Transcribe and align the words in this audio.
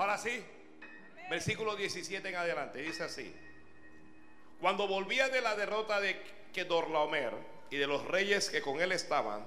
Ahora 0.00 0.16
sí, 0.16 0.42
versículo 1.28 1.76
17 1.76 2.26
en 2.26 2.34
adelante, 2.34 2.80
dice 2.80 3.02
así. 3.02 3.34
Cuando 4.60 4.88
volvía 4.88 5.28
de 5.28 5.40
la 5.40 5.56
derrota 5.56 6.00
de 6.00 6.20
Kedorlaomer 6.54 7.32
y 7.70 7.76
de 7.76 7.86
los 7.86 8.06
reyes 8.06 8.50
que 8.50 8.62
con 8.62 8.80
él 8.80 8.92
estaban, 8.92 9.44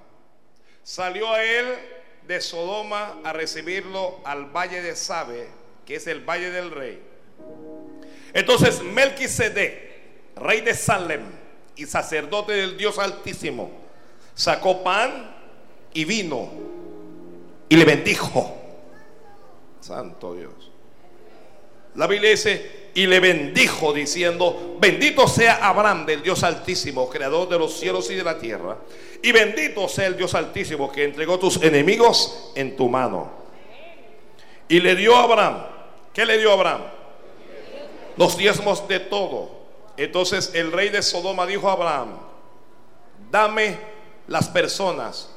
salió 0.82 1.32
a 1.32 1.42
él 1.42 1.66
de 2.26 2.40
Sodoma 2.40 3.20
a 3.24 3.32
recibirlo 3.32 4.20
al 4.24 4.46
valle 4.46 4.80
de 4.80 4.94
Sabe, 4.94 5.48
que 5.84 5.96
es 5.96 6.06
el 6.06 6.20
valle 6.20 6.50
del 6.50 6.70
rey. 6.70 7.02
Entonces 8.32 8.82
Melquisedec, 8.82 10.36
rey 10.36 10.60
de 10.60 10.74
Salem 10.74 11.24
y 11.76 11.86
sacerdote 11.86 12.52
del 12.52 12.76
Dios 12.76 12.98
Altísimo, 12.98 13.70
sacó 14.34 14.84
pan 14.84 15.34
y 15.94 16.04
vino 16.04 16.50
y 17.68 17.76
le 17.76 17.84
bendijo. 17.84 18.54
Santo 19.80 20.34
Dios. 20.34 20.52
La 21.94 22.06
Biblia 22.06 22.30
dice, 22.30 22.90
y 22.94 23.06
le 23.06 23.20
bendijo 23.20 23.92
diciendo, 23.92 24.76
bendito 24.80 25.26
sea 25.28 25.66
Abraham 25.66 26.06
del 26.06 26.22
Dios 26.22 26.42
Altísimo, 26.42 27.08
creador 27.08 27.48
de 27.48 27.58
los 27.58 27.78
cielos 27.78 28.10
y 28.10 28.14
de 28.14 28.24
la 28.24 28.38
tierra, 28.38 28.78
y 29.22 29.32
bendito 29.32 29.88
sea 29.88 30.06
el 30.06 30.16
Dios 30.16 30.34
Altísimo 30.34 30.90
que 30.90 31.04
entregó 31.04 31.38
tus 31.38 31.62
enemigos 31.62 32.52
en 32.54 32.76
tu 32.76 32.88
mano. 32.88 33.30
Y 34.68 34.80
le 34.80 34.96
dio 34.96 35.16
a 35.16 35.24
Abraham, 35.24 35.66
¿qué 36.12 36.24
le 36.24 36.38
dio 36.38 36.50
a 36.50 36.54
Abraham? 36.54 36.82
Los 38.16 38.36
diezmos 38.36 38.86
de 38.88 39.00
todo. 39.00 39.64
Entonces 39.96 40.52
el 40.54 40.72
rey 40.72 40.88
de 40.88 41.02
Sodoma 41.02 41.46
dijo 41.46 41.68
a 41.68 41.72
Abraham, 41.72 42.18
dame 43.30 43.76
las 44.26 44.48
personas 44.48 45.33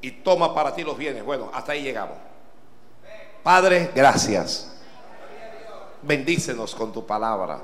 y 0.00 0.10
toma 0.10 0.54
para 0.54 0.74
ti 0.74 0.82
los 0.82 0.96
bienes. 0.96 1.24
Bueno, 1.24 1.50
hasta 1.52 1.72
ahí 1.72 1.82
llegamos. 1.82 2.16
Padre, 3.42 3.90
gracias. 3.94 4.72
Bendícenos 6.02 6.74
con 6.74 6.92
tu 6.92 7.06
palabra. 7.06 7.60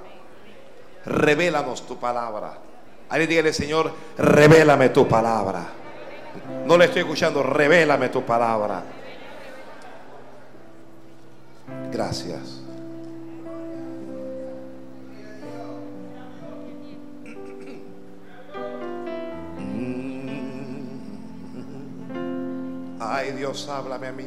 Revélanos 1.05 1.87
tu 1.87 1.97
palabra. 1.99 2.59
Alguien 3.09 3.31
dígale, 3.31 3.53
Señor, 3.53 3.93
revélame 4.19 4.89
tu 4.89 5.07
palabra. 5.07 5.67
No 6.67 6.77
le 6.77 6.87
estoy 6.87 7.03
escuchando, 7.03 7.43
revélame 7.43 8.09
tu 8.09 8.25
palabra. 8.25 8.83
Gracias. 11.91 12.66
Ay 22.99 23.33
Dios, 23.33 23.69
háblame 23.69 24.07
a 24.07 24.13
mí. 24.13 24.25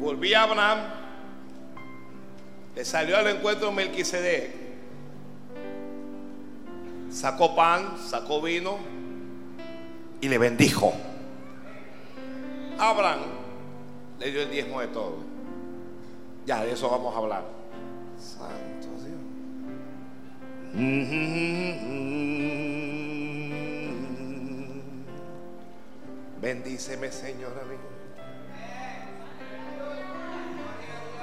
Volví 0.00 0.34
a 0.34 0.42
Abraham, 0.42 0.78
le 2.76 2.84
salió 2.84 3.16
al 3.16 3.26
encuentro 3.26 3.72
Melquisedec, 3.72 4.54
sacó 7.10 7.56
pan, 7.56 7.96
sacó 7.98 8.40
vino 8.40 8.78
y 10.20 10.28
le 10.28 10.38
bendijo. 10.38 10.94
Abraham 12.78 13.20
le 14.18 14.30
dio 14.30 14.42
el 14.42 14.50
diezmo 14.50 14.80
de 14.80 14.88
todo. 14.88 15.16
Ya, 16.46 16.64
de 16.64 16.72
eso 16.72 16.90
vamos 16.90 17.14
a 17.14 17.18
hablar. 17.18 17.44
Santo 18.18 18.88
Dios. 19.02 19.20
Bendíceme, 26.40 27.10
Señor, 27.10 27.52
amigo. 27.58 27.94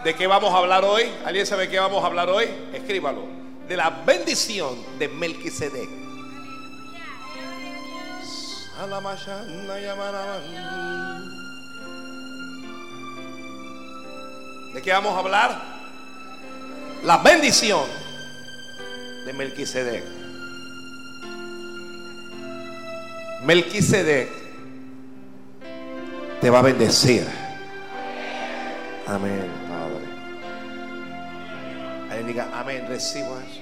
¿De 0.04 0.16
qué 0.16 0.26
vamos 0.26 0.52
a 0.52 0.58
hablar 0.58 0.84
hoy? 0.84 1.04
¿Alguien 1.26 1.46
sabe 1.46 1.64
de 1.64 1.70
qué 1.70 1.80
vamos 1.80 2.04
a 2.04 2.08
hablar 2.08 2.28
hoy? 2.30 2.46
Escríbalo. 2.74 3.26
De 3.68 3.78
la 3.78 3.90
bendición 3.90 4.76
de 4.98 5.08
Melquisedec. 5.08 5.90
¿De 14.74 14.82
qué 14.82 14.92
vamos 14.92 15.14
a 15.14 15.20
hablar? 15.20 15.62
La 17.04 17.18
bendición 17.18 17.84
de 19.26 19.34
Melquisedec. 19.34 20.04
Melquisedec 23.44 24.30
te 26.40 26.50
va 26.50 26.60
a 26.60 26.62
bendecir. 26.64 27.28
Amén, 29.06 29.48
Padre. 29.70 30.06
Alguien 32.10 32.28
diga, 32.28 32.50
amén, 32.52 32.86
recibo 32.88 33.38
eso. 33.40 33.62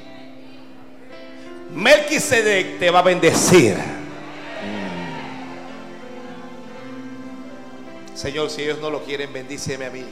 Melquisedec 1.74 2.80
te 2.80 2.90
va 2.90 3.00
a 3.00 3.04
bendecir. 3.04 3.99
Señor, 8.20 8.50
si 8.50 8.64
ellos 8.64 8.80
no 8.82 8.90
lo 8.90 9.02
quieren, 9.06 9.32
bendíceme 9.32 9.86
a 9.86 9.90
mí. 9.90 10.04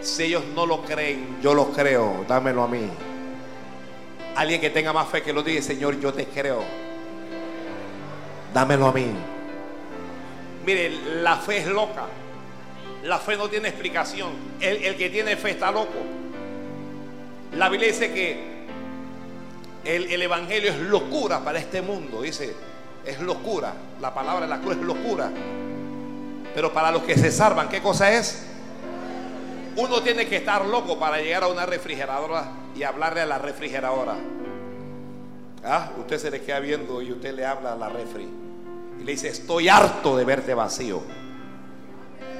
Si 0.00 0.22
ellos 0.22 0.44
no 0.54 0.64
lo 0.64 0.84
creen, 0.84 1.38
yo 1.42 1.54
lo 1.54 1.72
creo. 1.72 2.24
Dámelo 2.28 2.62
a 2.62 2.68
mí. 2.68 2.88
Alguien 4.36 4.60
que 4.60 4.70
tenga 4.70 4.92
más 4.92 5.08
fe 5.08 5.24
que 5.24 5.32
lo 5.32 5.42
diga, 5.42 5.60
Señor, 5.60 5.98
yo 5.98 6.14
te 6.14 6.26
creo. 6.26 6.62
Dámelo 8.54 8.86
a 8.86 8.92
mí. 8.92 9.06
Mire, 10.64 10.90
la 11.20 11.38
fe 11.38 11.58
es 11.58 11.66
loca. 11.66 12.06
La 13.02 13.18
fe 13.18 13.36
no 13.36 13.50
tiene 13.50 13.70
explicación. 13.70 14.30
El, 14.60 14.84
el 14.84 14.96
que 14.96 15.10
tiene 15.10 15.36
fe 15.36 15.50
está 15.50 15.72
loco. 15.72 15.98
La 17.56 17.68
Biblia 17.68 17.88
dice 17.88 18.12
que 18.12 18.38
el, 19.84 20.12
el 20.12 20.22
Evangelio 20.22 20.70
es 20.70 20.78
locura 20.78 21.42
para 21.42 21.58
este 21.58 21.82
mundo. 21.82 22.22
Dice, 22.22 22.54
es 23.06 23.20
locura. 23.20 23.72
La 24.00 24.12
palabra 24.12 24.42
de 24.42 24.48
la 24.48 24.60
cruz 24.60 24.76
es 24.76 24.82
locura. 24.82 25.30
Pero 26.54 26.72
para 26.72 26.90
los 26.90 27.02
que 27.02 27.16
se 27.18 27.30
salvan, 27.30 27.68
¿qué 27.68 27.80
cosa 27.80 28.12
es? 28.12 28.46
Uno 29.76 30.02
tiene 30.02 30.26
que 30.26 30.36
estar 30.36 30.64
loco 30.64 30.98
para 30.98 31.18
llegar 31.18 31.42
a 31.42 31.48
una 31.48 31.66
refrigeradora 31.66 32.44
y 32.76 32.84
hablarle 32.84 33.22
a 33.22 33.26
la 33.26 33.38
refrigeradora. 33.38 34.14
Ah, 35.64 35.90
usted 35.98 36.18
se 36.18 36.30
le 36.30 36.42
queda 36.42 36.60
viendo 36.60 37.02
y 37.02 37.10
usted 37.10 37.34
le 37.34 37.44
habla 37.44 37.72
a 37.72 37.76
la 37.76 37.88
refri. 37.88 38.28
Y 39.00 39.04
le 39.04 39.12
dice, 39.12 39.28
estoy 39.28 39.68
harto 39.68 40.16
de 40.16 40.24
verte 40.24 40.54
vacío. 40.54 41.02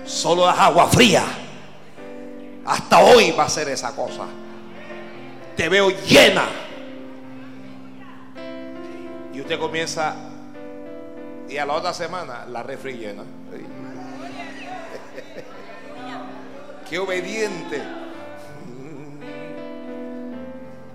Solo 0.05 0.45
das 0.45 0.59
agua 0.59 0.87
fría. 0.87 1.25
Hasta 2.67 2.99
hoy 3.01 3.33
va 3.33 3.45
a 3.45 3.49
ser 3.49 3.69
esa 3.69 3.97
cosa. 3.97 4.25
Te 5.57 5.69
veo 5.69 5.91
llena. 5.91 6.45
Y 9.33 9.41
usted 9.41 9.59
comienza 9.59 10.15
y 11.49 11.57
a 11.59 11.67
la 11.67 11.75
otra 11.75 11.93
semana 11.95 12.45
la 12.47 12.63
refri 12.63 12.95
llena. 12.95 13.23
Qué 16.89 16.99
obediente. 16.99 17.83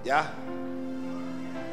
Ya. 0.03 0.31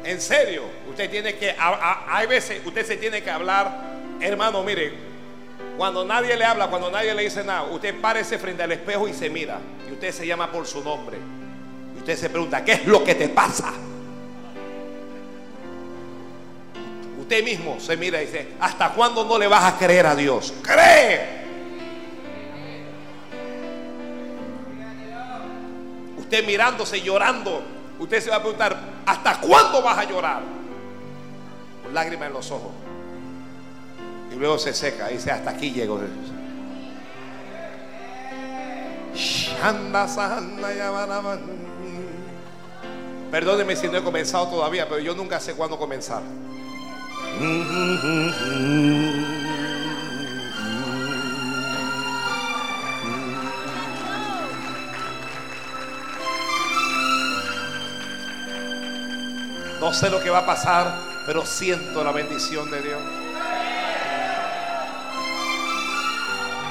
En 0.03 0.21
serio, 0.21 0.63
usted 0.89 1.09
tiene 1.09 1.35
que, 1.35 1.51
a- 1.51 1.55
a- 1.69 2.17
hay 2.17 2.27
veces, 2.27 2.61
usted 2.65 2.85
se 2.85 2.97
tiene 2.97 3.21
que 3.21 3.29
hablar, 3.29 3.81
hermano, 4.21 4.63
mire, 4.63 4.93
cuando 5.77 6.05
nadie 6.05 6.35
le 6.37 6.45
habla, 6.45 6.67
cuando 6.67 6.89
nadie 6.89 7.13
le 7.13 7.23
dice 7.23 7.43
nada, 7.43 7.63
usted 7.63 7.99
párese 7.99 8.37
frente 8.37 8.63
al 8.63 8.71
espejo 8.71 9.07
y 9.07 9.13
se 9.13 9.29
mira. 9.29 9.59
Y 9.89 9.93
usted 9.93 10.11
se 10.11 10.25
llama 10.25 10.51
por 10.51 10.65
su 10.65 10.83
nombre. 10.83 11.17
Y 11.95 11.99
usted 11.99 12.15
se 12.15 12.29
pregunta, 12.29 12.63
¿qué 12.63 12.73
es 12.73 12.85
lo 12.87 13.03
que 13.03 13.15
te 13.15 13.29
pasa? 13.29 13.73
Usted 17.27 17.43
mismo 17.43 17.77
se 17.77 17.97
mira 17.97 18.23
y 18.23 18.25
dice, 18.25 18.53
¿hasta 18.57 18.93
cuándo 18.93 19.25
no 19.25 19.37
le 19.37 19.49
vas 19.49 19.73
a 19.73 19.77
creer 19.77 20.05
a 20.05 20.15
Dios? 20.15 20.53
Cree. 20.61 21.27
Usted 26.15 26.45
mirándose, 26.45 27.01
llorando, 27.01 27.61
usted 27.99 28.21
se 28.21 28.29
va 28.29 28.37
a 28.37 28.39
preguntar, 28.39 28.79
¿hasta 29.05 29.41
cuándo 29.41 29.81
vas 29.81 29.97
a 29.97 30.05
llorar? 30.05 30.41
Con 31.83 31.93
lágrimas 31.93 32.27
en 32.27 32.33
los 32.33 32.49
ojos. 32.49 32.71
Y 34.31 34.35
luego 34.35 34.57
se 34.57 34.73
seca 34.73 35.11
y 35.11 35.15
dice, 35.15 35.29
hasta 35.29 35.49
aquí 35.49 35.71
llego. 35.71 35.99
Perdóneme 43.29 43.75
si 43.75 43.89
no 43.89 43.97
he 43.97 44.03
comenzado 44.03 44.47
todavía, 44.47 44.87
pero 44.87 45.01
yo 45.01 45.13
nunca 45.13 45.41
sé 45.41 45.55
cuándo 45.55 45.77
comenzar. 45.77 46.21
No 59.79 59.93
sé 59.93 60.09
lo 60.09 60.19
que 60.19 60.29
va 60.31 60.39
a 60.39 60.45
pasar, 60.45 60.97
pero 61.25 61.45
siento 61.45 62.03
la 62.03 62.11
bendición 62.11 62.71
de 62.71 62.81
Dios. 62.81 62.99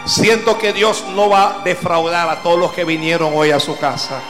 Siento 0.05 0.59
que 0.59 0.73
Dios 0.73 1.05
no 1.15 1.29
va 1.29 1.61
a 1.61 1.63
defraudar 1.63 2.29
a 2.29 2.43
todos 2.43 2.59
los 2.59 2.73
que 2.73 2.85
vinieron 2.85 3.33
hoy 3.35 3.53
a 3.53 3.61
su 3.61 3.79
casa. 3.79 4.21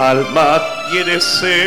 Alma 0.00 0.62
tiene 0.90 1.20
sed 1.20 1.60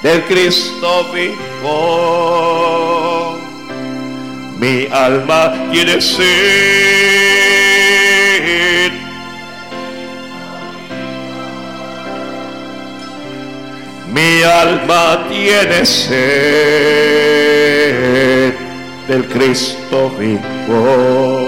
del 0.00 0.24
Cristo 0.26 1.10
vivo. 1.12 2.56
Mi 4.58 4.86
alma 4.90 5.52
tiene 5.72 6.00
sed. 6.00 6.26
Mi 14.06 14.42
alma 14.42 15.24
tiene 15.28 15.84
sed 15.84 16.14
del 19.06 19.26
Cristo 19.26 20.10
vivo. 20.16 21.47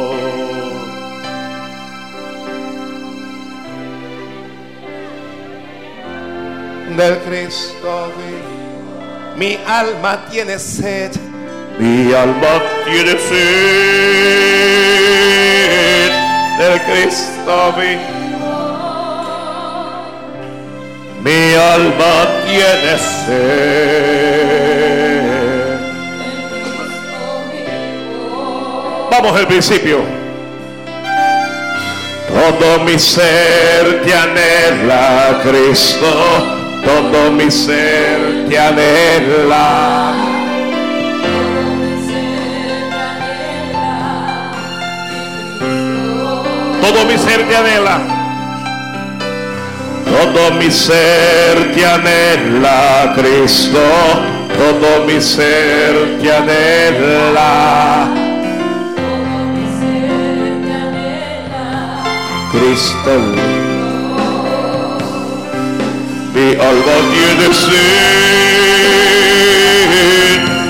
Del 6.96 7.18
Cristo 7.26 8.12
vivo. 8.16 9.36
Mi 9.36 9.58
alma 9.66 10.18
tiene 10.30 10.58
sed. 10.58 11.12
Mi 11.78 12.12
alma 12.12 12.60
tiene 12.84 13.18
sed 13.18 14.50
del 16.58 16.80
Cristo 16.82 17.72
vivo. 17.78 18.00
Mi 21.22 21.54
alma 21.54 22.26
tiene 22.46 22.98
sed. 22.98 24.50
Vamos 29.10 29.36
al 29.38 29.46
principio. 29.46 29.98
Todo 32.28 32.80
mi 32.84 32.98
ser 32.98 34.02
te 34.04 34.14
anhela, 34.14 35.40
Cristo 35.42 36.59
todo 36.84 37.30
mi 37.32 37.50
ser 37.50 38.46
te 38.48 38.58
anhela. 38.58 40.12
Todo 46.80 47.04
mi 47.04 47.18
ser 47.18 47.48
te 47.48 47.56
anhela. 47.56 48.00
Todo 50.04 50.50
mi 50.58 50.70
ser 50.70 51.72
te 51.74 51.86
anhela, 51.86 53.14
Cristo. 53.16 53.80
Todo 54.58 55.06
mi 55.06 55.20
ser 55.20 56.18
te 56.20 56.32
anhela. 56.32 58.08
Cristo 62.52 63.39
mi 66.40 66.54
alma 66.54 66.96
tiene 67.12 67.52
sed 67.52 67.70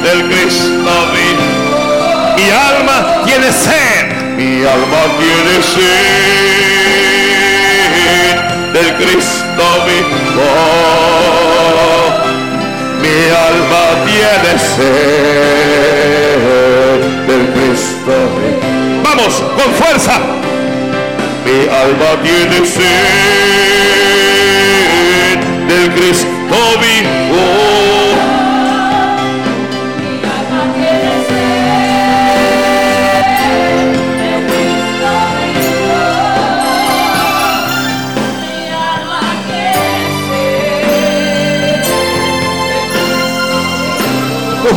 del 0.03 0.21
Cristo 0.29 0.95
vivo. 1.13 1.47
Mi 2.37 2.47
alma 2.51 2.97
tiene 3.25 3.51
sed. 3.53 4.07
Mi 4.37 4.53
alma 4.65 5.03
tiene 5.21 5.55
sed 5.73 5.87
del 8.73 8.91
Cristo 8.97 9.67
vivo. 9.87 10.51
Mi 13.03 13.19
alma 13.49 13.85
tiene 14.07 14.53
sed 14.75 16.01
del 17.29 17.45
Cristo 17.55 18.15
vivo. 18.37 18.61
Vamos, 19.05 19.35
con 19.57 19.71
fuerza. 19.75 20.15
Mi 21.45 21.59
alma 21.69 22.11
tiene 22.23 22.59
sed 22.67 24.20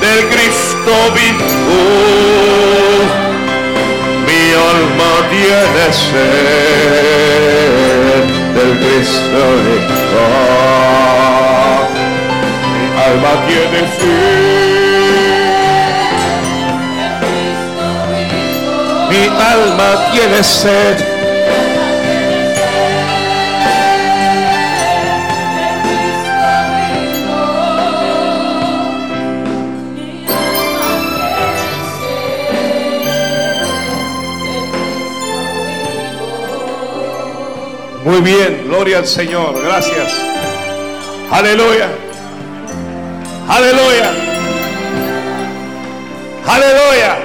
del 0.00 0.20
Cristo 0.28 0.94
vivo. 1.14 1.44
Mi 4.26 4.42
alma 4.70 5.12
tiene 5.30 5.86
sed 5.92 6.28
del 8.54 8.72
Cristo 8.82 9.40
vivo. 9.64 10.26
Mi 12.72 12.84
alma 13.06 13.32
tiene 13.46 13.80
sed. 13.98 14.47
Mi 19.18 19.26
alma 19.26 20.12
tiene 20.12 20.44
sed 20.44 20.96
Muy 38.04 38.20
bien, 38.20 38.68
gloria 38.68 38.98
al 38.98 39.06
Señor, 39.06 39.60
gracias. 39.64 40.12
Aleluya. 41.32 41.88
Aleluya. 43.48 44.12
Aleluya. 46.46 47.17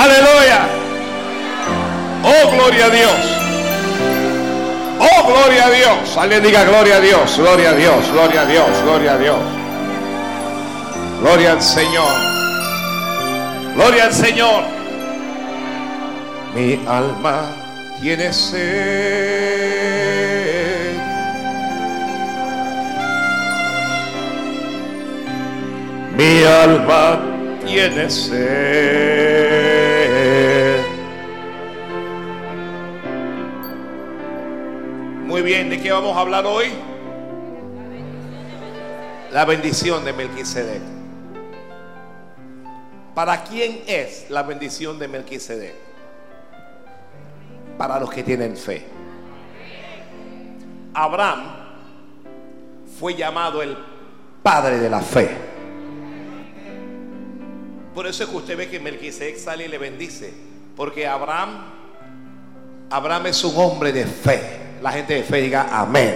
Aleluya. 0.00 0.60
Oh, 2.24 2.50
gloria 2.52 2.86
a 2.86 2.90
Dios. 2.90 3.20
Oh, 4.98 5.26
gloria 5.26 5.66
a 5.66 5.70
Dios. 5.70 6.16
Alguien 6.16 6.42
diga 6.42 6.64
gloria 6.64 6.96
a 6.96 7.00
Dios, 7.00 7.36
gloria 7.36 7.70
a 7.70 7.74
Dios, 7.74 8.10
gloria 8.10 8.40
a 8.40 8.46
Dios, 8.46 8.82
gloria 8.82 9.12
a 9.12 9.18
Dios. 9.18 9.40
Gloria 11.20 11.52
al 11.52 11.60
Señor. 11.60 12.12
Gloria 13.74 14.04
al 14.04 14.12
Señor. 14.14 14.64
Mi 16.54 16.80
alma 16.88 17.42
tiene 18.00 18.32
sed. 18.32 18.60
Mi 26.16 26.44
alma 26.44 27.20
tiene 27.66 28.08
sed. 28.08 29.19
Vamos 35.90 36.16
a 36.16 36.20
hablar 36.20 36.46
hoy? 36.46 36.66
La 39.32 39.44
bendición 39.44 40.04
de 40.04 40.12
Melquisedec. 40.12 40.82
¿Para 43.14 43.44
quién 43.44 43.82
es 43.86 44.30
la 44.30 44.42
bendición 44.42 44.98
de 44.98 45.08
Melquisedec? 45.08 45.90
para 47.80 47.98
los 47.98 48.10
que 48.10 48.22
tienen 48.22 48.58
fe. 48.58 48.84
Abraham 50.92 51.46
fue 52.98 53.14
llamado 53.14 53.62
el 53.62 53.74
padre 54.42 54.76
de 54.76 54.90
la 54.90 55.00
fe. 55.00 55.30
Por 57.94 58.06
eso 58.06 58.24
es 58.24 58.28
que 58.28 58.36
usted 58.36 58.58
ve 58.58 58.68
que 58.68 58.78
Melquisedec 58.80 59.38
sale 59.38 59.64
y 59.64 59.68
le 59.68 59.78
bendice. 59.78 60.30
Porque 60.76 61.06
Abraham, 61.06 61.62
Abraham 62.90 63.28
es 63.28 63.42
un 63.44 63.54
hombre 63.56 63.94
de 63.94 64.04
fe. 64.04 64.59
La 64.82 64.92
gente 64.92 65.14
de 65.14 65.22
fe 65.22 65.42
diga 65.42 65.68
amén. 65.70 66.14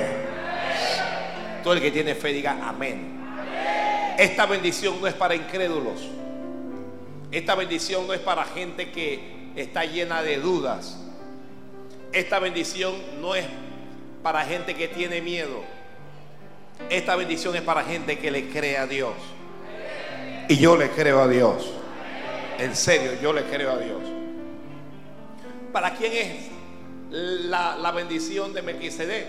Todo 1.62 1.74
el 1.74 1.80
que 1.80 1.90
tiene 1.90 2.14
fe 2.14 2.32
diga 2.32 2.58
amén. 2.62 3.14
Esta 4.18 4.46
bendición 4.46 5.00
no 5.00 5.06
es 5.06 5.14
para 5.14 5.34
incrédulos. 5.34 6.08
Esta 7.30 7.54
bendición 7.54 8.06
no 8.06 8.14
es 8.14 8.20
para 8.20 8.44
gente 8.44 8.90
que 8.90 9.50
está 9.56 9.84
llena 9.84 10.22
de 10.22 10.38
dudas. 10.38 10.98
Esta 12.12 12.38
bendición 12.38 12.94
no 13.20 13.34
es 13.34 13.44
para 14.22 14.44
gente 14.44 14.74
que 14.74 14.88
tiene 14.88 15.20
miedo. 15.20 15.62
Esta 16.88 17.16
bendición 17.16 17.56
es 17.56 17.62
para 17.62 17.82
gente 17.82 18.18
que 18.18 18.30
le 18.30 18.48
cree 18.48 18.78
a 18.78 18.86
Dios. 18.86 19.14
Y 20.48 20.56
yo 20.56 20.76
le 20.76 20.90
creo 20.90 21.20
a 21.20 21.28
Dios. 21.28 21.70
En 22.58 22.74
serio, 22.76 23.12
yo 23.20 23.32
le 23.32 23.42
creo 23.42 23.72
a 23.72 23.78
Dios. 23.78 24.00
¿Para 25.72 25.94
quién 25.94 26.12
es 26.12 26.53
la, 27.14 27.92
bendición 27.92 28.52
de 28.52 28.62
Melquisedec? 28.62 29.26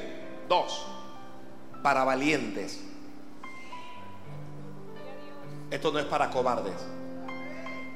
Dos. 0.49 0.85
Para 1.83 2.03
valientes. 2.03 2.81
Esto 5.69 5.91
no 5.91 5.99
es 5.99 6.05
para 6.05 6.29
cobardes. 6.29 6.73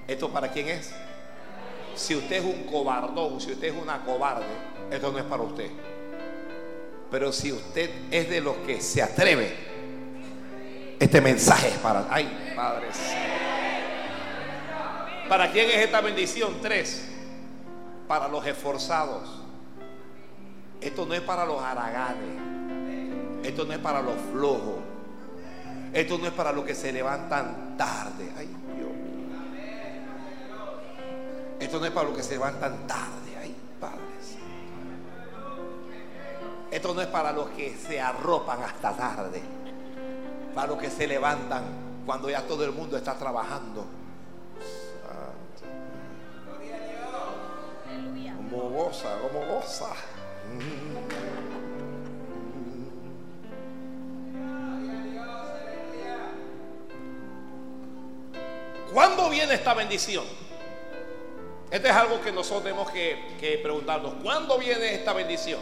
¿Esto 0.08 0.30
para 0.30 0.52
quién 0.52 0.70
es? 0.70 0.92
Si 1.96 2.16
usted 2.16 2.38
es 2.38 2.46
un 2.46 2.64
cobardón, 2.64 3.42
si 3.42 3.52
usted 3.52 3.68
es 3.68 3.82
una 3.82 4.04
cobarde, 4.04 4.46
esto 4.92 5.12
no 5.12 5.18
es 5.18 5.26
para 5.26 5.44
usted. 5.44 5.70
Pero 7.10 7.32
si 7.32 7.52
usted 7.52 7.90
es 8.12 8.30
de 8.30 8.42
los 8.42 8.58
que 8.58 8.82
se 8.82 9.02
atreve, 9.02 9.56
este 11.00 11.22
mensaje 11.22 11.70
es 11.70 11.78
para... 11.78 12.06
Ay, 12.10 12.54
padres. 12.56 12.98
¿Para 15.28 15.52
quién 15.52 15.70
es 15.70 15.78
esta 15.78 16.02
bendición? 16.02 16.58
Tres. 16.62 17.08
Para 18.08 18.28
los 18.28 18.46
esforzados. 18.46 19.39
Esto 20.82 21.06
no 21.06 21.14
es 21.14 21.22
para 21.22 21.46
los 21.46 21.62
haraganes. 21.62 22.50
Esto 23.44 23.66
no 23.66 23.74
es 23.74 23.80
para 23.80 24.02
los 24.02 24.16
flojos. 24.32 24.80
Esto 25.94 26.18
no 26.18 26.28
es 26.28 26.34
para 26.34 26.52
los 26.52 26.64
que 26.66 26.76
se 26.76 26.92
levantan 26.92 27.76
tarde. 27.78 28.32
Ay, 28.38 28.48
Dios 28.76 28.90
Esto 31.60 31.80
no 31.80 31.86
es 31.86 31.92
para 31.92 32.08
los 32.08 32.18
que 32.18 32.24
se 32.24 32.34
levantan 32.34 32.88
tarde. 32.88 33.38
Ay, 33.42 33.56
padres. 33.80 34.38
Esto 36.72 36.94
no 36.94 37.02
es 37.02 37.08
para 37.08 37.32
los 37.34 37.50
que 37.50 37.76
se 37.76 38.00
arropan 38.00 38.62
hasta 38.64 38.96
tarde. 38.96 39.42
Para 40.54 40.68
los 40.68 40.78
que 40.78 40.90
se 40.90 41.08
levantan 41.08 41.64
cuando 42.06 42.30
ya 42.30 42.44
todo 42.44 42.64
el 42.64 42.72
mundo 42.72 42.98
está 42.98 43.16
trabajando. 43.16 43.86
Como 48.50 48.70
goza, 48.70 49.10
como 49.22 49.46
goza. 49.46 49.90
¿Cuándo 58.94 59.30
viene 59.30 59.54
esta 59.54 59.74
bendición? 59.74 60.26
Este 61.70 61.90
es 61.90 61.96
algo 61.96 62.20
que 62.22 62.32
nosotros 62.32 62.64
tenemos 62.64 62.90
que, 62.90 63.36
que 63.40 63.60
preguntarnos. 63.60 64.16
¿Cuándo 64.24 64.58
viene 64.58 64.96
esta 64.96 65.14
bendición? 65.14 65.60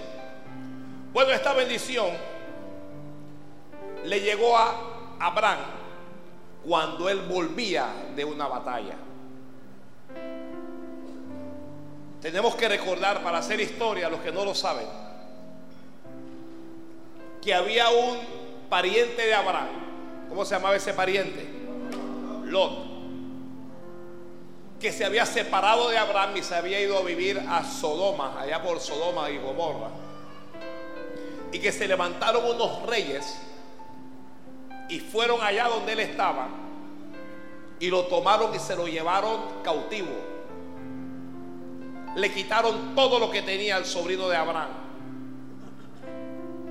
Bueno, 1.11 1.31
esta 1.31 1.53
bendición 1.53 2.07
le 4.05 4.21
llegó 4.21 4.57
a 4.57 5.17
Abraham 5.19 5.59
cuando 6.65 7.09
él 7.09 7.21
volvía 7.21 7.87
de 8.15 8.23
una 8.23 8.47
batalla. 8.47 8.95
Tenemos 12.21 12.55
que 12.55 12.69
recordar, 12.69 13.21
para 13.21 13.39
hacer 13.39 13.59
historia, 13.59 14.09
los 14.09 14.21
que 14.21 14.31
no 14.31 14.45
lo 14.45 14.55
saben, 14.55 14.87
que 17.41 17.53
había 17.53 17.89
un 17.89 18.17
pariente 18.69 19.25
de 19.25 19.33
Abraham. 19.33 19.67
¿Cómo 20.29 20.45
se 20.45 20.55
llamaba 20.55 20.75
ese 20.75 20.93
pariente? 20.93 21.45
Lot 22.45 22.96
que 24.79 24.91
se 24.91 25.05
había 25.05 25.25
separado 25.25 25.89
de 25.89 25.97
Abraham 25.97 26.37
y 26.37 26.43
se 26.43 26.55
había 26.55 26.79
ido 26.79 26.97
a 26.97 27.01
vivir 27.01 27.39
a 27.49 27.63
Sodoma, 27.63 28.39
allá 28.39 28.61
por 28.61 28.79
Sodoma 28.79 29.29
y 29.29 29.37
Gomorra. 29.37 29.89
Y 31.51 31.59
que 31.59 31.71
se 31.71 31.87
levantaron 31.87 32.45
unos 32.45 32.85
reyes 32.85 33.39
y 34.89 34.99
fueron 34.99 35.41
allá 35.41 35.67
donde 35.67 35.93
él 35.93 35.99
estaba 36.01 36.47
y 37.79 37.89
lo 37.89 38.05
tomaron 38.05 38.53
y 38.53 38.59
se 38.59 38.75
lo 38.75 38.87
llevaron 38.87 39.41
cautivo. 39.63 40.13
Le 42.15 42.31
quitaron 42.31 42.95
todo 42.95 43.19
lo 43.19 43.31
que 43.31 43.41
tenía 43.41 43.77
el 43.77 43.85
sobrino 43.85 44.27
de 44.29 44.37
Abraham. 44.37 44.69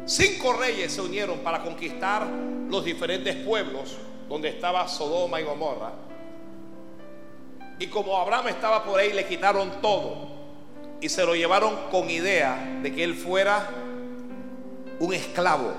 Cinco 0.04 0.52
reyes 0.52 0.92
se 0.92 1.00
unieron 1.00 1.38
para 1.40 1.62
conquistar 1.62 2.26
los 2.68 2.84
diferentes 2.84 3.34
pueblos 3.44 3.96
donde 4.28 4.48
estaba 4.48 4.86
Sodoma 4.86 5.40
y 5.40 5.44
Gomorra 5.44 6.06
y 7.78 7.88
como 7.88 8.16
Abraham 8.16 8.48
estaba 8.48 8.84
por 8.84 8.98
ahí, 8.98 9.12
le 9.12 9.26
quitaron 9.26 9.70
todo. 9.82 10.34
Y 11.00 11.08
se 11.08 11.24
lo 11.24 11.34
llevaron 11.34 11.76
con 11.90 12.08
idea 12.08 12.78
de 12.82 12.94
que 12.94 13.04
él 13.04 13.14
fuera 13.14 13.68
un 14.98 15.12
esclavo. 15.12 15.74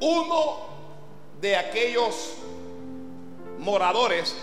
Uno 0.00 0.66
de 1.40 1.56
aquellos 1.56 2.36
moradores 3.58 4.34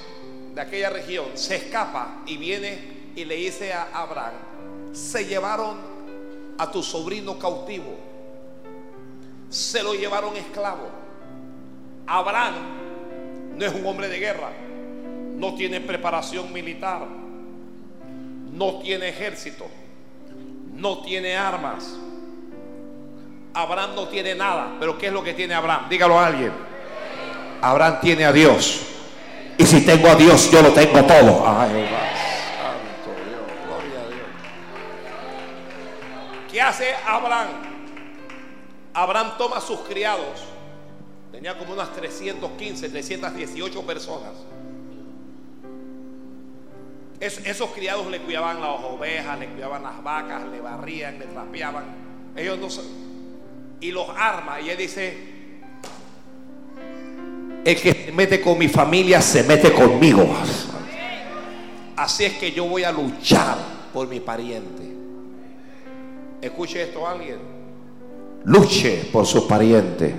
de 0.53 0.61
aquella 0.61 0.91
región 0.91 1.25
se 1.33 1.55
escapa 1.55 2.21
y 2.27 2.37
viene 2.37 3.11
y 3.15 3.25
le 3.25 3.35
dice 3.35 3.73
a 3.73 3.89
Abraham, 3.93 4.33
se 4.93 5.25
llevaron 5.25 5.77
a 6.59 6.69
tu 6.69 6.83
sobrino 6.83 7.39
cautivo, 7.39 7.95
se 9.49 9.81
lo 9.81 9.95
llevaron 9.95 10.35
esclavo. 10.35 10.89
Abraham 12.05 13.55
no 13.55 13.65
es 13.65 13.73
un 13.73 13.85
hombre 13.85 14.09
de 14.09 14.19
guerra 14.19 14.51
no 15.43 15.55
tiene 15.55 15.81
preparación 15.81 16.53
militar, 16.53 17.05
no 18.53 18.79
tiene 18.79 19.09
ejército, 19.09 19.65
no 20.73 20.99
tiene 20.99 21.35
armas. 21.35 21.83
Abraham 23.53 23.93
no 23.93 24.07
tiene 24.07 24.35
nada, 24.35 24.77
pero 24.79 24.97
¿qué 24.97 25.07
es 25.07 25.13
lo 25.13 25.21
que 25.21 25.33
tiene 25.33 25.53
Abraham? 25.53 25.89
Dígalo 25.89 26.17
a 26.17 26.27
alguien. 26.27 26.53
Abraham 27.61 27.99
tiene 28.01 28.23
a 28.23 28.31
Dios. 28.31 28.83
Y 29.57 29.65
si 29.65 29.85
tengo 29.85 30.07
a 30.07 30.15
Dios, 30.15 30.49
yo 30.49 30.61
lo 30.61 30.71
tengo 30.71 31.03
todo. 31.03 31.45
Ay, 31.45 31.89
santo 32.55 33.11
Dios, 33.27 33.41
gloria 33.65 33.99
a 33.99 34.07
Dios. 34.07 34.27
¿Qué 36.49 36.61
hace 36.61 36.95
Abraham? 37.05 37.49
Abraham 38.93 39.33
toma 39.37 39.59
sus 39.59 39.81
criados. 39.81 40.41
Tenía 41.33 41.57
como 41.57 41.73
unas 41.73 41.91
315, 41.91 42.87
318 42.87 43.81
personas 43.85 44.52
esos 47.23 47.71
criados 47.71 48.07
le 48.07 48.19
cuidaban 48.19 48.59
las 48.59 48.81
ovejas, 48.83 49.39
le 49.39 49.47
cuidaban 49.47 49.83
las 49.83 50.03
vacas, 50.03 50.43
le 50.51 50.59
barrían, 50.59 51.19
le 51.19 51.25
trapeaban. 51.25 51.85
Ellos 52.35 52.59
no 52.59 52.67
Y 53.79 53.91
los 53.91 54.07
arma. 54.09 54.59
Y 54.59 54.69
él 54.69 54.77
dice: 54.77 55.17
El 57.63 57.81
que 57.81 57.93
se 57.93 58.11
mete 58.11 58.41
con 58.41 58.57
mi 58.57 58.67
familia 58.67 59.21
se 59.21 59.43
mete 59.43 59.71
conmigo. 59.71 60.27
Así 61.95 62.25
es 62.25 62.33
que 62.33 62.51
yo 62.51 62.65
voy 62.65 62.83
a 62.83 62.91
luchar 62.91 63.57
por 63.93 64.07
mi 64.07 64.19
pariente. 64.19 64.83
Escuche 66.41 66.81
esto 66.81 67.07
alguien. 67.07 67.37
Luche 68.43 69.09
por 69.11 69.25
su 69.25 69.47
pariente. 69.47 70.13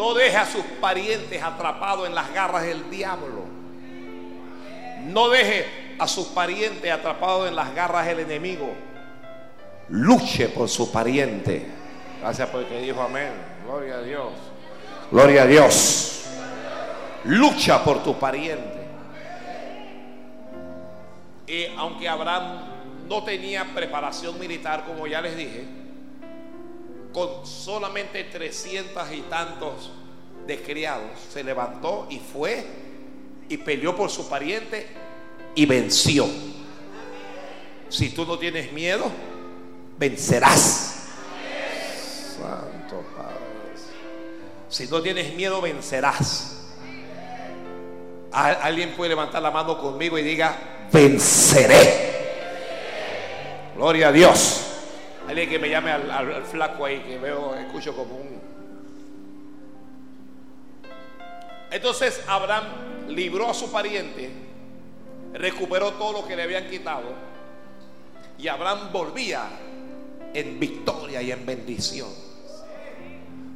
No 0.00 0.14
deje 0.14 0.34
a 0.38 0.46
sus 0.46 0.64
parientes 0.80 1.42
atrapados 1.42 2.08
en 2.08 2.14
las 2.14 2.32
garras 2.32 2.62
del 2.62 2.88
diablo. 2.88 3.44
No 5.04 5.28
deje 5.28 5.66
a 5.98 6.08
sus 6.08 6.28
parientes 6.28 6.90
atrapados 6.90 7.46
en 7.46 7.54
las 7.54 7.74
garras 7.74 8.06
del 8.06 8.20
enemigo. 8.20 8.72
Luche 9.90 10.48
por 10.48 10.70
su 10.70 10.90
pariente. 10.90 11.66
Gracias 12.18 12.48
porque 12.48 12.80
dijo 12.80 13.02
amén. 13.02 13.30
Gloria 13.66 13.96
a 13.96 14.00
Dios. 14.00 14.32
Gloria 15.10 15.42
a 15.42 15.46
Dios. 15.46 16.24
Lucha 17.24 17.84
por 17.84 18.02
tu 18.02 18.18
pariente. 18.18 18.80
Y 21.46 21.66
aunque 21.76 22.08
Abraham 22.08 22.62
no 23.06 23.22
tenía 23.22 23.66
preparación 23.74 24.38
militar, 24.38 24.84
como 24.86 25.06
ya 25.06 25.20
les 25.20 25.36
dije, 25.36 25.66
con 27.12 27.46
solamente 27.46 28.24
300 28.24 29.12
y 29.12 29.20
tantos 29.22 29.90
descriados, 30.46 31.10
se 31.32 31.44
levantó 31.44 32.06
y 32.10 32.18
fue 32.18 32.64
y 33.48 33.56
peleó 33.58 33.96
por 33.96 34.10
su 34.10 34.28
pariente 34.28 34.86
y 35.54 35.66
venció. 35.66 36.26
Si 37.88 38.10
tú 38.10 38.24
no 38.24 38.38
tienes 38.38 38.72
miedo, 38.72 39.10
vencerás. 39.98 41.08
Santo 42.36 43.04
Padre. 43.16 43.36
Si 44.68 44.86
no 44.86 45.02
tienes 45.02 45.34
miedo, 45.34 45.60
vencerás. 45.60 46.56
Alguien 48.32 48.94
puede 48.96 49.10
levantar 49.10 49.42
la 49.42 49.50
mano 49.50 49.76
conmigo 49.80 50.16
y 50.16 50.22
diga, 50.22 50.86
venceré. 50.92 52.10
Gloria 53.74 54.08
a 54.08 54.12
Dios. 54.12 54.69
Alguien 55.30 55.48
que 55.48 55.60
me 55.60 55.70
llame 55.70 55.92
al, 55.92 56.42
flaco 56.42 56.84
ahí, 56.84 56.98
que 57.02 57.16
veo, 57.16 57.54
escucho 57.54 57.94
como 57.94 58.16
un... 58.16 58.40
Entonces 61.70 62.24
Abraham 62.26 62.64
libró 63.10 63.48
a 63.48 63.54
su 63.54 63.70
pariente, 63.70 64.28
recuperó 65.32 65.92
todo 65.92 66.22
lo 66.22 66.26
que 66.26 66.34
le 66.34 66.42
habían 66.42 66.68
quitado 66.68 67.14
y 68.38 68.48
Abraham 68.48 68.90
volvía 68.92 69.48
en 70.34 70.58
victoria 70.58 71.22
y 71.22 71.30
en 71.30 71.46
bendición. 71.46 72.08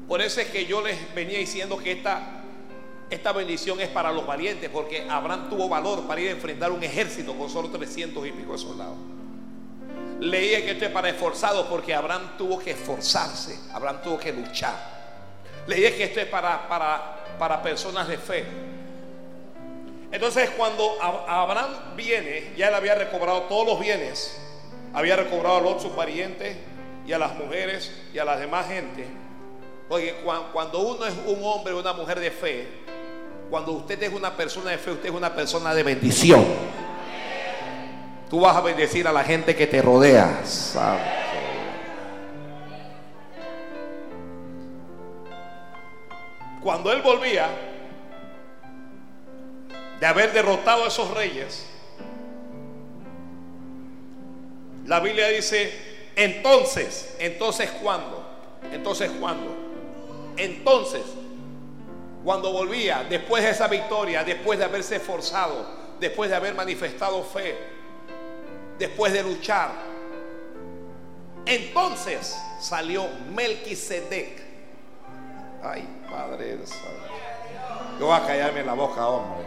Por 0.06 0.22
eso 0.22 0.40
es 0.42 0.50
que 0.50 0.66
yo 0.66 0.80
les 0.80 1.12
venía 1.12 1.38
diciendo 1.40 1.76
que 1.76 1.90
esta, 1.90 2.44
esta 3.10 3.32
bendición 3.32 3.80
es 3.80 3.88
para 3.88 4.12
los 4.12 4.24
valientes, 4.24 4.70
porque 4.70 5.08
Abraham 5.10 5.50
tuvo 5.50 5.68
valor 5.68 6.06
para 6.06 6.20
ir 6.20 6.28
a 6.28 6.32
enfrentar 6.32 6.70
un 6.70 6.84
ejército 6.84 7.36
con 7.36 7.50
solo 7.50 7.68
300 7.68 8.28
y 8.28 8.30
pico 8.30 8.52
de 8.52 8.58
soldados. 8.58 9.13
Leía 10.20 10.62
que 10.64 10.72
esto 10.72 10.84
es 10.86 10.90
para 10.90 11.08
esforzados, 11.08 11.66
porque 11.66 11.94
Abraham 11.94 12.36
tuvo 12.38 12.58
que 12.58 12.72
esforzarse, 12.72 13.58
Abraham 13.72 14.00
tuvo 14.02 14.18
que 14.18 14.32
luchar. 14.32 14.74
Leía 15.66 15.94
que 15.96 16.04
esto 16.04 16.20
es 16.20 16.26
para, 16.26 16.68
para, 16.68 17.24
para 17.38 17.62
personas 17.62 18.08
de 18.08 18.18
fe. 18.18 18.44
Entonces 20.12 20.50
cuando 20.50 20.96
Abraham 21.02 21.96
viene, 21.96 22.52
ya 22.56 22.68
él 22.68 22.74
había 22.74 22.94
recobrado 22.94 23.42
todos 23.42 23.66
los 23.66 23.80
bienes, 23.80 24.40
había 24.92 25.16
recobrado 25.16 25.56
a 25.56 25.60
los 25.60 25.82
sus 25.82 25.90
parientes 25.90 26.56
y 27.04 27.12
a 27.12 27.18
las 27.18 27.34
mujeres 27.34 27.90
y 28.12 28.18
a 28.18 28.24
las 28.24 28.38
demás 28.38 28.68
gente. 28.68 29.06
Porque 29.88 30.14
cuando 30.52 30.78
uno 30.78 31.04
es 31.04 31.14
un 31.26 31.40
hombre 31.42 31.74
o 31.74 31.80
una 31.80 31.92
mujer 31.92 32.20
de 32.20 32.30
fe, 32.30 32.68
cuando 33.50 33.72
usted 33.72 34.02
es 34.02 34.12
una 34.12 34.36
persona 34.36 34.70
de 34.70 34.78
fe, 34.78 34.92
usted 34.92 35.08
es 35.08 35.14
una 35.14 35.34
persona 35.34 35.74
de 35.74 35.82
bendición. 35.82 36.44
Tú 38.28 38.40
vas 38.40 38.56
a 38.56 38.60
bendecir 38.60 39.06
a 39.06 39.12
la 39.12 39.22
gente 39.22 39.54
que 39.54 39.66
te 39.66 39.80
rodea. 39.82 40.40
Cuando 46.62 46.92
él 46.92 47.02
volvía 47.02 47.46
de 50.00 50.06
haber 50.06 50.32
derrotado 50.32 50.84
a 50.84 50.88
esos 50.88 51.12
reyes, 51.14 51.66
la 54.86 55.00
Biblia 55.00 55.28
dice, 55.28 55.72
entonces, 56.16 57.16
entonces 57.18 57.70
cuándo, 57.82 58.24
entonces 58.72 59.10
cuándo, 59.20 59.54
entonces, 60.36 61.02
cuando 62.24 62.52
volvía, 62.52 63.04
después 63.08 63.44
de 63.44 63.50
esa 63.50 63.68
victoria, 63.68 64.24
después 64.24 64.58
de 64.58 64.64
haberse 64.64 64.96
esforzado, 64.96 65.66
después 66.00 66.30
de 66.30 66.36
haber 66.36 66.54
manifestado 66.54 67.22
fe, 67.22 67.73
después 68.78 69.12
de 69.12 69.22
luchar, 69.22 69.72
entonces 71.46 72.36
salió 72.60 73.08
Melquisedec. 73.34 74.42
Ay, 75.62 75.86
Padre 76.10 76.58
Yo 77.98 78.06
voy 78.06 78.16
a 78.16 78.26
callarme 78.26 78.62
la 78.64 78.74
boca, 78.74 79.06
hombre. 79.06 79.46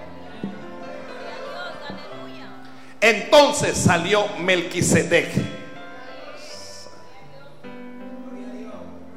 Entonces 3.00 3.78
salió 3.78 4.28
Melquisedec. 4.40 5.30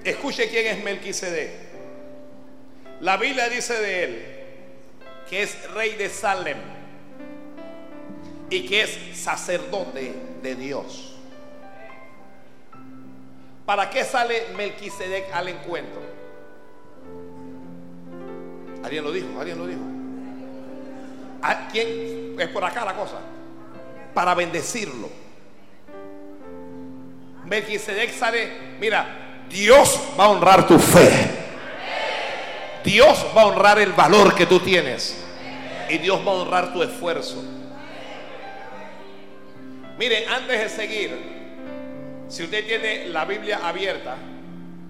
Escuche 0.04 0.48
quién 0.48 0.66
es 0.66 0.84
Melquisedec. 0.84 1.50
La 3.00 3.16
Biblia 3.16 3.48
dice 3.48 3.74
de 3.74 4.04
él 4.04 4.40
que 5.28 5.42
es 5.42 5.70
rey 5.72 5.94
de 5.94 6.10
Salem 6.10 6.79
y 8.50 8.66
que 8.66 8.82
es 8.82 9.18
sacerdote 9.18 10.12
de 10.42 10.54
Dios. 10.56 11.14
¿Para 13.64 13.88
qué 13.88 14.04
sale 14.04 14.48
Melquisedec 14.56 15.32
al 15.32 15.48
encuentro? 15.48 16.02
¿Alguien 18.82 19.04
lo 19.04 19.12
dijo? 19.12 19.28
¿Alguien 19.38 19.58
lo 19.58 19.66
dijo? 19.66 19.80
¿A 21.42 21.68
quién? 21.68 22.34
Es 22.38 22.48
por 22.48 22.64
acá 22.64 22.84
la 22.84 22.94
cosa 22.94 23.20
para 24.12 24.34
bendecirlo. 24.34 25.08
Melquisedec 27.44 28.12
sale, 28.12 28.50
mira, 28.80 29.44
Dios 29.48 30.00
va 30.18 30.24
a 30.24 30.28
honrar 30.30 30.66
tu 30.66 30.78
fe. 30.78 31.38
Dios 32.84 33.26
va 33.36 33.42
a 33.42 33.46
honrar 33.46 33.78
el 33.78 33.92
valor 33.92 34.34
que 34.34 34.46
tú 34.46 34.60
tienes. 34.60 35.16
Y 35.88 35.98
Dios 35.98 36.20
va 36.26 36.32
a 36.32 36.34
honrar 36.34 36.72
tu 36.72 36.82
esfuerzo. 36.82 37.42
Mire, 40.00 40.26
antes 40.28 40.58
de 40.58 40.68
seguir, 40.70 41.10
si 42.26 42.42
usted 42.42 42.66
tiene 42.66 43.08
la 43.08 43.26
Biblia 43.26 43.60
abierta, 43.62 44.16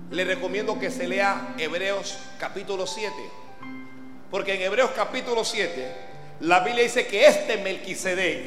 le 0.08 0.24
recomiendo 0.24 0.78
que 0.78 0.88
se 0.88 1.08
lea 1.08 1.56
Hebreos 1.58 2.16
capítulo 2.38 2.86
7. 2.86 3.12
Porque 4.30 4.54
en 4.54 4.62
Hebreos 4.62 4.92
capítulo 4.94 5.44
7, 5.44 5.84
la 6.42 6.60
Biblia 6.60 6.84
dice 6.84 7.08
que 7.08 7.26
este 7.26 7.56
Melquisedec 7.56 8.38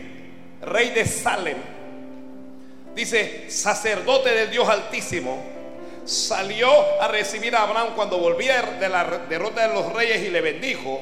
rey 0.61 0.91
de 0.91 1.05
Salem, 1.05 1.57
dice, 2.95 3.51
sacerdote 3.51 4.29
del 4.29 4.49
Dios 4.49 4.69
Altísimo, 4.69 5.43
salió 6.05 6.71
a 7.01 7.09
recibir 7.09 7.57
a 7.57 7.63
Abraham 7.63 7.89
cuando 7.93 8.19
volvía 8.19 8.61
de 8.61 8.87
la 8.87 9.03
derrota 9.27 9.67
de 9.67 9.73
los 9.73 9.91
reyes 9.91 10.21
y 10.21 10.29
le 10.29 10.39
bendijo, 10.39 11.01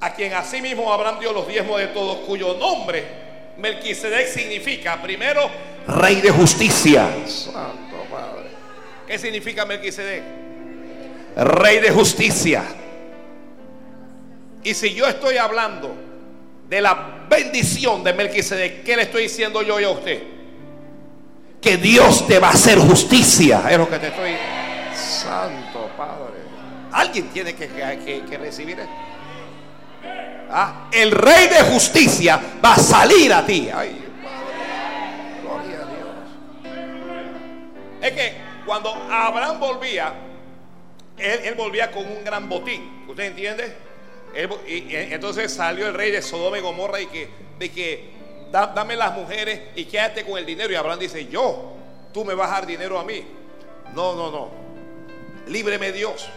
a 0.00 0.14
quien 0.14 0.32
asimismo 0.32 0.90
Abraham 0.90 1.20
dio 1.20 1.34
los 1.34 1.46
diezmos 1.46 1.78
de 1.78 1.88
todos, 1.88 2.20
cuyo 2.20 2.54
nombre 2.54 3.27
Melquisedec 3.58 4.28
significa, 4.28 5.00
primero, 5.02 5.50
rey 5.86 6.20
de 6.20 6.30
justicia. 6.30 7.08
Santo 7.26 8.04
Padre. 8.10 8.48
¿Qué 9.06 9.18
significa 9.18 9.64
Melquisedec? 9.64 10.22
Rey 11.36 11.80
de 11.80 11.90
justicia. 11.90 12.62
Y 14.62 14.74
si 14.74 14.94
yo 14.94 15.06
estoy 15.06 15.36
hablando 15.36 15.94
de 16.68 16.80
la 16.80 17.26
bendición 17.28 18.04
de 18.04 18.12
Melquisedec, 18.12 18.84
¿qué 18.84 18.96
le 18.96 19.02
estoy 19.02 19.24
diciendo 19.24 19.62
yo 19.62 19.78
a 19.78 19.90
usted? 19.90 20.22
Que 21.60 21.76
Dios 21.76 22.26
te 22.26 22.38
va 22.38 22.48
a 22.48 22.52
hacer 22.52 22.78
justicia. 22.78 23.62
Es 23.70 23.78
lo 23.78 23.88
que 23.88 23.98
te 23.98 24.08
estoy. 24.08 24.36
Santo 24.94 25.90
Padre. 25.96 26.38
Alguien 26.92 27.28
tiene 27.28 27.54
que, 27.54 27.66
recibir 28.38 28.78
esto. 28.78 28.92
Ah, 30.50 30.88
el 30.92 31.10
rey 31.10 31.48
de 31.48 31.62
justicia 31.72 32.40
va 32.64 32.74
a 32.74 32.78
salir 32.78 33.32
a 33.32 33.44
ti. 33.44 33.62
Gloria 33.62 33.90
a 35.44 35.84
Dios. 35.84 36.08
Es 38.00 38.12
que 38.12 38.32
cuando 38.64 38.92
Abraham 39.10 39.60
volvía, 39.60 40.14
él, 41.18 41.40
él 41.44 41.54
volvía 41.54 41.90
con 41.90 42.06
un 42.06 42.24
gran 42.24 42.48
botín. 42.48 43.04
¿Usted 43.08 43.24
entiende? 43.24 43.88
y, 44.66 44.94
entonces 44.94 45.52
salió 45.52 45.88
el 45.88 45.94
rey 45.94 46.10
de 46.10 46.22
Sodoma 46.22 46.58
y 46.58 46.60
Gomorra 46.60 47.00
y 47.00 47.06
que, 47.06 47.28
de 47.58 47.70
que 47.70 48.10
dame 48.50 48.96
las 48.96 49.14
mujeres 49.14 49.60
y 49.74 49.84
quédate 49.84 50.24
con 50.24 50.38
el 50.38 50.46
dinero. 50.46 50.72
Y 50.72 50.76
Abraham 50.76 50.98
dice, 50.98 51.26
yo, 51.26 51.74
tú 52.12 52.24
me 52.24 52.34
vas 52.34 52.50
a 52.50 52.54
dar 52.54 52.66
dinero 52.66 52.98
a 52.98 53.04
mí. 53.04 53.24
No, 53.94 54.14
no, 54.14 54.30
no. 54.30 54.50
Líbreme 55.46 55.92
Dios. 55.92 56.28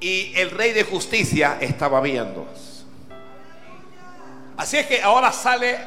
Y 0.00 0.32
el 0.36 0.50
rey 0.50 0.72
de 0.72 0.84
justicia 0.84 1.58
estaba 1.60 2.00
viendo. 2.00 2.46
Así 4.56 4.76
es 4.76 4.86
que 4.86 5.02
ahora 5.02 5.32
sale 5.32 5.78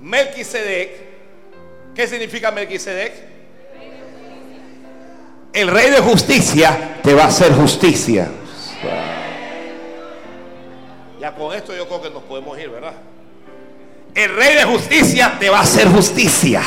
Melquisedec. 0.00 1.12
¿Qué 1.94 2.06
significa 2.06 2.50
Melquisedec? 2.50 3.12
El 5.52 5.68
rey 5.68 5.90
de 5.90 6.00
justicia 6.00 6.98
te 7.02 7.12
va 7.14 7.24
a 7.24 7.26
hacer 7.26 7.52
justicia. 7.52 8.30
Ya 11.20 11.34
con 11.34 11.54
esto 11.54 11.76
yo 11.76 11.86
creo 11.86 12.02
que 12.02 12.10
nos 12.10 12.22
podemos 12.22 12.58
ir, 12.58 12.70
¿verdad? 12.70 12.94
El 14.14 14.34
rey 14.34 14.56
de 14.56 14.64
justicia 14.64 15.36
te 15.38 15.50
va 15.50 15.58
a 15.58 15.62
hacer 15.62 15.88
justicia. 15.88 16.62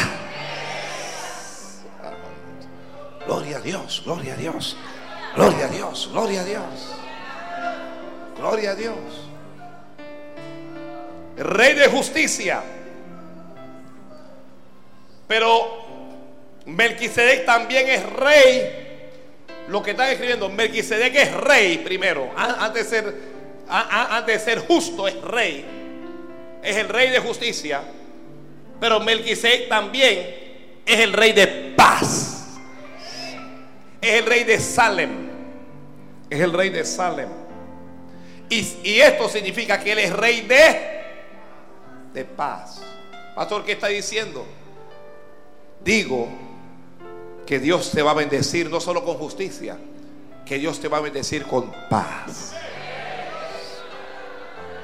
Gloria 3.25 3.57
a 3.57 3.61
Dios, 3.61 4.03
gloria 4.05 4.33
a 4.33 4.37
Dios, 4.37 4.77
gloria 5.35 5.65
a 5.65 5.67
Dios, 5.67 6.09
gloria 6.11 6.41
a 6.41 6.43
Dios, 6.45 6.63
gloria 8.37 8.71
a 8.71 8.75
Dios. 8.75 8.95
Rey 11.37 11.73
de 11.73 11.87
justicia. 11.87 12.61
Pero 15.27 15.85
Melquisedec 16.65 17.45
también 17.45 17.89
es 17.89 18.09
rey 18.11 18.85
lo 19.67 19.81
que 19.81 19.91
están 19.91 20.09
escribiendo, 20.09 20.49
Melquisedec 20.49 21.15
es 21.15 21.33
rey 21.33 21.79
primero, 21.79 22.29
antes 22.35 22.89
de 22.89 22.97
ser, 22.97 23.15
antes 23.67 24.45
de 24.45 24.51
ser 24.51 24.59
justo 24.59 25.07
es 25.07 25.19
rey, 25.21 25.65
es 26.61 26.75
el 26.77 26.87
rey 26.89 27.09
de 27.09 27.19
justicia, 27.19 27.81
pero 28.79 28.99
Melquisedec 28.99 29.67
también 29.67 30.81
es 30.85 30.99
el 30.99 31.13
rey 31.13 31.33
de 31.33 31.73
paz. 31.75 32.31
es 34.01 34.13
el 34.13 34.25
rey 34.25 34.43
de 34.43 34.59
Salem. 34.59 35.24
Es 36.29 36.39
el 36.39 36.53
rey 36.53 36.69
de 36.69 36.83
Salem. 36.83 37.29
Y, 38.49 38.99
esto 38.99 39.27
significa 39.29 39.79
que 39.79 39.91
Él 39.91 39.99
es 39.99 40.13
rey 40.13 40.41
de, 40.41 41.03
de 42.13 42.25
paz. 42.25 42.81
Pastor, 43.35 43.65
¿qué 43.65 43.73
está 43.73 43.87
diciendo? 43.87 44.45
Digo 45.83 46.27
que 47.45 47.59
Dios 47.59 47.91
te 47.91 48.01
va 48.01 48.11
a 48.11 48.15
bendecir 48.15 48.69
no 48.69 48.79
solo 48.79 49.03
con 49.03 49.17
justicia, 49.17 49.77
que 50.45 50.57
Dios 50.57 50.79
te 50.79 50.87
va 50.87 50.97
a 50.97 51.01
bendecir 51.01 51.45
con 51.45 51.71
paz. 51.89 52.53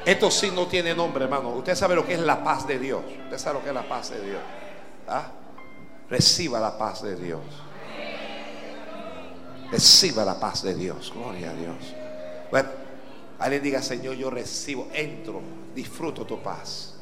Esto 0.05 0.31
sí 0.31 0.51
no 0.51 0.67
tiene 0.67 0.95
nombre, 0.95 1.25
hermano. 1.25 1.49
Usted 1.49 1.75
sabe 1.75 1.95
lo 1.95 2.05
que 2.05 2.13
es 2.13 2.19
la 2.19 2.43
paz 2.43 2.67
de 2.67 2.79
Dios. 2.79 3.03
Usted 3.25 3.37
sabe 3.37 3.59
lo 3.59 3.63
que 3.63 3.69
es 3.69 3.75
la 3.75 3.87
paz 3.87 4.09
de 4.09 4.21
Dios. 4.21 4.41
¿Ah? 5.07 5.31
Reciba 6.09 6.59
la 6.59 6.77
paz 6.77 7.03
de 7.03 7.15
Dios. 7.15 7.41
Reciba 9.71 10.25
la 10.25 10.39
paz 10.39 10.63
de 10.63 10.75
Dios. 10.75 11.11
Gloria 11.15 11.51
a 11.51 11.53
Dios. 11.53 11.75
Bueno, 12.51 12.69
alguien 13.39 13.63
diga, 13.63 13.81
Señor, 13.81 14.15
yo 14.15 14.29
recibo, 14.29 14.89
entro, 14.93 15.41
disfruto 15.73 16.25
tu 16.25 16.41
paz. 16.41 16.95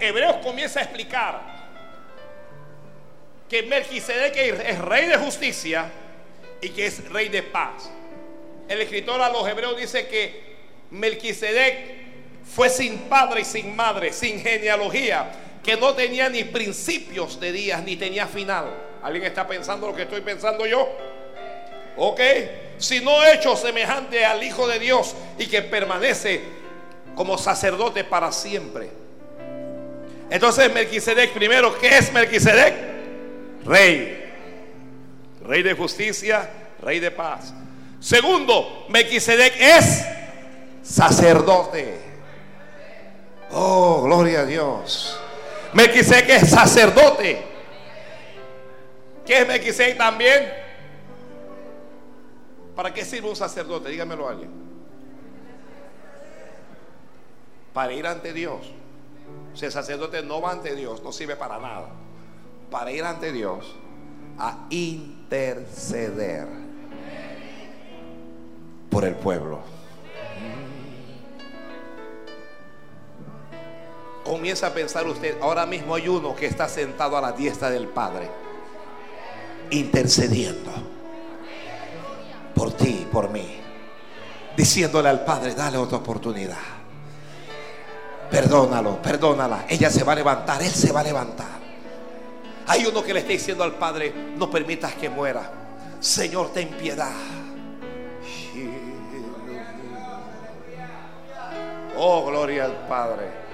Hebreos 0.00 0.36
comienza 0.42 0.80
a 0.80 0.82
explicar 0.82 1.58
que 3.48 3.62
Melquisedec 3.62 4.36
es 4.36 4.78
rey 4.78 5.06
de 5.06 5.16
justicia 5.16 5.90
y 6.60 6.68
que 6.70 6.86
es 6.86 7.08
rey 7.10 7.28
de 7.28 7.42
paz. 7.42 7.90
El 8.68 8.80
escritor 8.82 9.20
a 9.20 9.30
los 9.30 9.48
hebreos 9.48 9.76
dice 9.76 10.06
que 10.08 10.56
Melquisedec 10.90 11.98
fue 12.44 12.68
sin 12.68 12.98
padre 13.08 13.40
y 13.40 13.44
sin 13.44 13.74
madre, 13.74 14.12
sin 14.12 14.40
genealogía, 14.40 15.30
que 15.68 15.76
no 15.76 15.92
tenía 15.92 16.30
ni 16.30 16.44
principios 16.44 17.38
de 17.38 17.52
días 17.52 17.84
ni 17.84 17.94
tenía 17.96 18.26
final. 18.26 18.72
¿Alguien 19.02 19.26
está 19.26 19.46
pensando 19.46 19.86
lo 19.86 19.94
que 19.94 20.04
estoy 20.04 20.22
pensando 20.22 20.64
yo? 20.64 20.88
Ok, 21.98 22.20
si 22.78 23.00
no 23.00 23.22
hecho 23.22 23.54
semejante 23.54 24.24
al 24.24 24.42
Hijo 24.42 24.66
de 24.66 24.78
Dios 24.78 25.14
y 25.38 25.46
que 25.46 25.60
permanece 25.60 26.40
como 27.14 27.36
sacerdote 27.36 28.02
para 28.02 28.32
siempre. 28.32 28.88
Entonces 30.30 30.72
Melquisedec 30.72 31.34
primero, 31.34 31.78
¿qué 31.78 31.98
es 31.98 32.10
Melquisedec? 32.14 32.74
Rey. 33.66 34.32
Rey 35.44 35.62
de 35.62 35.74
justicia, 35.74 36.48
rey 36.80 36.98
de 36.98 37.10
paz. 37.10 37.52
Segundo, 38.00 38.86
Melquisedec 38.88 39.52
es 39.60 40.02
sacerdote. 40.82 41.94
Oh, 43.50 44.00
gloria 44.04 44.40
a 44.40 44.46
Dios. 44.46 45.20
Melquisedec 45.74 46.28
es 46.30 46.50
sacerdote. 46.50 47.42
¿Qué 49.26 49.42
es 49.42 49.48
Melquisedec 49.48 49.96
también? 49.96 50.52
¿Para 52.74 52.94
qué 52.94 53.04
sirve 53.04 53.28
un 53.28 53.36
sacerdote? 53.36 53.88
Dígamelo 53.88 54.28
a 54.28 54.30
alguien. 54.30 54.50
Para 57.72 57.92
ir 57.92 58.06
ante 58.06 58.32
Dios. 58.32 58.72
Si 59.54 59.66
el 59.66 59.72
sacerdote 59.72 60.22
no 60.22 60.40
va 60.40 60.52
ante 60.52 60.74
Dios, 60.74 61.02
no 61.02 61.12
sirve 61.12 61.36
para 61.36 61.58
nada. 61.58 61.88
Para 62.70 62.92
ir 62.92 63.04
ante 63.04 63.32
Dios 63.32 63.74
a 64.38 64.66
interceder 64.70 66.46
por 68.90 69.04
el 69.04 69.14
pueblo. 69.14 69.77
Comienza 74.24 74.66
a 74.68 74.74
pensar 74.74 75.06
usted, 75.06 75.40
ahora 75.40 75.64
mismo 75.64 75.94
hay 75.94 76.08
uno 76.08 76.36
que 76.36 76.46
está 76.46 76.68
sentado 76.68 77.16
a 77.16 77.20
la 77.20 77.32
diestra 77.32 77.70
del 77.70 77.88
Padre, 77.88 78.28
intercediendo 79.70 80.70
por 82.54 82.72
ti, 82.72 83.06
por 83.10 83.30
mí, 83.30 83.60
diciéndole 84.56 85.08
al 85.08 85.24
Padre, 85.24 85.54
dale 85.54 85.78
otra 85.78 85.98
oportunidad. 85.98 86.58
Perdónalo, 88.30 89.00
perdónala. 89.00 89.64
Ella 89.68 89.90
se 89.90 90.04
va 90.04 90.12
a 90.12 90.16
levantar, 90.16 90.62
él 90.62 90.70
se 90.70 90.92
va 90.92 91.00
a 91.00 91.04
levantar. 91.04 91.58
Hay 92.66 92.84
uno 92.84 93.02
que 93.02 93.14
le 93.14 93.20
está 93.20 93.32
diciendo 93.32 93.64
al 93.64 93.76
Padre, 93.76 94.12
no 94.36 94.50
permitas 94.50 94.92
que 94.94 95.08
muera. 95.08 95.50
Señor, 96.00 96.52
ten 96.52 96.68
piedad. 96.68 97.12
Oh, 101.96 102.26
gloria 102.26 102.66
al 102.66 102.86
Padre. 102.86 103.47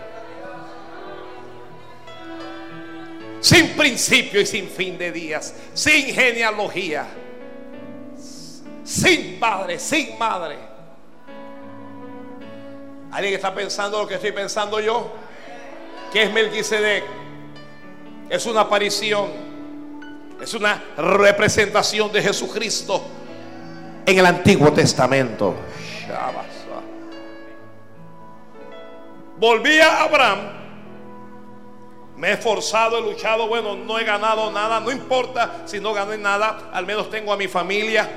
Sin 3.45 3.77
principio 3.77 4.41
y 4.41 4.47
sin 4.47 4.71
fin 4.71 4.97
de 4.97 5.13
días, 5.13 5.55
sin 5.75 6.07
genealogía, 6.07 7.07
sin 8.83 9.39
padre, 9.39 9.79
sin 9.79 10.19
madre. 10.19 10.57
¿Alguien 13.13 13.35
está 13.35 13.55
pensando 13.55 14.01
lo 14.01 14.09
que 14.09 14.15
estoy 14.15 14.33
pensando 14.33 14.81
yo? 14.81 15.13
¿Qué 16.11 16.23
es 16.23 16.33
Melquisedec? 16.33 17.05
Es 18.31 18.47
una 18.47 18.63
aparición, 18.63 19.29
es 20.41 20.55
una 20.55 20.83
representación 20.97 22.11
de 22.13 22.23
Jesucristo 22.23 23.05
en 24.07 24.19
el 24.21 24.25
Antiguo 24.25 24.73
Testamento. 24.73 25.55
Volvía 29.37 30.01
Abraham 30.01 30.64
me 32.25 32.31
he 32.31 32.33
esforzado, 32.33 32.97
he 32.97 33.03
luchado, 33.03 33.49
bueno, 33.49 33.77
no 33.77 33.99
he 33.99 34.05
ganado 34.05 34.51
nada, 34.51 34.81
no 34.81 34.91
importa 34.91 35.61
si 35.67 35.79
no 35.79 35.93
gané 35.93 36.17
nada, 36.17 36.71
al 36.73 36.87
menos 36.87 37.11
tengo 37.11 37.31
a 37.35 37.37
mi 37.37 37.49
familia. 37.49 38.09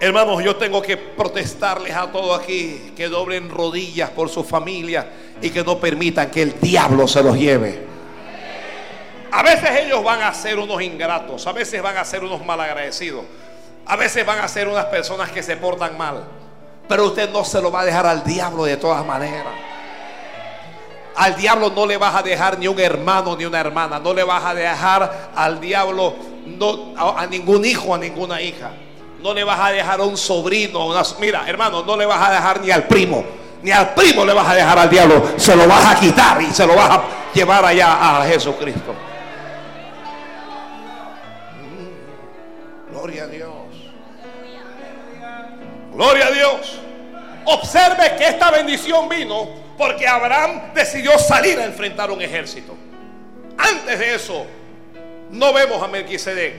Hermanos, 0.00 0.42
yo 0.42 0.56
tengo 0.56 0.80
que 0.80 0.96
protestarles 0.96 1.94
a 1.94 2.10
todos 2.10 2.40
aquí 2.40 2.94
que 2.96 3.10
doblen 3.10 3.50
rodillas 3.50 4.08
por 4.08 4.30
su 4.30 4.44
familia 4.44 5.06
y 5.42 5.50
que 5.50 5.62
no 5.62 5.78
permitan 5.78 6.30
que 6.30 6.40
el 6.40 6.58
diablo 6.58 7.06
se 7.06 7.22
los 7.22 7.36
lleve. 7.36 7.82
A 9.30 9.42
veces 9.42 9.68
ellos 9.84 10.02
van 10.02 10.22
a 10.22 10.32
ser 10.32 10.58
unos 10.58 10.80
ingratos, 10.80 11.46
a 11.46 11.52
veces 11.52 11.82
van 11.82 11.98
a 11.98 12.04
ser 12.06 12.24
unos 12.24 12.42
malagradecidos, 12.46 13.26
a 13.84 13.96
veces 13.96 14.24
van 14.24 14.38
a 14.38 14.48
ser 14.48 14.68
unas 14.68 14.86
personas 14.86 15.30
que 15.30 15.42
se 15.42 15.58
portan 15.58 15.98
mal, 15.98 16.24
pero 16.88 17.08
usted 17.08 17.28
no 17.28 17.44
se 17.44 17.60
lo 17.60 17.70
va 17.70 17.82
a 17.82 17.84
dejar 17.84 18.06
al 18.06 18.24
diablo 18.24 18.64
de 18.64 18.78
todas 18.78 19.04
maneras. 19.04 19.71
Al 21.14 21.36
diablo 21.36 21.70
no 21.70 21.86
le 21.86 21.96
vas 21.96 22.14
a 22.14 22.22
dejar 22.22 22.58
ni 22.58 22.66
un 22.68 22.78
hermano 22.80 23.36
ni 23.36 23.44
una 23.44 23.60
hermana. 23.60 23.98
No 23.98 24.14
le 24.14 24.24
vas 24.24 24.44
a 24.44 24.54
dejar 24.54 25.30
al 25.34 25.60
diablo 25.60 26.14
no, 26.46 26.94
a, 26.96 27.26
ningún 27.26 27.64
hijo, 27.64 27.94
a 27.94 27.98
ninguna 27.98 28.40
hija. 28.40 28.70
No 29.22 29.34
le 29.34 29.44
vas 29.44 29.60
a 29.60 29.70
dejar 29.70 30.00
a 30.00 30.04
un 30.04 30.16
sobrino. 30.16 30.90
mira, 31.20 31.44
hermano, 31.46 31.82
no 31.84 31.96
le 31.96 32.06
vas 32.06 32.28
a 32.28 32.32
dejar 32.32 32.60
ni 32.60 32.70
al 32.70 32.84
primo. 32.84 33.24
Ni 33.62 33.70
al 33.70 33.94
primo 33.94 34.24
le 34.24 34.32
vas 34.32 34.48
a 34.48 34.54
dejar 34.54 34.78
al 34.78 34.90
diablo. 34.90 35.22
Se 35.36 35.54
lo 35.54 35.68
vas 35.68 35.84
a 35.86 36.00
quitar 36.00 36.40
y 36.42 36.52
se 36.52 36.66
lo 36.66 36.74
vas 36.74 36.90
a 36.90 37.02
llevar 37.32 37.64
allá 37.64 38.20
a 38.20 38.26
Jesucristo. 38.26 38.94
Gloria 42.90 43.24
a 43.24 43.26
Dios. 43.26 43.50
Gloria 45.92 46.26
a 46.26 46.30
Dios. 46.30 46.78
Observe 47.44 48.16
que 48.16 48.28
esta 48.28 48.50
bendición 48.50 49.08
vino 49.08 49.48
porque 49.82 50.06
Abraham 50.06 50.72
decidió 50.76 51.18
salir 51.18 51.58
a 51.58 51.64
enfrentar 51.64 52.08
un 52.12 52.22
ejército. 52.22 52.76
Antes 53.58 53.98
de 53.98 54.14
eso, 54.14 54.46
no 55.32 55.52
vemos 55.52 55.82
a 55.82 55.88
Melquisedec. 55.88 56.54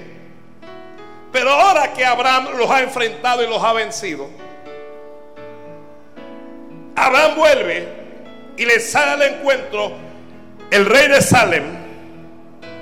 Pero 1.32 1.50
ahora 1.50 1.94
que 1.94 2.04
Abraham 2.04 2.50
los 2.58 2.70
ha 2.70 2.82
enfrentado 2.82 3.42
y 3.42 3.48
los 3.48 3.64
ha 3.64 3.72
vencido, 3.72 4.28
Abraham 6.98 7.36
vuelve 7.38 7.88
y 8.58 8.66
le 8.66 8.82
sale 8.82 9.12
al 9.12 9.22
encuentro 9.36 9.94
el 10.70 10.86
rey 10.86 11.08
de 11.08 11.22
Salem, 11.22 11.64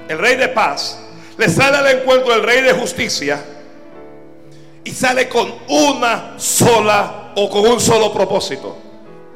el 0.07 0.17
rey 0.17 0.37
de 0.37 0.47
paz, 0.47 0.99
le 1.37 1.49
sale 1.49 1.77
al 1.77 1.99
encuentro 1.99 2.33
el 2.33 2.41
rey 2.41 2.63
de 2.63 2.73
justicia 2.73 3.39
y 4.83 4.89
sale 4.89 5.29
con 5.29 5.53
una 5.67 6.33
sola 6.37 7.31
o 7.35 7.47
con 7.47 7.63
un 7.63 7.79
solo 7.79 8.11
propósito. 8.11 8.90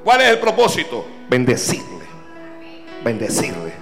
¿Cuál 0.06 0.22
es 0.22 0.30
el 0.30 0.38
propósito? 0.38 1.04
Bendecirle. 1.28 2.06
Bendecirle. 3.04 3.74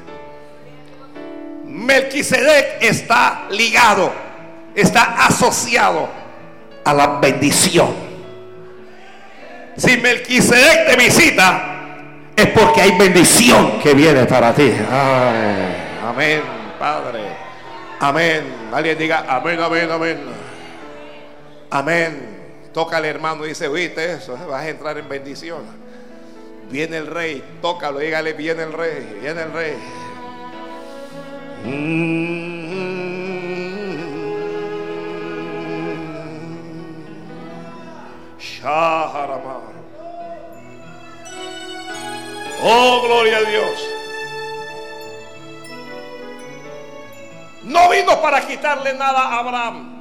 Melquisedec 1.65 2.81
está 2.81 3.47
ligado, 3.51 4.09
está 4.73 5.25
asociado 5.25 6.07
a 6.85 6.93
la 6.93 7.19
bendición. 7.19 7.93
Si 9.75 9.97
Melquisedec 9.97 10.91
te 10.91 10.95
visita, 10.95 11.97
es 12.37 12.47
porque 12.51 12.79
hay 12.79 12.97
bendición 12.97 13.81
que 13.81 13.93
viene 13.93 14.23
para 14.25 14.53
ti. 14.55 14.71
amén, 16.07 16.41
Padre. 16.79 17.19
Amén. 17.99 18.43
Alguien 18.71 18.97
diga 18.97 19.25
amén, 19.27 19.59
amén, 19.59 19.91
amén. 19.91 20.19
Amén. 21.69 22.69
Toca 22.73 22.95
al 22.95 23.03
hermano 23.03 23.45
y 23.45 23.49
dice, 23.49 23.67
viste 23.67 24.13
eso, 24.13 24.37
vas 24.47 24.63
a 24.63 24.69
entrar 24.69 24.97
en 24.97 25.09
bendición. 25.09 25.82
Viene 26.69 26.97
el 26.97 27.07
rey, 27.07 27.43
tócalo, 27.61 27.99
dígale, 27.99 28.33
viene 28.33 28.63
el 28.63 28.73
rey, 28.73 29.19
viene 29.21 29.41
el 29.43 29.53
rey. 29.53 29.77
Oh, 42.65 43.01
gloria 43.05 43.37
a 43.37 43.41
Dios. 43.41 43.89
No 47.63 47.89
vino 47.89 48.21
para 48.21 48.45
quitarle 48.47 48.93
nada 48.93 49.19
a 49.19 49.39
Abraham. 49.39 49.93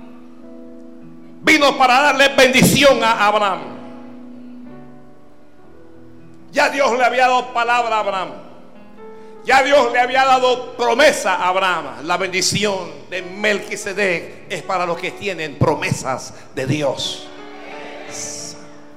Vino 1.42 1.76
para 1.76 2.00
darle 2.00 2.28
bendición 2.36 3.02
a 3.02 3.26
Abraham. 3.26 3.71
Ya 6.52 6.68
Dios 6.68 6.96
le 6.98 7.02
había 7.02 7.22
dado 7.22 7.52
palabra 7.54 7.96
a 7.96 8.00
Abraham. 8.00 8.32
Ya 9.44 9.62
Dios 9.62 9.90
le 9.90 9.98
había 9.98 10.24
dado 10.24 10.76
promesa 10.76 11.34
a 11.34 11.48
Abraham. 11.48 12.04
La 12.04 12.18
bendición 12.18 13.08
de 13.08 13.22
Melquisedec 13.22 14.46
es 14.50 14.62
para 14.62 14.84
los 14.84 14.98
que 14.98 15.12
tienen 15.12 15.58
promesas 15.58 16.34
de 16.54 16.66
Dios. 16.66 17.26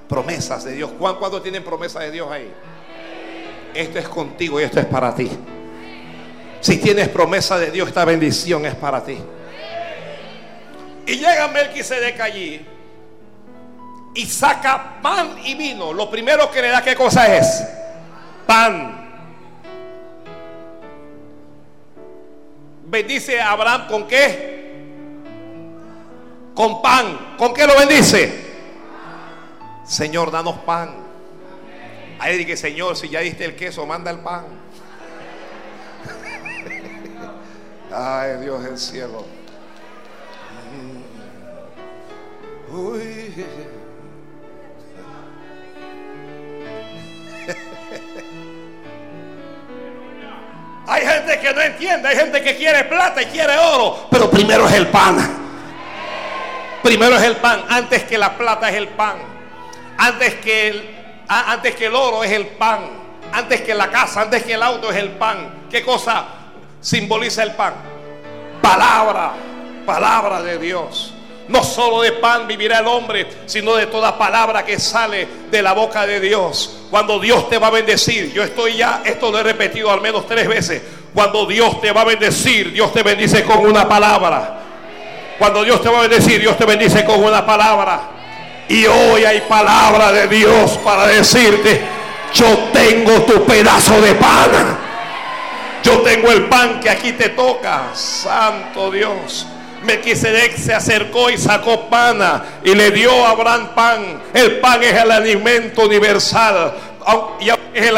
Promesas 0.09 0.65
de 0.65 0.73
Dios. 0.73 0.91
¿Cuántos 0.99 1.41
tienen 1.41 1.63
promesas 1.63 2.03
de 2.03 2.11
Dios 2.11 2.29
ahí? 2.29 2.53
Esto 3.73 3.99
es 3.99 4.07
contigo 4.09 4.59
y 4.59 4.63
esto 4.63 4.81
es 4.81 4.85
para 4.85 5.15
ti. 5.15 5.31
Si 6.59 6.77
tienes 6.77 7.07
promesa 7.07 7.57
de 7.57 7.71
Dios, 7.71 7.87
esta 7.87 8.03
bendición 8.03 8.65
es 8.65 8.75
para 8.75 9.01
ti. 9.03 9.17
Y 11.05 11.13
llega 11.13 11.47
Melquisedec 11.47 12.19
allí 12.19 12.74
y 14.15 14.25
saca 14.25 15.01
pan 15.01 15.35
y 15.43 15.53
vino. 15.55 15.93
Lo 15.93 16.09
primero 16.09 16.49
que 16.49 16.61
le 16.61 16.69
da, 16.69 16.81
¿qué 16.81 16.95
cosa 16.95 17.35
es? 17.35 17.63
Pan. 18.47 19.03
Bendice 22.85 23.41
a 23.41 23.51
Abraham 23.51 23.87
con 23.87 24.07
qué? 24.07 24.55
Con 26.55 26.81
pan. 26.81 27.35
¿Con 27.37 27.53
qué 27.53 27.67
lo 27.67 27.77
bendice? 27.77 28.45
Señor, 29.85 30.31
danos 30.31 30.59
pan. 30.59 30.95
Ahí 32.17 32.37
dice, 32.37 32.55
Señor, 32.55 32.95
si 32.95 33.09
ya 33.09 33.19
diste 33.19 33.43
el 33.43 33.55
queso, 33.55 33.85
manda 33.85 34.09
el 34.09 34.19
pan. 34.19 34.45
Ay, 37.91 38.37
Dios 38.41 38.63
del 38.63 38.77
cielo. 38.77 39.25
Hay 50.87 51.05
gente 51.05 51.39
que 51.39 51.53
no 51.53 51.61
entiende, 51.61 52.07
hay 52.07 52.15
gente 52.15 52.43
que 52.43 52.55
quiere 52.55 52.83
plata 52.83 53.21
y 53.21 53.25
quiere 53.25 53.57
oro, 53.57 54.07
pero 54.11 54.29
primero 54.29 54.67
es 54.67 54.73
el 54.73 54.87
pan. 54.87 55.17
Primero 56.83 57.15
es 57.15 57.23
el 57.23 57.37
pan, 57.37 57.63
antes 57.67 58.03
que 58.03 58.15
la 58.17 58.37
plata 58.37 58.69
es 58.69 58.75
el 58.75 58.89
pan. 58.89 59.15
Antes 59.97 60.35
que 60.35 60.67
el, 60.67 60.95
antes 61.27 61.75
que 61.75 61.87
el 61.87 61.95
oro 61.95 62.23
es 62.23 62.31
el 62.31 62.45
pan. 62.45 62.81
Antes 63.31 63.61
que 63.61 63.73
la 63.73 63.89
casa, 63.89 64.21
antes 64.21 64.43
que 64.43 64.53
el 64.53 64.61
auto 64.61 64.91
es 64.91 64.97
el 64.97 65.09
pan. 65.09 65.65
¿Qué 65.71 65.83
cosa 65.83 66.25
simboliza 66.79 67.41
el 67.41 67.53
pan? 67.53 67.73
Palabra, 68.61 69.33
palabra 69.83 70.43
de 70.43 70.59
Dios. 70.59 71.14
No 71.47 71.63
solo 71.63 72.01
de 72.01 72.13
pan 72.13 72.47
vivirá 72.47 72.79
el 72.79 72.87
hombre, 72.87 73.27
sino 73.45 73.75
de 73.75 73.85
toda 73.87 74.17
palabra 74.17 74.65
que 74.65 74.79
sale 74.79 75.27
de 75.51 75.61
la 75.61 75.73
boca 75.73 76.07
de 76.07 76.19
Dios. 76.19 76.87
Cuando 76.89 77.19
Dios 77.19 77.49
te 77.49 77.59
va 77.59 77.67
a 77.67 77.71
bendecir, 77.71 78.33
yo 78.33 78.43
estoy 78.43 78.77
ya, 78.77 79.01
esto 79.05 79.31
lo 79.31 79.39
he 79.39 79.43
repetido 79.43 79.91
al 79.91 80.01
menos 80.01 80.25
tres 80.27 80.47
veces. 80.47 80.81
Cuando 81.13 81.45
Dios 81.45 81.79
te 81.81 81.91
va 81.91 82.01
a 82.01 82.05
bendecir, 82.05 82.73
Dios 82.73 82.91
te 82.91 83.03
bendice 83.03 83.43
con 83.43 83.59
una 83.59 83.87
palabra. 83.87 84.59
Cuando 85.37 85.63
Dios 85.63 85.81
te 85.81 85.89
va 85.89 85.99
a 85.99 86.01
bendecir, 86.01 86.41
Dios 86.41 86.57
te 86.57 86.65
bendice 86.65 87.05
con 87.05 87.23
una 87.23 87.45
palabra. 87.45 88.01
Y 88.67 88.85
hoy 88.85 89.23
hay 89.23 89.41
palabra 89.41 90.11
de 90.11 90.27
Dios 90.27 90.79
para 90.83 91.05
decirte, 91.07 91.81
yo 92.33 92.47
tengo 92.73 93.21
tu 93.21 93.45
pedazo 93.45 94.01
de 94.01 94.15
pan. 94.15 94.79
Yo 95.83 96.01
tengo 96.01 96.31
el 96.31 96.45
pan 96.45 96.79
que 96.79 96.89
aquí 96.89 97.11
te 97.11 97.29
toca, 97.29 97.91
Santo 97.93 98.89
Dios. 98.89 99.45
Melquisedec 99.85 100.57
se 100.57 100.73
acercó 100.73 101.29
y 101.29 101.37
sacó 101.37 101.89
pana 101.89 102.43
y 102.63 102.73
le 102.73 102.91
dio 102.91 103.25
a 103.25 103.31
Abraham 103.31 103.69
pan. 103.75 104.21
El 104.33 104.57
pan 104.59 104.83
es 104.83 104.93
el 104.93 105.11
alimento 105.11 105.83
universal. 105.83 106.73
Y 107.39 107.49
es 107.49 107.85
el, 107.87 107.97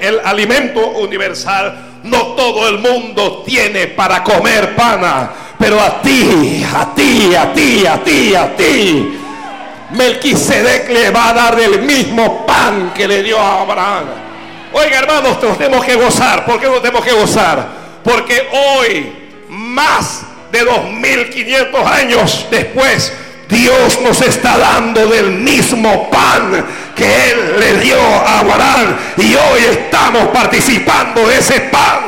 el 0.00 0.20
alimento 0.24 0.88
universal. 0.88 2.00
No 2.02 2.34
todo 2.34 2.68
el 2.68 2.78
mundo 2.78 3.42
tiene 3.46 3.86
para 3.88 4.22
comer 4.22 4.74
pana. 4.74 5.30
Pero 5.58 5.80
a 5.80 6.00
ti, 6.02 6.64
a 6.74 6.94
ti, 6.94 7.34
a 7.34 7.52
ti, 7.52 7.86
a 7.86 8.04
ti, 8.04 8.34
a 8.34 8.56
ti. 8.56 9.18
Melquisedec 9.90 10.90
le 10.90 11.10
va 11.10 11.30
a 11.30 11.32
dar 11.32 11.58
el 11.58 11.82
mismo 11.82 12.46
pan 12.46 12.92
que 12.94 13.08
le 13.08 13.22
dio 13.22 13.40
a 13.40 13.62
Abraham. 13.62 14.04
Oiga, 14.72 14.98
hermanos, 14.98 15.42
nos 15.42 15.56
tenemos 15.56 15.84
que 15.84 15.94
gozar. 15.94 16.44
¿Por 16.44 16.60
qué 16.60 16.66
nos 16.66 16.82
tenemos 16.82 17.04
que 17.04 17.12
gozar? 17.12 17.66
Porque 18.04 18.48
hoy, 18.52 19.12
más 19.48 20.27
de 20.50 20.64
2500 20.64 21.86
años 21.86 22.46
después, 22.50 23.12
Dios 23.48 24.00
nos 24.02 24.20
está 24.20 24.58
dando 24.58 25.06
del 25.06 25.30
mismo 25.30 26.10
pan 26.10 26.66
que 26.94 27.30
Él 27.30 27.56
le 27.58 27.80
dio 27.80 28.00
a 28.00 28.40
Abraham. 28.40 28.96
Y 29.16 29.34
hoy 29.34 29.64
estamos 29.70 30.28
participando 30.28 31.26
de 31.26 31.38
ese 31.38 31.60
pan. 31.62 32.00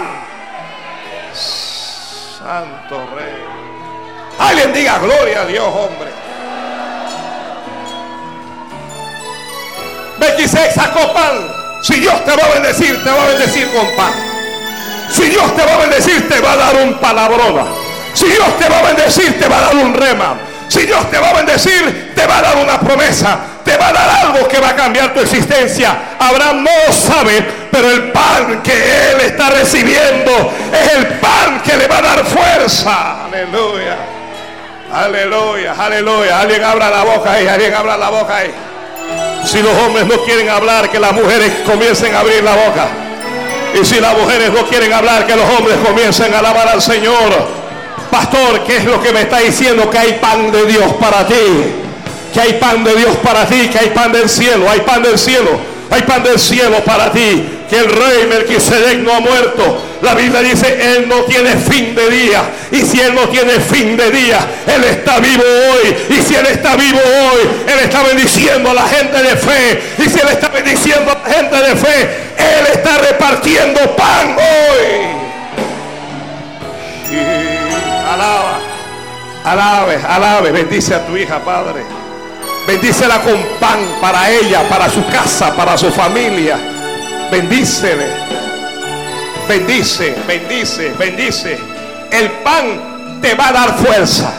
Santo 1.32 3.08
Rey. 3.14 3.44
Alguien 4.38 4.72
diga 4.72 4.98
gloria 4.98 5.42
a 5.42 5.46
Dios, 5.46 5.66
hombre. 5.66 6.10
Melquisedec 10.18 10.72
sacó 10.72 11.12
pan. 11.14 11.60
Si 11.82 11.94
Dios 12.00 12.24
te 12.24 12.36
va 12.36 12.44
a 12.44 12.54
bendecir, 12.54 13.02
te 13.02 13.10
va 13.10 13.24
a 13.24 13.28
bendecir 13.28 13.70
con 13.72 13.86
pan. 13.96 14.12
Si 15.10 15.22
Dios 15.24 15.56
te 15.56 15.64
va 15.64 15.74
a 15.74 15.78
bendecir, 15.78 16.28
te 16.28 16.40
va 16.40 16.52
a 16.52 16.56
dar 16.56 16.76
un 16.76 16.94
palabrona. 16.94 17.79
Si 18.14 18.26
Dios 18.26 18.58
te 18.58 18.68
va 18.68 18.78
a 18.78 18.82
bendecir, 18.82 19.38
te 19.38 19.48
va 19.48 19.58
a 19.58 19.60
dar 19.62 19.76
un 19.76 19.94
rema. 19.94 20.36
Si 20.68 20.86
Dios 20.86 21.10
te 21.10 21.18
va 21.18 21.30
a 21.30 21.34
bendecir, 21.34 22.12
te 22.14 22.26
va 22.26 22.38
a 22.38 22.42
dar 22.42 22.56
una 22.56 22.78
promesa. 22.78 23.38
Te 23.64 23.76
va 23.76 23.88
a 23.88 23.92
dar 23.92 24.10
algo 24.24 24.48
que 24.48 24.60
va 24.60 24.70
a 24.70 24.76
cambiar 24.76 25.12
tu 25.12 25.20
existencia. 25.20 25.96
Abraham 26.18 26.64
no 26.64 26.92
sabe, 26.92 27.44
pero 27.70 27.90
el 27.90 28.12
pan 28.12 28.62
que 28.62 28.72
él 28.72 29.20
está 29.22 29.50
recibiendo 29.50 30.30
es 30.72 30.92
el 30.94 31.06
pan 31.18 31.60
que 31.62 31.76
le 31.76 31.88
va 31.88 31.98
a 31.98 32.02
dar 32.02 32.24
fuerza. 32.24 33.24
Aleluya. 33.24 33.96
Aleluya, 34.92 35.74
aleluya. 35.78 36.40
Alguien 36.40 36.64
abra 36.64 36.90
la 36.90 37.04
boca 37.04 37.32
ahí, 37.32 37.46
alguien 37.46 37.74
abra 37.74 37.96
la 37.96 38.10
boca 38.10 38.36
ahí. 38.36 38.54
Si 39.44 39.60
los 39.62 39.72
hombres 39.78 40.06
no 40.06 40.22
quieren 40.24 40.48
hablar, 40.48 40.88
que 40.88 40.98
las 40.98 41.12
mujeres 41.12 41.52
comiencen 41.66 42.14
a 42.14 42.20
abrir 42.20 42.42
la 42.42 42.52
boca. 42.52 42.86
Y 43.80 43.84
si 43.84 44.00
las 44.00 44.16
mujeres 44.16 44.50
no 44.52 44.66
quieren 44.66 44.92
hablar, 44.92 45.26
que 45.26 45.36
los 45.36 45.48
hombres 45.58 45.76
comiencen 45.84 46.32
a 46.34 46.38
alabar 46.38 46.68
al 46.68 46.82
Señor. 46.82 47.59
Pastor, 48.10 48.64
¿qué 48.64 48.78
es 48.78 48.84
lo 48.84 49.00
que 49.02 49.12
me 49.12 49.22
está 49.22 49.38
diciendo? 49.38 49.88
Que 49.88 49.98
hay 49.98 50.12
pan 50.14 50.50
de 50.50 50.66
Dios 50.66 50.92
para 51.00 51.26
ti. 51.26 51.34
Que 52.32 52.40
hay 52.40 52.52
pan 52.54 52.84
de 52.84 52.94
Dios 52.94 53.16
para 53.22 53.46
ti. 53.46 53.68
Que 53.68 53.78
hay 53.78 53.90
pan 53.90 54.12
del 54.12 54.28
cielo. 54.28 54.68
Hay 54.68 54.80
pan 54.80 55.02
del 55.02 55.18
cielo. 55.18 55.58
Hay 55.90 56.02
pan 56.02 56.22
del 56.22 56.38
cielo 56.38 56.84
para 56.84 57.10
ti 57.10 57.60
que 57.70 57.78
el 57.78 57.88
rey 57.88 58.26
Melquisedec 58.28 58.98
no 58.98 59.14
ha 59.14 59.20
muerto. 59.20 59.80
La 60.02 60.14
Biblia 60.14 60.40
dice, 60.40 60.96
Él 60.96 61.08
no 61.08 61.22
tiene 61.22 61.56
fin 61.56 61.94
de 61.94 62.10
día. 62.10 62.42
Y 62.72 62.82
si 62.82 63.00
Él 63.00 63.14
no 63.14 63.28
tiene 63.28 63.60
fin 63.60 63.96
de 63.96 64.10
día, 64.10 64.40
Él 64.66 64.82
está 64.84 65.20
vivo 65.20 65.44
hoy. 65.44 65.94
Y 66.08 66.20
si 66.22 66.34
Él 66.34 66.46
está 66.46 66.74
vivo 66.74 66.98
hoy, 66.98 67.48
Él 67.72 67.78
está 67.84 68.02
bendiciendo 68.02 68.70
a 68.70 68.74
la 68.74 68.88
gente 68.88 69.22
de 69.22 69.36
fe. 69.36 69.80
Y 69.98 70.08
si 70.08 70.18
Él 70.18 70.28
está 70.32 70.48
bendiciendo 70.48 71.12
a 71.12 71.28
la 71.28 71.34
gente 71.34 71.56
de 71.56 71.76
fe, 71.76 72.02
Él 72.36 72.66
está 72.72 72.98
repartiendo 72.98 73.94
pan 73.94 74.36
hoy. 74.36 75.20
Alaba, 78.20 78.58
alabe, 79.44 79.96
alabe, 80.06 80.52
bendice 80.52 80.94
a 80.94 81.06
tu 81.06 81.16
hija, 81.16 81.38
Padre. 81.38 81.84
Bendícela 82.66 83.22
con 83.22 83.36
pan 83.58 83.78
para 84.00 84.30
ella, 84.30 84.68
para 84.68 84.88
su 84.90 85.04
casa, 85.06 85.54
para 85.56 85.76
su 85.78 85.90
familia. 85.90 86.58
Bendícele. 87.30 88.06
Bendice, 89.48 90.14
bendice, 90.26 90.92
bendice. 90.98 91.58
El 92.12 92.30
pan 92.42 93.20
te 93.22 93.34
va 93.34 93.48
a 93.48 93.52
dar 93.52 93.78
fuerza. 93.78 94.32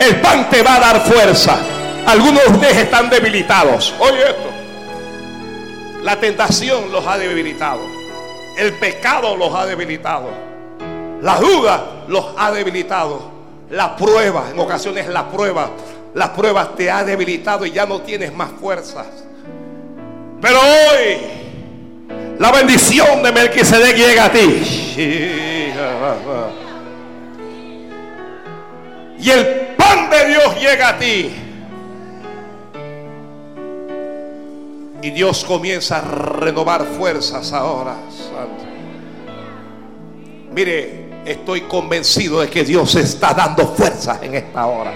El 0.00 0.20
pan 0.20 0.50
te 0.50 0.62
va 0.62 0.76
a 0.76 0.80
dar 0.80 1.00
fuerza. 1.02 1.56
Algunos 2.06 2.44
de 2.44 2.50
ustedes 2.50 2.76
están 2.78 3.08
debilitados. 3.08 3.94
Oye 4.00 4.20
esto. 4.28 4.50
La 6.02 6.18
tentación 6.20 6.92
los 6.92 7.06
ha 7.06 7.16
debilitado. 7.16 7.80
El 8.58 8.72
pecado 8.74 9.36
los 9.36 9.54
ha 9.54 9.64
debilitado. 9.64 10.30
La 11.22 11.36
duda 11.36 11.93
los 12.08 12.26
ha 12.36 12.52
debilitado. 12.52 13.32
La 13.70 13.96
prueba, 13.96 14.50
en 14.52 14.58
ocasiones 14.58 15.08
la 15.08 15.28
prueba, 15.28 15.70
las 16.14 16.30
pruebas 16.30 16.76
te 16.76 16.90
ha 16.90 17.04
debilitado 17.04 17.66
y 17.66 17.72
ya 17.72 17.86
no 17.86 18.00
tienes 18.02 18.32
más 18.34 18.50
fuerzas. 18.60 19.06
Pero 20.40 20.58
hoy 20.60 21.34
La 22.38 22.50
bendición 22.50 23.22
de 23.22 23.32
Melquisedec 23.32 23.96
llega 23.96 24.24
a 24.24 24.32
ti. 24.32 24.40
Y 29.18 29.30
el 29.30 29.46
pan 29.76 30.10
de 30.10 30.28
Dios 30.28 30.60
llega 30.60 30.88
a 30.88 30.98
ti. 30.98 31.30
Y 35.00 35.10
Dios 35.10 35.44
comienza 35.44 35.98
a 35.98 36.00
renovar 36.00 36.84
fuerzas 36.84 37.52
ahora. 37.52 37.96
Mire, 40.50 41.03
estoy 41.24 41.62
convencido 41.62 42.40
de 42.40 42.48
que 42.48 42.64
Dios 42.64 42.94
está 42.96 43.32
dando 43.32 43.74
fuerzas 43.74 44.18
en 44.22 44.34
esta 44.34 44.66
hora. 44.66 44.92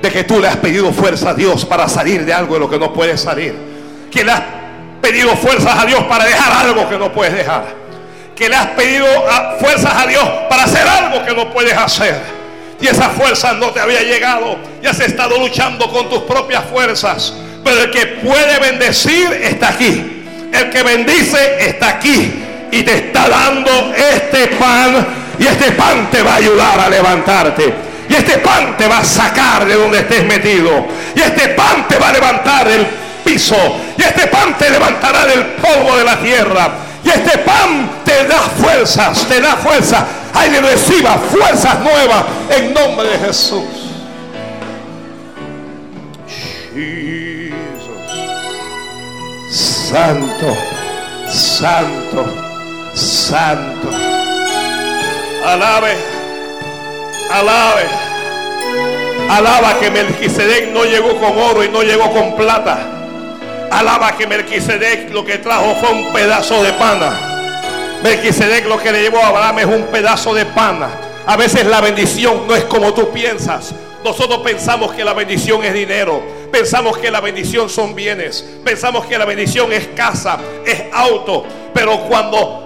De 0.00 0.10
que 0.10 0.24
tú 0.24 0.38
le 0.38 0.48
has 0.48 0.56
pedido 0.56 0.92
fuerza 0.92 1.30
a 1.30 1.34
Dios 1.34 1.64
para 1.64 1.88
salir 1.88 2.24
de 2.24 2.32
algo 2.32 2.54
de 2.54 2.60
lo 2.60 2.70
que 2.70 2.78
no 2.78 2.92
puedes 2.92 3.20
salir. 3.20 3.54
Que 4.10 4.24
le 4.24 4.32
has 4.32 4.42
pedido 5.00 5.34
fuerzas 5.36 5.78
a 5.78 5.86
Dios 5.86 6.02
para 6.04 6.24
dejar 6.24 6.66
algo 6.66 6.88
que 6.88 6.98
no 6.98 7.12
puedes 7.12 7.34
dejar. 7.34 7.64
Que 8.36 8.48
le 8.48 8.56
has 8.56 8.66
pedido 8.68 9.06
ah, 9.28 9.56
fuerzas 9.60 9.94
a 9.94 10.06
Dios 10.06 10.28
para 10.48 10.64
hacer 10.64 10.86
algo 10.86 11.24
que 11.24 11.34
no 11.34 11.52
puedes 11.52 11.76
hacer. 11.76 12.20
Y 12.80 12.86
esa 12.86 13.08
fuerza 13.10 13.54
no 13.54 13.70
te 13.70 13.80
había 13.80 14.02
llegado. 14.02 14.58
Y 14.82 14.86
has 14.86 15.00
estado 15.00 15.38
luchando 15.38 15.90
con 15.90 16.08
tus 16.10 16.20
propias 16.20 16.64
fuerzas. 16.64 17.32
Pero 17.62 17.80
el 17.80 17.90
que 17.90 18.06
puede 18.22 18.58
bendecir 18.58 19.32
está 19.42 19.68
aquí. 19.68 20.24
El 20.52 20.70
que 20.70 20.82
bendice 20.82 21.66
está 21.66 21.88
aquí. 21.88 22.44
Y 22.74 22.82
te 22.82 22.96
está 22.96 23.28
dando 23.28 23.70
este 23.94 24.48
pan. 24.56 25.06
Y 25.38 25.46
este 25.46 25.70
pan 25.72 26.10
te 26.10 26.22
va 26.22 26.32
a 26.32 26.36
ayudar 26.36 26.80
a 26.80 26.90
levantarte. 26.90 27.72
Y 28.08 28.14
este 28.14 28.38
pan 28.38 28.76
te 28.76 28.88
va 28.88 28.98
a 28.98 29.04
sacar 29.04 29.64
de 29.64 29.74
donde 29.74 30.00
estés 30.00 30.24
metido. 30.24 30.88
Y 31.14 31.20
este 31.20 31.50
pan 31.50 31.86
te 31.88 31.96
va 31.98 32.08
a 32.08 32.12
levantar 32.12 32.68
del 32.68 32.84
piso. 33.24 33.56
Y 33.96 34.02
este 34.02 34.26
pan 34.26 34.58
te 34.58 34.70
levantará 34.70 35.24
del 35.24 35.44
polvo 35.44 35.96
de 35.96 36.04
la 36.04 36.18
tierra. 36.18 36.68
Y 37.04 37.10
este 37.10 37.38
pan 37.38 38.02
te 38.04 38.24
da 38.26 38.40
fuerzas, 38.40 39.24
te 39.28 39.40
da 39.40 39.56
fuerza. 39.56 40.04
Alguien 40.34 40.64
reciba 40.64 41.16
fuerzas 41.30 41.78
nuevas 41.78 42.24
en 42.50 42.74
nombre 42.74 43.06
de 43.06 43.18
Jesús. 43.18 43.62
Santo, 49.52 50.56
santo, 51.30 52.53
santo. 52.94 53.90
Alabe, 55.44 55.94
alabe. 57.30 57.82
Alaba 59.28 59.78
que 59.78 59.90
Melquisedec 59.90 60.70
no 60.70 60.84
llegó 60.84 61.18
con 61.18 61.38
oro 61.38 61.64
y 61.64 61.68
no 61.68 61.82
llegó 61.82 62.10
con 62.12 62.36
plata. 62.36 62.78
Alaba 63.70 64.16
que 64.16 64.26
Melquisedec 64.26 65.12
lo 65.12 65.24
que 65.24 65.38
trajo 65.38 65.74
fue 65.80 65.90
un 65.90 66.12
pedazo 66.12 66.62
de 66.62 66.72
pana. 66.74 67.10
Melquisedec 68.02 68.66
lo 68.66 68.78
que 68.78 68.92
le 68.92 69.02
llevó 69.02 69.18
a 69.18 69.28
Abraham 69.28 69.58
es 69.60 69.66
un 69.66 69.82
pedazo 69.86 70.34
de 70.34 70.44
pana. 70.46 70.88
A 71.26 71.36
veces 71.36 71.66
la 71.66 71.80
bendición 71.80 72.46
no 72.46 72.54
es 72.54 72.64
como 72.64 72.92
tú 72.92 73.10
piensas. 73.10 73.74
Nosotros 74.04 74.40
pensamos 74.40 74.92
que 74.92 75.02
la 75.02 75.14
bendición 75.14 75.64
es 75.64 75.72
dinero. 75.72 76.22
Pensamos 76.52 76.98
que 76.98 77.10
la 77.10 77.20
bendición 77.20 77.70
son 77.70 77.94
bienes. 77.94 78.44
Pensamos 78.62 79.06
que 79.06 79.16
la 79.16 79.24
bendición 79.24 79.72
es 79.72 79.88
casa, 79.88 80.38
es 80.66 80.84
auto. 80.92 81.46
Pero 81.72 82.00
cuando, 82.00 82.63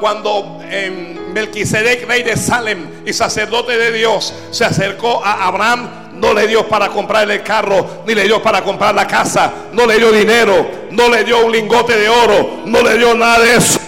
cuando 0.00 0.58
em, 0.70 1.32
Melquisedec, 1.32 2.06
rey 2.08 2.22
de 2.22 2.36
Salem 2.36 2.78
y 3.06 3.12
sacerdote 3.12 3.76
de 3.76 3.92
Dios, 3.92 4.34
se 4.50 4.64
acercó 4.64 5.24
a 5.24 5.46
Abraham, 5.46 5.88
no 6.14 6.34
le 6.34 6.46
dio 6.48 6.66
para 6.66 6.88
comprarle 6.88 7.36
el 7.36 7.42
carro, 7.42 8.02
ni 8.06 8.14
le 8.14 8.24
dio 8.24 8.42
para 8.42 8.62
comprar 8.62 8.94
la 8.94 9.06
casa, 9.06 9.52
no 9.72 9.86
le 9.86 9.98
dio 9.98 10.10
dinero, 10.10 10.68
no 10.90 11.08
le 11.08 11.24
dio 11.24 11.44
un 11.44 11.52
lingote 11.52 11.96
de 11.96 12.08
oro, 12.08 12.62
no 12.66 12.82
le 12.82 12.98
dio 12.98 13.14
nada 13.14 13.38
de 13.40 13.56
eso. 13.56 13.78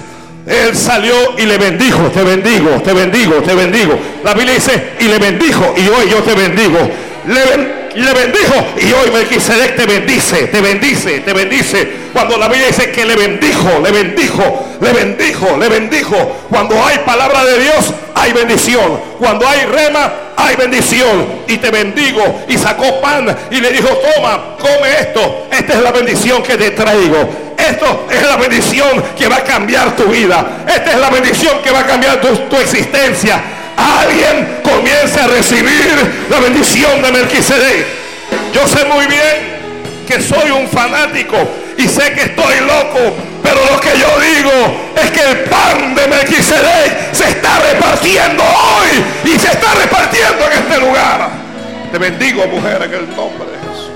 Él 0.47 0.77
salió 0.77 1.15
y 1.37 1.43
le 1.47 1.59
bendijo, 1.59 2.05
te 2.15 2.23
bendigo, 2.23 2.81
te 2.83 2.93
bendigo, 2.93 3.35
te 3.43 3.55
bendigo. 3.55 3.99
La 4.25 4.33
Biblia 4.35 4.55
dice, 4.55 4.93
y 5.01 5.05
le 5.05 5.19
bendijo, 5.19 5.75
y 5.77 5.89
hoy 5.89 6.09
yo 6.11 6.23
te 6.23 6.35
bendigo. 6.35 6.79
Le, 7.27 7.80
le 7.95 8.13
bendijo, 8.13 8.55
y 8.79 8.93
hoy 8.93 9.11
Melquisedec 9.13 9.77
te 9.77 9.87
bendice, 9.87 10.47
te 10.47 10.61
bendice, 10.61 11.21
te 11.21 11.33
bendice. 11.33 11.89
Cuando 12.13 12.37
la 12.37 12.49
Biblia 12.49 12.69
dice 12.69 12.91
que 12.91 13.05
le 13.05 13.17
bendijo, 13.17 13.81
le 13.83 13.91
bendijo, 13.91 14.69
le 14.81 14.93
bendijo, 14.93 15.57
le 15.57 15.69
bendijo. 15.69 16.17
Cuando 16.49 16.85
hay 16.85 16.99
palabra 16.99 17.45
de 17.45 17.61
Dios, 17.61 17.93
hay 18.15 18.33
bendición. 18.33 19.01
Cuando 19.19 19.49
hay 19.49 19.65
rema, 19.67 20.13
hay 20.37 20.57
bendición. 20.57 21.27
Y 21.47 21.59
te 21.59 21.71
bendigo. 21.71 22.45
Y 22.49 22.59
sacó 22.59 23.01
pan 23.01 23.37
y 23.51 23.61
le 23.61 23.71
dijo, 23.71 23.89
toma, 23.89 24.57
come 24.59 24.91
esto. 25.01 25.47
Esta 25.51 25.75
es 25.75 25.83
la 25.83 25.93
bendición 25.93 26.43
que 26.43 26.57
te 26.57 26.71
traigo. 26.71 27.29
Esto 27.57 28.07
es 28.11 28.23
la 28.23 28.37
bendición 28.37 29.03
que 29.17 29.29
va 29.29 29.37
a 29.37 29.45
cambiar 29.45 29.95
tu 29.97 30.05
vida. 30.05 30.65
Esta 30.67 30.93
es 30.93 30.99
la 30.99 31.11
bendición 31.11 31.59
que 31.63 31.71
va 31.71 31.81
a 31.81 31.87
cambiar 31.87 32.21
tu, 32.21 32.29
tu 32.37 32.57
existencia. 32.57 33.41
Alguien 33.81 34.61
comienza 34.63 35.25
a 35.25 35.29
recibir 35.29 36.27
la 36.29 36.41
bendición 36.41 37.01
de 37.03 37.13
Melquisedec. 37.13 37.87
Yo 38.53 38.67
sé 38.69 38.85
muy 38.85 39.07
bien 39.07 40.05
que 40.07 40.21
soy 40.21 40.51
un 40.51 40.69
fanático 40.69 41.37
y 41.79 41.89
sé 41.89 42.13
que 42.13 42.23
estoy 42.23 42.61
loco, 42.61 43.15
pero 43.43 43.61
lo 43.73 43.81
que 43.81 43.91
yo 43.99 44.21
digo 44.21 44.93
es 44.97 45.11
que 45.11 45.31
el 45.31 45.39
pan 45.45 45.95
de 45.95 46.07
Melquisedec 46.09 47.15
se 47.15 47.29
está 47.29 47.59
repartiendo 47.61 48.43
hoy 48.43 49.33
y 49.33 49.39
se 49.39 49.49
está 49.49 49.75
repartiendo 49.75 50.45
en 50.45 50.53
este 50.53 50.79
lugar. 50.79 51.31
Te 51.91 51.99
bendigo, 51.99 52.47
mujer, 52.49 52.83
en 52.83 52.93
el 52.93 53.17
nombre 53.17 53.47
de 53.51 53.59
Jesús. 53.59 53.91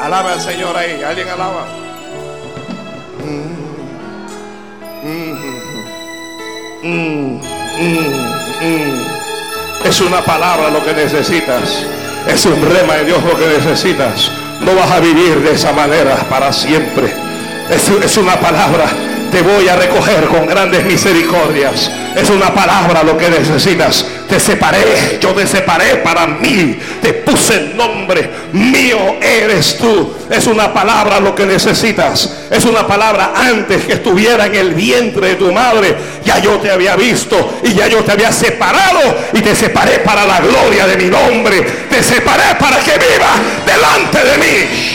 Alaba 0.00 0.32
al 0.32 0.40
Señor 0.40 0.76
ahí. 0.76 1.02
¿Alguien 1.02 1.28
alaba? 1.28 1.83
Es 9.84 10.00
una 10.02 10.20
palabra 10.20 10.68
lo 10.68 10.84
que 10.84 10.92
necesitas. 10.92 11.86
Es 12.28 12.44
un 12.44 12.60
rema 12.60 12.96
de 12.96 13.06
Dios 13.06 13.24
lo 13.24 13.38
que 13.38 13.46
necesitas. 13.46 14.30
No 14.60 14.74
vas 14.74 14.90
a 14.90 15.00
vivir 15.00 15.40
de 15.40 15.52
esa 15.52 15.72
manera 15.72 16.16
para 16.28 16.52
siempre. 16.52 17.10
Es, 17.70 17.88
es 17.88 18.16
una 18.18 18.38
palabra 18.38 18.84
te 19.34 19.42
voy 19.42 19.68
a 19.68 19.74
recoger 19.74 20.26
con 20.26 20.46
grandes 20.46 20.84
misericordias. 20.84 21.90
Es 22.14 22.30
una 22.30 22.54
palabra 22.54 23.02
lo 23.02 23.18
que 23.18 23.28
necesitas. 23.28 24.06
Te 24.28 24.38
separé, 24.38 25.18
yo 25.20 25.30
te 25.32 25.44
separé 25.44 25.96
para 25.96 26.24
mí. 26.28 26.78
Te 27.02 27.14
puse 27.14 27.56
el 27.56 27.76
nombre. 27.76 28.30
Mío 28.52 29.16
eres 29.20 29.76
tú. 29.76 30.14
Es 30.30 30.46
una 30.46 30.72
palabra 30.72 31.18
lo 31.18 31.34
que 31.34 31.46
necesitas. 31.46 32.44
Es 32.48 32.64
una 32.64 32.86
palabra 32.86 33.32
antes 33.34 33.84
que 33.84 33.94
estuviera 33.94 34.46
en 34.46 34.54
el 34.54 34.72
vientre 34.72 35.30
de 35.30 35.34
tu 35.34 35.52
madre. 35.52 35.96
Ya 36.24 36.38
yo 36.38 36.60
te 36.60 36.70
había 36.70 36.94
visto 36.94 37.58
y 37.64 37.74
ya 37.74 37.88
yo 37.88 38.04
te 38.04 38.12
había 38.12 38.30
separado 38.30 39.00
y 39.32 39.40
te 39.40 39.56
separé 39.56 39.98
para 39.98 40.24
la 40.24 40.38
gloria 40.42 40.86
de 40.86 40.96
mi 40.96 41.10
nombre. 41.10 41.60
Te 41.90 42.04
separé 42.04 42.54
para 42.60 42.78
que 42.78 42.92
vivas 42.92 43.66
delante 43.66 44.18
de 44.18 44.38
mí. 44.38 44.94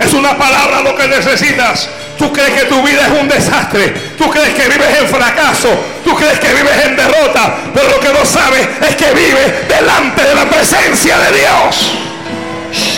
Es 0.00 0.12
una 0.14 0.36
palabra 0.36 0.82
lo 0.82 0.96
que 0.96 1.06
necesitas. 1.08 1.88
Tú 2.18 2.32
crees 2.32 2.50
que 2.50 2.66
tu 2.66 2.82
vida 2.82 3.06
es 3.06 3.20
un 3.20 3.28
desastre. 3.28 3.88
Tú 4.18 4.28
crees 4.30 4.54
que 4.54 4.68
vives 4.68 5.00
en 5.00 5.08
fracaso. 5.08 5.68
Tú 6.04 6.14
crees 6.14 6.38
que 6.38 6.48
vives 6.48 6.84
en 6.84 6.96
derrota. 6.96 7.54
Pero 7.74 7.88
lo 7.88 8.00
que 8.00 8.12
no 8.12 8.24
sabes 8.24 8.68
es 8.88 8.96
que 8.96 9.12
vives 9.12 9.68
delante 9.68 10.22
de 10.22 10.34
la 10.34 10.44
presencia 10.44 11.18
de 11.18 11.38
Dios. 11.38 11.94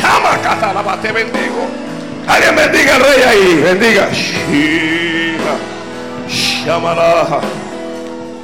Llama 0.01 0.38
Catalaba, 0.43 0.97
te 1.01 1.12
bendigo. 1.12 1.68
Alguien 2.26 2.57
bendiga 2.57 2.99
rey 2.99 3.22
ahí. 3.22 3.61
Bendiga. 3.62 4.09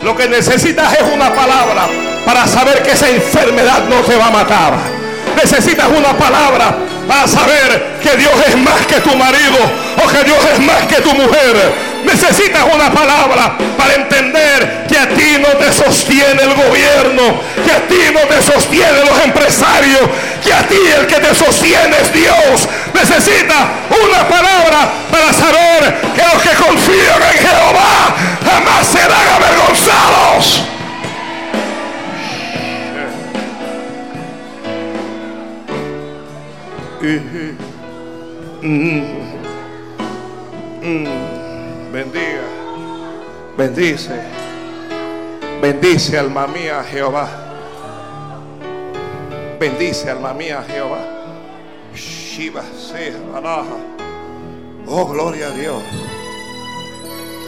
Lo 0.02 0.16
que 0.16 0.28
necesitas 0.28 0.92
es 0.94 1.02
una 1.14 1.34
palabra 1.34 1.88
para 2.24 2.46
saber 2.46 2.82
que 2.82 2.92
esa 2.92 3.08
enfermedad 3.08 3.84
no 3.88 3.96
te 4.00 4.16
va 4.16 4.26
a 4.26 4.30
matar. 4.30 4.99
Necesitas 5.42 5.86
una 5.88 6.12
palabra 6.18 6.76
para 7.08 7.26
saber 7.26 7.98
que 8.02 8.14
Dios 8.16 8.32
es 8.46 8.56
más 8.58 8.86
que 8.86 9.00
tu 9.00 9.16
marido 9.16 9.58
o 10.04 10.08
que 10.08 10.22
Dios 10.22 10.38
es 10.52 10.58
más 10.60 10.86
que 10.86 11.00
tu 11.00 11.14
mujer. 11.14 11.56
Necesitas 12.04 12.62
una 12.70 12.92
palabra 12.92 13.56
para 13.78 13.94
entender 13.94 14.84
que 14.86 14.98
a 14.98 15.08
ti 15.08 15.38
no 15.40 15.48
te 15.56 15.72
sostiene 15.72 16.42
el 16.42 16.54
gobierno, 16.54 17.40
que 17.64 17.72
a 17.72 17.88
ti 17.88 18.12
no 18.12 18.20
te 18.28 18.42
sostienen 18.42 19.06
los 19.06 19.18
empresarios, 19.24 20.10
que 20.44 20.52
a 20.52 20.68
ti 20.68 20.76
el 20.98 21.06
que 21.06 21.16
te 21.16 21.34
sostiene 21.34 21.96
es 22.02 22.12
Dios. 22.12 22.68
Necesitas 22.92 23.64
una 23.88 24.28
palabra 24.28 24.92
para 25.10 25.32
saber 25.32 26.00
que 26.14 26.22
los 26.34 26.42
que 26.42 26.62
confían 26.62 27.22
en 27.32 27.38
Jehová 27.46 28.14
jamás 28.44 28.86
serán 28.86 29.28
avergonzados. 29.36 30.79
Bendiga, 41.92 42.42
bendice, 43.56 44.20
bendice 45.62 46.18
alma 46.18 46.46
mía 46.46 46.84
Jehová. 46.90 47.28
Bendice, 49.58 50.10
alma 50.10 50.32
mía, 50.32 50.64
Jehová. 50.66 51.00
Shiva, 51.94 52.62
sea, 52.74 53.12
baraja. 53.32 53.76
Oh, 54.86 55.06
gloria 55.06 55.48
a 55.48 55.50
Dios. 55.50 55.82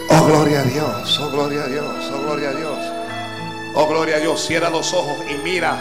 Oh, 0.09 0.25
gloria 0.27 0.61
a 0.61 0.63
Dios. 0.63 1.19
Oh, 1.19 1.29
gloria 1.31 1.63
a 1.63 1.67
Dios. 1.67 2.11
Oh, 2.11 2.21
gloria 2.21 2.49
a 2.49 2.53
Dios. 2.53 2.77
Oh, 3.75 3.87
gloria 3.87 4.15
a 4.17 4.19
Dios. 4.19 4.45
Cierra 4.45 4.69
los 4.69 4.93
ojos 4.93 5.17
y 5.27 5.43
mira. 5.43 5.75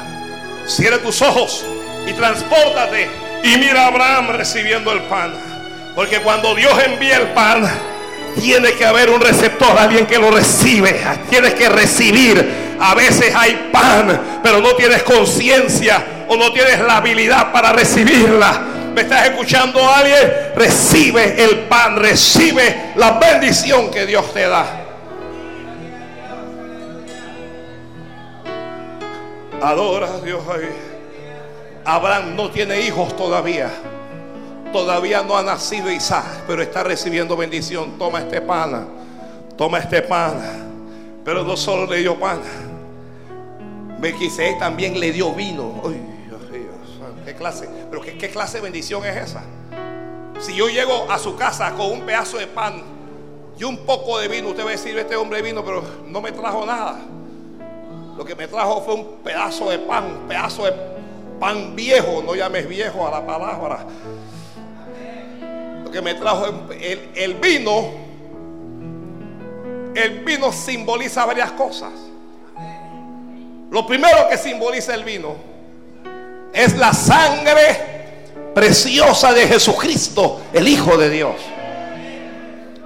Cierra 0.66 0.99
tus 1.03 1.20
ojos 1.20 1.66
y 2.07 2.12
transpórtate. 2.14 3.32
Y 3.43 3.57
mira 3.59 3.84
a 3.84 3.86
Abraham 3.88 4.28
recibiendo 4.36 4.93
el 4.93 5.03
pan. 5.03 5.32
Porque 5.95 6.20
cuando 6.20 6.55
Dios 6.55 6.72
envía 6.84 7.18
el 7.18 7.28
pan, 7.28 7.68
tiene 8.40 8.72
que 8.72 8.84
haber 8.84 9.11
un 9.11 9.20
receptor, 9.20 9.76
alguien 9.78 10.07
que 10.07 10.18
lo 10.18 10.30
recibe. 10.30 11.01
Tienes 11.28 11.55
que 11.55 11.68
recibir. 11.68 12.76
A 12.80 12.95
veces 12.95 13.34
hay 13.34 13.70
pan, 13.72 14.40
pero 14.43 14.61
no 14.61 14.74
tienes 14.74 15.03
conciencia 15.03 16.24
o 16.28 16.36
no 16.36 16.53
tienes 16.53 16.80
la 16.80 16.97
habilidad 16.97 17.53
para 17.53 17.72
recibirla. 17.72 18.61
¿Me 18.95 19.03
estás 19.03 19.26
escuchando 19.26 19.80
alguien? 19.90 20.53
Recibe 20.55 21.43
el 21.43 21.61
pan, 21.61 21.97
recibe 21.97 22.93
la 22.97 23.12
bendición 23.12 23.90
que 23.90 24.07
Dios 24.07 24.32
te 24.32 24.47
da. 24.47 24.66
Adora 29.62 30.09
a 30.09 30.20
Dios 30.20 30.43
ahí. 30.49 30.91
Abraham 31.85 32.37
no 32.37 32.51
tiene 32.51 32.80
hijos 32.80 33.16
todavía. 33.16 33.70
Todavía 34.72 35.22
no 35.22 35.37
ha 35.37 35.43
nacido 35.43 35.91
Isaac, 35.91 36.45
pero 36.47 36.62
está 36.62 36.83
recibiendo 36.83 37.37
bendición. 37.37 37.99
Toma 37.99 38.20
este 38.20 38.41
pan, 38.41 38.89
toma 39.57 39.78
este 39.78 40.03
pan. 40.03 40.41
Pero 41.24 41.45
no 41.45 41.57
solo 41.57 41.87
le 41.87 41.99
dio 41.99 42.18
pan. 42.18 42.41
Melquisedec 43.99 44.59
también 44.59 44.99
le 44.99 45.12
dio 45.12 45.33
vino. 45.33 45.80
Uy, 45.85 45.95
Dios 46.26 46.51
mío, 46.51 46.70
¿qué 47.24 47.35
clase? 47.35 47.68
Pero 47.91 48.03
¿qué, 48.03 48.16
¿qué 48.16 48.30
clase 48.30 48.59
de 48.59 48.62
bendición 48.62 49.05
es 49.05 49.16
esa? 49.16 49.43
Si 50.41 50.55
yo 50.55 50.68
llego 50.68 51.11
a 51.11 51.18
su 51.18 51.37
casa 51.37 51.72
con 51.74 51.93
un 51.93 52.01
pedazo 52.01 52.39
de 52.39 52.47
pan 52.47 52.83
y 53.59 53.64
un 53.64 53.78
poco 53.78 54.18
de 54.18 54.28
vino, 54.28 54.49
usted 54.49 54.64
va 54.64 54.70
a 54.70 54.72
decir, 54.72 54.97
este 54.99 55.14
hombre 55.14 55.43
vino, 55.43 55.64
pero 55.64 55.85
no 56.07 56.20
me 56.20 56.33
trajo 56.33 56.64
nada. 56.66 56.99
Lo 58.16 58.24
que 58.24 58.35
me 58.35 58.49
trajo 58.49 58.83
fue 58.83 58.95
un 58.95 59.07
pedazo 59.22 59.70
de 59.70 59.78
pan, 59.78 60.05
un 60.05 60.28
pedazo 60.28 60.64
de 60.64 60.72
pan 61.43 61.74
viejo, 61.74 62.22
no 62.24 62.36
llames 62.36 62.68
viejo 62.68 63.05
a 63.05 63.11
la 63.11 63.26
palabra 63.26 63.84
que 65.90 66.01
me 66.01 66.14
trajo 66.14 66.47
el, 66.70 67.11
el 67.16 67.34
vino, 67.34 67.90
el 69.93 70.20
vino 70.20 70.53
simboliza 70.53 71.26
varias 71.26 71.51
cosas. 71.51 71.90
Lo 73.72 73.84
primero 73.84 74.28
que 74.30 74.38
simboliza 74.38 74.95
el 74.95 75.03
vino 75.03 75.34
es 76.55 76.76
la 76.76 76.95
sangre 76.95 78.12
preciosa 78.55 79.32
de 79.32 79.49
Jesucristo, 79.49 80.43
el 80.53 80.68
Hijo 80.68 80.97
de 80.97 81.11
Dios. 81.11 81.34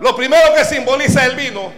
Lo 0.01 0.17
primero 0.17 0.55
que 0.57 0.65
simboliza 0.65 1.27
el 1.27 1.37
vino 1.37 1.71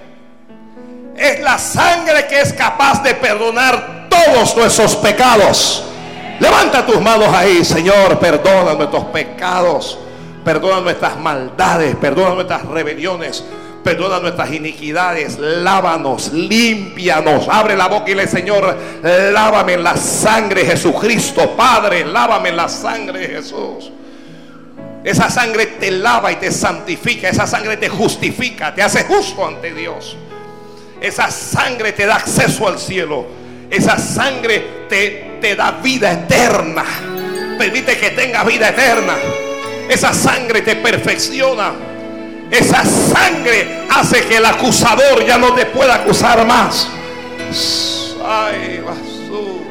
es 1.17 1.41
la 1.41 1.59
sangre 1.59 2.29
que 2.29 2.41
es 2.41 2.53
capaz 2.53 3.03
de 3.03 3.17
perdonar 3.17 4.09
todos 4.09 4.57
nuestros 4.57 4.95
pecados. 4.95 5.85
Levanta 6.41 6.87
tus 6.87 7.01
manos 7.01 7.29
ahí, 7.35 7.65
Señor, 7.65 8.19
perdona 8.19 8.75
nuestros 8.75 9.05
pecados 9.07 9.99
perdona 10.49 10.81
nuestras 10.81 11.19
maldades, 11.19 11.95
perdona 11.97 12.35
nuestras 12.35 12.65
rebeliones, 12.65 13.45
perdona 13.85 14.19
nuestras 14.19 14.51
iniquidades, 14.51 15.39
lávanos, 15.39 16.33
límpianos. 16.33 17.47
Abre 17.51 17.77
la 17.77 17.87
boca 17.87 18.11
y 18.11 18.15
le 18.15 18.27
Señor, 18.27 18.75
lávame 19.03 19.75
en 19.75 19.83
la 19.83 19.95
sangre 19.99 20.63
de 20.63 20.71
Jesucristo, 20.71 21.55
Padre, 21.55 22.07
lávame 22.07 22.49
en 22.49 22.57
la 22.57 22.67
sangre 22.67 23.21
de 23.21 23.27
Jesús. 23.29 23.93
Esa 25.05 25.29
sangre 25.29 25.67
te 25.79 25.91
lava 25.91 26.33
y 26.33 26.37
te 26.37 26.51
santifica, 26.51 27.29
esa 27.29 27.47
sangre 27.47 27.77
te 27.77 27.91
justifica, 27.91 28.75
te 28.75 28.83
hace 28.83 29.05
justo 29.05 29.47
ante 29.47 29.75
Dios. 29.75 30.17
Esa 30.99 31.31
sangre 31.31 31.93
te 31.93 32.07
da 32.07 32.17
acceso 32.17 32.67
al 32.67 32.79
cielo. 32.79 33.27
Esa 33.71 33.99
sangre 33.99 34.78
te, 34.89 35.55
da 35.57 35.73
vida 35.73 36.13
eterna. 36.13 36.85
Permite 37.59 37.99
que 37.99 38.11
tenga 38.11 38.45
vida 38.45 38.69
eterna. 38.69 39.17
Esa 39.89 40.13
sangre 40.13 40.63
te 40.63 40.77
perfecciona. 40.77 41.73
Esa 42.51 42.85
sangre 42.85 43.87
hace 43.91 44.27
que 44.27 44.39
el 44.39 44.47
acusador 44.47 45.25
ya 45.25 45.39
no 45.39 45.55
te 45.55 45.67
pueda 45.67 45.97
acusar 45.97 46.47
más. 46.47 46.89
Ay, 48.25 48.81
basura. 48.81 49.69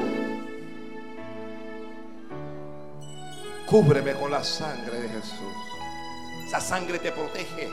Cúbreme 3.65 4.13
con 4.13 4.31
la 4.31 4.43
sangre 4.43 5.01
de 5.01 5.09
Jesús. 5.09 5.55
Esa 6.47 6.61
sangre 6.61 6.99
te 6.99 7.11
protege 7.11 7.69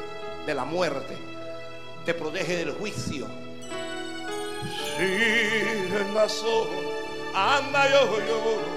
de 0.47 0.55
la 0.55 0.65
muerte. 0.65 1.17
Te 2.05 2.15
protege 2.15 2.57
del 2.57 2.73
juicio. 2.73 3.27
Sí, 4.97 5.89
anda 7.35 7.91
yo, 7.91 8.19
yo. 8.27 8.75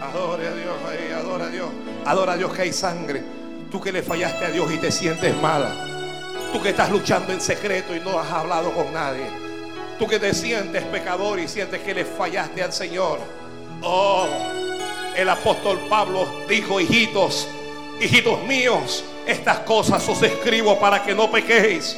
Adore 0.00 0.46
a 0.46 0.54
Dios 0.54 0.74
ahí, 0.88 1.12
adora 1.12 1.46
a 1.46 1.48
Dios. 1.48 1.68
Adora 2.04 2.32
a 2.32 2.36
Dios 2.36 2.52
que 2.52 2.62
hay 2.62 2.72
sangre. 2.72 3.22
Tú 3.70 3.80
que 3.80 3.92
le 3.92 4.02
fallaste 4.02 4.44
a 4.44 4.50
Dios 4.50 4.70
y 4.72 4.78
te 4.78 4.90
sientes 4.90 5.36
mala. 5.40 5.70
Tú 6.52 6.62
que 6.62 6.70
estás 6.70 6.90
luchando 6.90 7.32
en 7.32 7.40
secreto 7.40 7.94
y 7.94 8.00
no 8.00 8.18
has 8.18 8.30
hablado 8.30 8.72
con 8.72 8.92
nadie. 8.92 9.26
Tú 9.98 10.06
que 10.06 10.18
te 10.18 10.34
sientes 10.34 10.82
pecador 10.84 11.38
y 11.38 11.48
sientes 11.48 11.80
que 11.82 11.94
le 11.94 12.04
fallaste 12.04 12.62
al 12.62 12.72
Señor. 12.72 13.18
Oh, 13.82 14.26
el 15.16 15.28
apóstol 15.28 15.80
Pablo 15.88 16.26
dijo, 16.48 16.80
hijitos, 16.80 17.48
hijitos 18.00 18.42
míos, 18.44 19.04
estas 19.26 19.60
cosas 19.60 20.06
os 20.08 20.22
escribo 20.22 20.78
para 20.78 21.02
que 21.02 21.14
no 21.14 21.30
pequéis. 21.30 21.96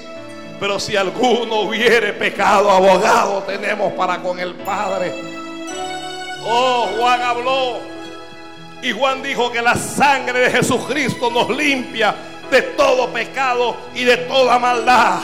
Pero 0.59 0.81
si 0.81 0.97
alguno 0.97 1.61
hubiere 1.61 2.13
pecado, 2.15 2.71
abogado 2.71 3.43
tenemos 3.43 3.93
para 3.93 4.23
con 4.23 4.39
el 4.41 4.55
Padre. 4.55 5.13
Oh, 6.49 6.89
Juan 6.97 7.21
habló 7.21 7.79
y 8.83 8.93
Juan 8.93 9.23
dijo 9.23 9.51
que 9.51 9.61
la 9.61 9.75
sangre 9.75 10.41
de 10.41 10.51
Jesucristo 10.51 11.31
nos 11.31 11.51
limpia 11.51 12.15
de 12.51 12.63
todo 12.63 13.13
pecado 13.13 13.77
y 13.95 14.05
de 14.05 14.17
toda 14.19 14.59
maldad. 14.59 15.19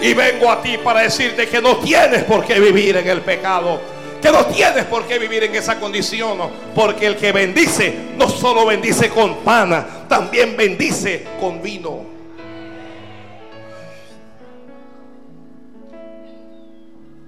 Y 0.00 0.14
vengo 0.14 0.50
a 0.50 0.62
ti 0.62 0.78
para 0.78 1.00
decirte 1.00 1.48
que 1.48 1.60
no 1.60 1.76
tienes 1.78 2.24
por 2.24 2.44
qué 2.44 2.58
vivir 2.60 2.96
en 2.96 3.08
el 3.08 3.20
pecado. 3.20 3.80
Que 4.20 4.30
no 4.30 4.46
tienes 4.46 4.84
por 4.84 5.04
qué 5.06 5.18
vivir 5.18 5.44
en 5.44 5.54
esa 5.54 5.78
condición. 5.78 6.38
Porque 6.74 7.06
el 7.06 7.16
que 7.16 7.32
bendice 7.32 7.94
no 8.16 8.28
solo 8.28 8.66
bendice 8.66 9.08
con 9.08 9.38
pana, 9.38 10.06
también 10.08 10.56
bendice 10.56 11.26
con 11.40 11.60
vino. 11.60 12.11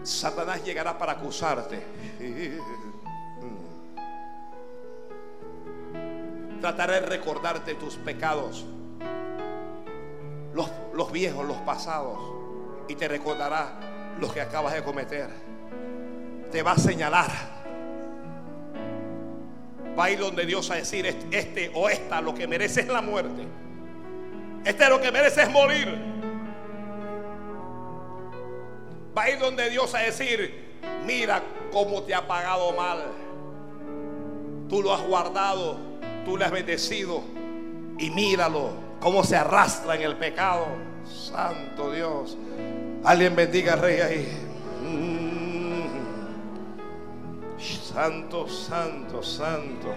Satanás 0.05 0.63
llegará 0.63 0.97
para 0.99 1.13
acusarte. 1.13 1.83
Trataré 6.61 7.01
de 7.01 7.01
recordarte 7.01 7.75
tus 7.75 7.97
pecados, 7.97 8.65
los, 10.55 10.71
los 10.95 11.11
viejos, 11.11 11.47
los 11.47 11.57
pasados, 11.59 12.19
y 12.89 12.95
te 12.95 13.09
recordará 13.09 13.81
los 14.21 14.33
que 14.33 14.41
acabas 14.41 14.75
de 14.75 14.83
cometer. 14.83 15.29
Te 16.53 16.63
va 16.63 16.73
a 16.73 16.79
señalar. 16.79 17.31
Va 19.99 20.05
a 20.05 20.11
ir 20.11 20.19
donde 20.19 20.45
Dios 20.45 20.71
a 20.71 20.75
decir, 20.75 21.07
este 21.31 21.71
o 21.75 21.89
esta 21.89 22.21
lo 22.21 22.35
que 22.35 22.47
merece 22.47 22.81
es 22.81 22.89
la 22.89 23.01
muerte. 23.01 23.47
Este 24.65 24.89
lo 24.89 25.01
que 25.01 25.11
merece 25.13 25.43
es 25.43 25.51
morir. 25.51 26.15
Va 29.17 29.25
a 29.25 29.31
ir 29.31 29.39
donde 29.39 29.71
Dios 29.71 29.95
a 29.95 29.99
decir, 29.99 30.79
mira 31.05 31.43
cómo 31.73 32.03
te 32.03 32.15
ha 32.15 32.27
pagado 32.27 32.73
mal. 32.73 33.05
Tú 34.69 34.83
lo 34.83 34.93
has 34.93 35.03
guardado 35.07 35.95
tú 36.25 36.37
le 36.37 36.45
has 36.45 36.51
bendecido 36.51 37.23
y 37.99 38.11
míralo, 38.11 38.71
cómo 39.01 39.23
se 39.23 39.37
arrastra 39.37 39.95
en 39.95 40.03
el 40.03 40.17
pecado. 40.17 40.67
Santo 41.07 41.93
Dios. 41.93 42.37
Alguien 43.05 43.37
bendiga 43.37 43.75
al 43.75 43.81
rey 43.81 44.01
ahí. 44.01 44.27
Mm. 44.83 45.85
Santo, 47.61 48.49
santo, 48.49 49.23
santo. 49.23 49.95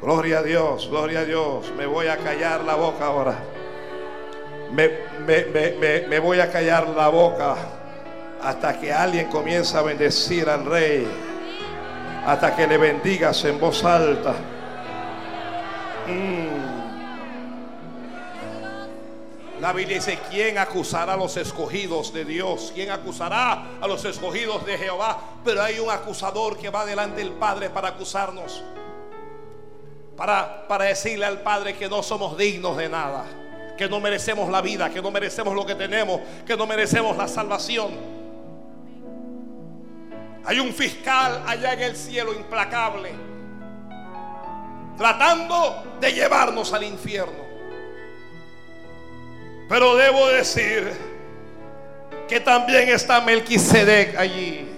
Gloria 0.00 0.38
a 0.38 0.42
Dios, 0.42 0.88
gloria 0.88 1.20
a 1.20 1.24
Dios. 1.24 1.70
Me 1.76 1.86
voy 1.86 2.08
a 2.08 2.16
callar 2.18 2.64
la 2.64 2.74
boca 2.74 3.06
ahora. 3.06 3.38
Me, 4.72 4.90
me, 6.08 6.18
voy 6.18 6.40
a 6.40 6.50
callar 6.50 6.88
la 6.88 7.08
boca 7.08 7.54
hasta 8.44 8.78
que 8.78 8.92
alguien 8.92 9.28
comience 9.28 9.76
a 9.76 9.82
bendecir 9.82 10.48
al 10.48 10.66
rey. 10.66 11.08
Hasta 12.26 12.54
que 12.54 12.66
le 12.66 12.76
bendigas 12.76 13.42
en 13.44 13.58
voz 13.58 13.82
alta. 13.84 14.34
La 19.60 19.72
Biblia 19.72 19.96
dice, 19.96 20.18
¿quién 20.30 20.58
acusará 20.58 21.14
a 21.14 21.16
los 21.16 21.38
escogidos 21.38 22.12
de 22.12 22.26
Dios? 22.26 22.70
¿Quién 22.74 22.90
acusará 22.90 23.78
a 23.80 23.88
los 23.88 24.04
escogidos 24.04 24.66
de 24.66 24.76
Jehová? 24.76 25.18
Pero 25.42 25.62
hay 25.62 25.78
un 25.78 25.90
acusador 25.90 26.58
que 26.58 26.68
va 26.68 26.84
delante 26.84 27.22
del 27.22 27.32
Padre 27.32 27.70
para 27.70 27.88
acusarnos. 27.88 28.62
Para, 30.18 30.68
para 30.68 30.84
decirle 30.84 31.24
al 31.24 31.40
Padre 31.40 31.76
que 31.76 31.88
no 31.88 32.02
somos 32.02 32.36
dignos 32.36 32.76
de 32.76 32.90
nada. 32.90 33.24
Que 33.78 33.88
no 33.88 34.00
merecemos 34.00 34.50
la 34.50 34.60
vida, 34.60 34.90
que 34.90 35.00
no 35.00 35.10
merecemos 35.10 35.54
lo 35.54 35.64
que 35.64 35.74
tenemos, 35.74 36.20
que 36.46 36.56
no 36.56 36.66
merecemos 36.66 37.16
la 37.16 37.26
salvación. 37.26 38.13
Hay 40.46 40.60
un 40.60 40.72
fiscal 40.74 41.42
allá 41.46 41.72
en 41.72 41.80
el 41.80 41.96
cielo 41.96 42.34
implacable. 42.34 43.12
Tratando 44.96 45.96
de 46.00 46.12
llevarnos 46.12 46.72
al 46.72 46.84
infierno. 46.84 47.44
Pero 49.68 49.96
debo 49.96 50.28
decir 50.28 50.92
que 52.28 52.40
también 52.40 52.88
está 52.90 53.20
Melquisedec 53.20 54.16
allí. 54.16 54.68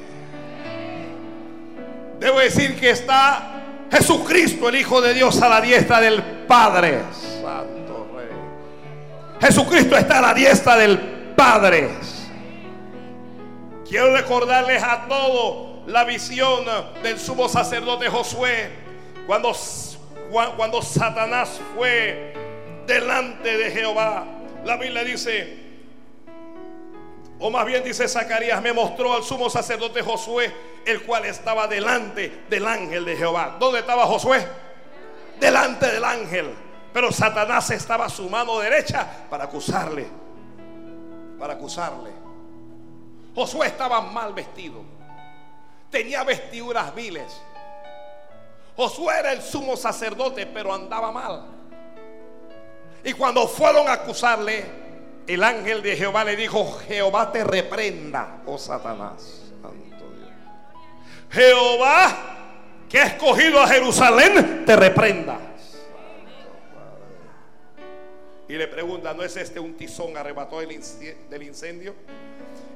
Debo 2.21 2.39
decir 2.39 2.79
que 2.79 2.91
está 2.91 3.57
Jesucristo, 3.91 4.69
el 4.69 4.77
Hijo 4.77 5.01
de 5.01 5.15
Dios, 5.15 5.41
a 5.43 5.49
la 5.49 5.61
diestra 5.61 6.01
del 6.01 6.23
Padre. 6.47 7.01
Santo 7.13 8.09
Rey. 8.17 8.29
Jesucristo 9.41 9.97
está 9.97 10.19
a 10.19 10.23
la 10.23 10.35
diestra 10.35 10.77
del 10.77 10.99
Padre. 11.37 11.91
Quiero 13.89 14.15
recordarles 14.15 14.83
a 14.83 15.07
todos 15.09 15.87
la 15.87 16.05
visión 16.05 16.65
del 17.03 17.19
sumo 17.19 17.49
sacerdote 17.49 18.09
Josué 18.09 18.71
cuando, 19.27 19.53
cuando 20.57 20.83
Satanás 20.83 21.61
fue 21.75 22.35
delante 22.87 23.57
de 23.57 23.71
Jehová 23.71 24.27
la 24.67 24.77
Biblia 24.77 25.05
dice, 25.05 25.59
o 27.39 27.51
más 27.51 27.65
bien 27.65 27.85
dice 27.85 28.09
Zacarías, 28.09 28.61
me 28.61 28.73
mostró 28.73 29.15
al 29.15 29.23
sumo 29.23 29.49
sacerdote 29.49 30.03
Josué, 30.03 30.53
el 30.85 31.03
cual 31.03 31.25
estaba 31.25 31.69
delante 31.69 32.43
del 32.51 32.67
ángel 32.67 33.05
de 33.05 33.17
Jehová. 33.17 33.57
¿Dónde 33.61 33.79
estaba 33.81 34.07
Josué? 34.07 34.45
Delante 35.39 35.87
del 35.87 36.03
ángel. 36.03 36.53
Pero 36.93 37.13
Satanás 37.13 37.71
estaba 37.71 38.07
a 38.07 38.09
su 38.09 38.29
mano 38.29 38.59
derecha 38.59 39.07
para 39.31 39.45
acusarle. 39.45 40.09
Para 41.39 41.53
acusarle. 41.53 42.11
Josué 43.37 43.67
estaba 43.67 44.01
mal 44.01 44.33
vestido. 44.33 44.83
Tenía 45.91 46.25
vestiduras 46.25 46.95
viles. 46.95 47.39
Josué 48.75 49.19
era 49.19 49.33
el 49.33 49.43
sumo 49.43 49.77
sacerdote, 49.77 50.47
pero 50.47 50.73
andaba 50.73 51.13
mal. 51.13 51.45
Y 53.05 53.13
cuando 53.13 53.47
fueron 53.47 53.89
a 53.89 53.93
acusarle, 53.93 54.65
el 55.27 55.45
ángel 55.45 55.83
de 55.83 55.97
Jehová 55.97 56.25
le 56.25 56.35
dijo, 56.35 56.79
Jehová 56.89 57.31
te 57.31 57.45
reprenda, 57.45 58.39
oh 58.47 58.57
Satanás. 58.57 59.43
Santo 59.61 60.11
Dios. 60.15 60.31
Jehová 61.31 62.37
que 62.89 63.01
ha 63.01 63.07
escogido 63.07 63.61
a 63.61 63.69
Jerusalén, 63.69 64.65
te 64.65 64.77
reprenda. 64.77 65.39
Y 68.49 68.55
le 68.55 68.67
pregunta, 68.67 69.13
¿no 69.13 69.23
es 69.25 69.37
este 69.37 69.61
un 69.61 69.75
tizón 69.75 70.17
arrebató 70.17 70.61
del 70.61 71.43
incendio? 71.43 71.95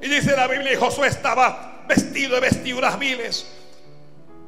Y 0.00 0.08
dice 0.08 0.34
la 0.34 0.46
Biblia, 0.46 0.72
y 0.72 0.76
Josué 0.76 1.08
estaba 1.08 1.84
vestido 1.86 2.36
de 2.36 2.40
vestiduras 2.40 2.98
viles, 2.98 3.46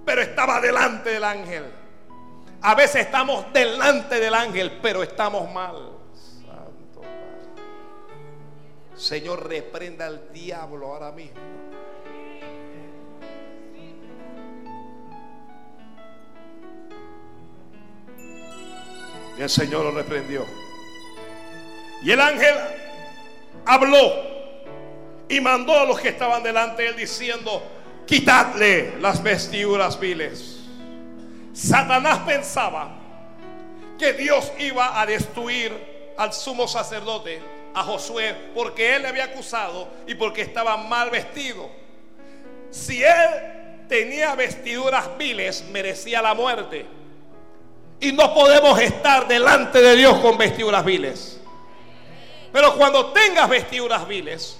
pero 0.04 0.22
estaba 0.22 0.60
delante 0.60 1.10
del 1.10 1.24
ángel. 1.24 1.64
A 2.62 2.74
veces 2.74 3.06
estamos 3.06 3.52
delante 3.52 4.20
del 4.20 4.34
ángel, 4.34 4.78
pero 4.80 5.02
estamos 5.02 5.52
mal. 5.52 5.74
Santo. 6.14 7.02
Señor, 8.96 9.48
reprenda 9.48 10.06
al 10.06 10.32
diablo 10.32 10.86
ahora 10.86 11.12
mismo. 11.12 11.40
Y 19.36 19.42
el 19.42 19.50
Señor 19.50 19.84
lo 19.84 19.90
reprendió. 19.90 20.46
Y 22.02 22.10
el 22.12 22.20
ángel 22.20 22.54
habló 23.66 24.32
y 25.32 25.40
mandó 25.40 25.80
a 25.80 25.86
los 25.86 25.98
que 25.98 26.10
estaban 26.10 26.42
delante 26.42 26.82
de 26.82 26.88
él 26.90 26.96
diciendo, 26.96 27.62
quitadle 28.06 28.98
las 29.00 29.22
vestiduras 29.22 29.98
viles. 29.98 30.58
Satanás 31.54 32.18
pensaba 32.26 32.90
que 33.98 34.12
Dios 34.12 34.52
iba 34.58 35.00
a 35.00 35.06
destruir 35.06 35.72
al 36.18 36.34
sumo 36.34 36.68
sacerdote, 36.68 37.40
a 37.72 37.82
Josué, 37.82 38.36
porque 38.54 38.94
él 38.94 39.02
le 39.02 39.08
había 39.08 39.24
acusado 39.24 39.88
y 40.06 40.14
porque 40.16 40.42
estaba 40.42 40.76
mal 40.76 41.08
vestido. 41.08 41.70
Si 42.70 43.02
él 43.02 43.86
tenía 43.88 44.34
vestiduras 44.34 45.16
viles, 45.16 45.64
merecía 45.72 46.20
la 46.20 46.34
muerte. 46.34 46.84
Y 48.00 48.12
no 48.12 48.34
podemos 48.34 48.78
estar 48.78 49.26
delante 49.26 49.80
de 49.80 49.96
Dios 49.96 50.18
con 50.18 50.36
vestiduras 50.36 50.84
viles. 50.84 51.40
Pero 52.52 52.76
cuando 52.76 53.12
tengas 53.12 53.48
vestiduras 53.48 54.06
viles, 54.06 54.58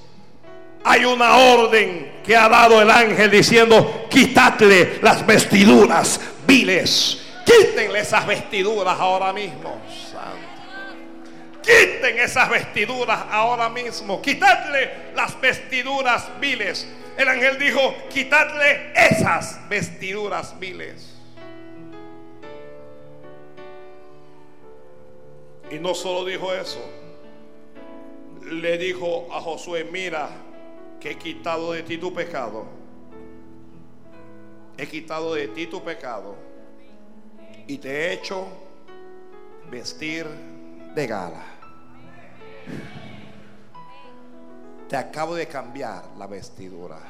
hay 0.85 1.05
una 1.05 1.37
orden 1.37 2.21
que 2.25 2.37
ha 2.37 2.49
dado 2.49 2.81
el 2.81 2.91
ángel 2.91 3.31
diciendo, 3.31 4.07
quitadle 4.11 4.99
las 5.03 5.25
vestiduras 5.25 6.21
viles. 6.47 7.19
Quítenle 7.45 8.01
esas 8.01 8.27
vestiduras 8.27 8.99
ahora 8.99 9.33
mismo. 9.33 9.81
Quiten 11.63 12.19
esas 12.19 12.49
vestiduras 12.51 13.21
ahora 13.31 13.69
mismo. 13.69 14.21
Quitadle 14.21 15.13
las 15.15 15.41
vestiduras 15.41 16.29
viles. 16.41 16.87
El 17.17 17.29
ángel 17.29 17.59
dijo, 17.59 17.95
quitadle 18.11 18.93
esas 18.95 19.69
vestiduras 19.69 20.59
viles. 20.59 21.15
Y 25.71 25.79
no 25.79 25.95
solo 25.95 26.25
dijo 26.25 26.53
eso. 26.53 26.85
Le 28.51 28.77
dijo 28.79 29.29
a 29.33 29.41
Josué, 29.41 29.85
mira, 29.85 30.29
que 31.03 31.11
he 31.11 31.19
quitado 31.19 31.73
de 31.73 31.83
ti 31.83 31.99
tu 31.99 32.15
pecado. 32.15 32.65
He 34.79 34.87
quitado 34.87 35.35
de 35.35 35.49
ti 35.49 35.67
tu 35.67 35.83
pecado. 35.83 36.37
Y 37.67 37.79
te 37.79 37.91
he 37.91 38.13
hecho 38.13 38.47
vestir 39.69 40.29
de 40.95 41.07
gala. 41.09 41.43
Te 44.89 44.97
acabo 44.97 45.35
de 45.35 45.49
cambiar 45.49 46.05
la 46.17 46.29
vestidura. 46.29 47.01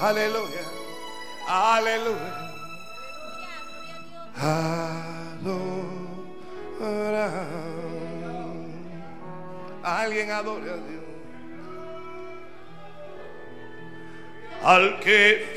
Aleluya. 0.00 0.64
Aleluya. 1.46 2.52
Aleluya. 4.34 6.01
Alguien 9.84 10.30
adore 10.32 10.70
a 10.70 10.76
Dios. 10.76 11.02
Al 14.64 14.98
que 15.00 15.52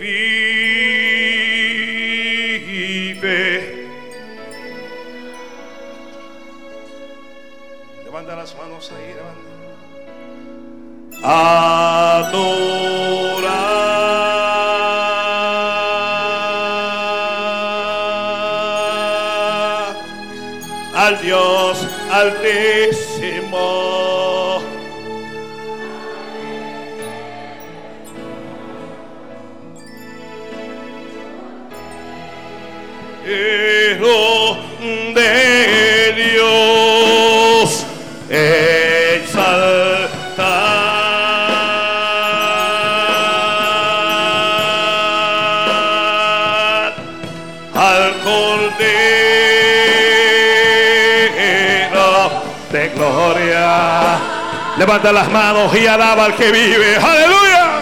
vive. 3.20 3.88
Levanta 8.04 8.36
las 8.36 8.56
manos 8.56 8.92
ahí, 8.92 9.14
levanta. 9.16 9.56
al 11.24 12.32
altísimo. 22.26 23.66
Hijo 33.28 34.58
de 35.16 35.85
gloria. 52.94 54.20
Levanta 54.78 55.12
las 55.12 55.30
manos 55.32 55.74
y 55.76 55.88
alaba 55.88 56.26
al 56.26 56.36
que 56.36 56.52
vive. 56.52 56.98
Aleluya. 56.98 57.80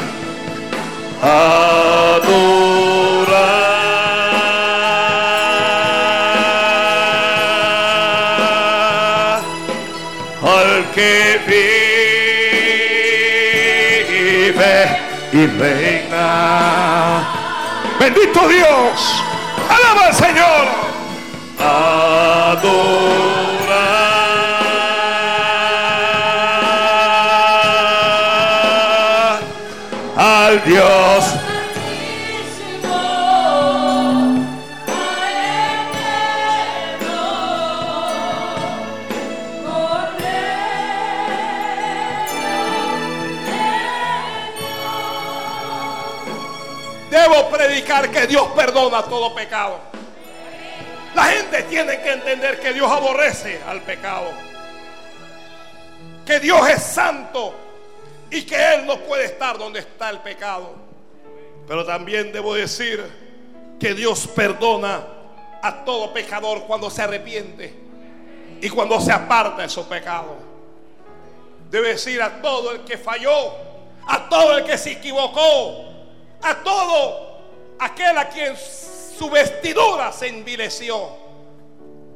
Adora. 1.21 2.63
Al 10.43 10.85
que 10.93 11.41
vive 14.47 14.97
y 15.31 15.47
reina. 15.47 17.27
Bendito 17.99 18.47
Dios. 18.47 19.23
Alaba 19.69 20.07
al 20.07 20.13
Señor. 20.13 20.67
Adora. 21.59 22.92
Dios 48.33 48.47
perdona 48.55 49.03
todo 49.03 49.35
pecado. 49.35 49.77
La 51.13 51.25
gente 51.25 51.61
tiene 51.69 52.01
que 52.01 52.13
entender 52.13 52.59
que 52.59 52.73
Dios 52.73 52.91
aborrece 52.91 53.61
al 53.67 53.81
pecado. 53.81 54.31
Que 56.25 56.39
Dios 56.39 56.67
es 56.67 56.81
santo 56.81 57.53
y 58.31 58.41
que 58.41 58.55
Él 58.73 58.87
no 58.87 58.97
puede 59.01 59.25
estar 59.25 59.59
donde 59.59 59.81
está 59.81 60.09
el 60.09 60.17
pecado. 60.21 60.73
Pero 61.67 61.85
también 61.85 62.31
debo 62.31 62.55
decir 62.55 63.07
que 63.79 63.93
Dios 63.93 64.25
perdona 64.25 65.03
a 65.61 65.85
todo 65.85 66.11
pecador 66.11 66.63
cuando 66.63 66.89
se 66.89 67.03
arrepiente 67.03 67.71
y 68.59 68.67
cuando 68.67 68.99
se 68.99 69.11
aparta 69.11 69.61
de 69.61 69.69
su 69.69 69.87
pecado. 69.87 70.37
Debe 71.69 71.89
decir 71.89 72.19
a 72.19 72.41
todo 72.41 72.71
el 72.71 72.79
que 72.83 72.97
falló, 72.97 73.53
a 74.07 74.27
todo 74.27 74.57
el 74.57 74.63
que 74.63 74.79
se 74.79 74.93
equivocó, 74.93 75.85
a 76.41 76.55
todo 76.63 77.32
aquel 77.85 78.17
a 78.17 78.29
quien 78.29 78.55
su 78.55 79.29
vestidura 79.29 80.11
se 80.11 80.27
envileció. 80.27 81.09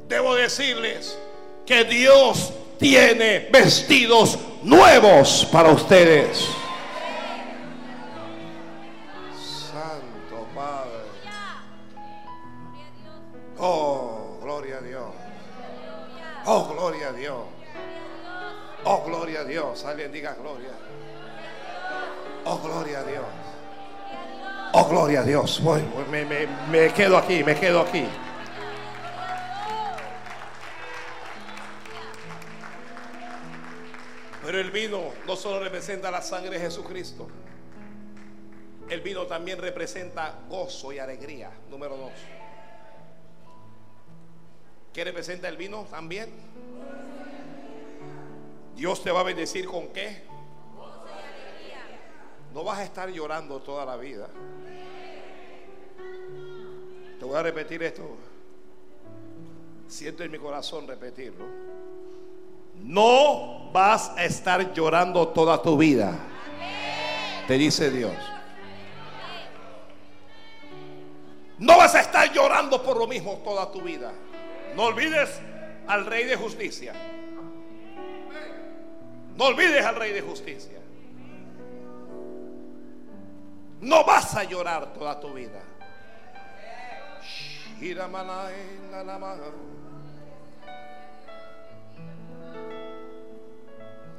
Debo 0.08 0.34
decirles 0.34 1.18
que 1.66 1.84
Dios 1.84 2.52
tiene 2.78 3.48
vestidos 3.52 4.38
nuevos 4.62 5.46
para 5.52 5.70
ustedes. 5.70 6.48
Santo 9.70 10.46
Padre. 10.54 11.02
Oh, 13.58 14.38
gloria 14.40 14.78
a 14.78 14.80
Dios. 14.80 15.12
Oh, 16.46 16.64
gloria 16.64 17.08
a 17.08 17.12
Dios. 17.12 17.44
Oh, 18.84 19.02
gloria 19.04 19.40
a 19.40 19.44
Dios. 19.44 19.84
Alguien 19.84 20.10
diga 20.12 20.34
gloria. 20.34 20.72
Oh, 22.44 22.58
gloria 22.58 23.00
a 23.00 23.02
Dios. 23.02 23.47
Oh, 24.80 24.88
gloria 24.88 25.20
a 25.20 25.24
Dios. 25.24 25.60
Voy, 25.62 25.82
voy, 25.92 26.04
me, 26.10 26.24
me- 26.24 26.46
me 26.70 26.92
quedo 26.92 27.16
aquí, 27.18 27.42
me 27.42 27.54
quedo 27.58 27.80
aquí. 27.80 28.06
Pero 34.44 34.58
el 34.60 34.70
vino 34.70 35.00
no 35.26 35.36
solo 35.36 35.60
representa 35.60 36.10
la 36.10 36.22
sangre 36.22 36.50
de 36.50 36.60
Jesucristo. 36.60 37.28
El 38.88 39.00
vino 39.02 39.26
también 39.26 39.58
representa 39.58 40.38
gozo 40.48 40.92
y 40.92 40.98
alegría. 40.98 41.50
Número 41.70 41.96
dos. 41.96 42.12
¿Qué 44.92 45.04
representa 45.04 45.48
el 45.48 45.56
vino 45.56 45.84
también? 45.90 46.30
Dios 48.74 49.02
te 49.02 49.10
va 49.10 49.20
a 49.20 49.24
bendecir 49.24 49.66
con 49.66 49.88
qué? 49.88 50.22
No 52.54 52.64
vas 52.64 52.78
a 52.78 52.84
estar 52.84 53.10
llorando 53.10 53.60
toda 53.60 53.84
la 53.84 53.96
vida. 53.96 54.28
Te 57.18 57.24
voy 57.24 57.36
a 57.36 57.42
repetir 57.42 57.82
esto. 57.82 58.02
Siento 59.88 60.22
en 60.22 60.30
mi 60.30 60.38
corazón 60.38 60.86
repetirlo. 60.86 61.44
No 62.76 63.70
vas 63.72 64.10
a 64.10 64.24
estar 64.24 64.72
llorando 64.72 65.28
toda 65.28 65.60
tu 65.60 65.76
vida. 65.76 66.16
Te 67.46 67.54
dice 67.54 67.90
Dios. 67.90 68.14
No 71.58 71.76
vas 71.76 71.94
a 71.96 72.00
estar 72.00 72.32
llorando 72.32 72.82
por 72.82 72.96
lo 72.96 73.06
mismo 73.06 73.40
toda 73.44 73.70
tu 73.72 73.80
vida. 73.80 74.12
No 74.76 74.84
olvides 74.84 75.40
al 75.88 76.06
Rey 76.06 76.24
de 76.24 76.36
Justicia. 76.36 76.92
No 79.36 79.46
olvides 79.46 79.84
al 79.84 79.96
Rey 79.96 80.12
de 80.12 80.20
Justicia. 80.20 80.78
No 83.80 84.04
vas 84.04 84.34
a 84.34 84.44
llorar 84.44 84.92
toda 84.92 85.18
tu 85.18 85.32
vida. 85.32 85.62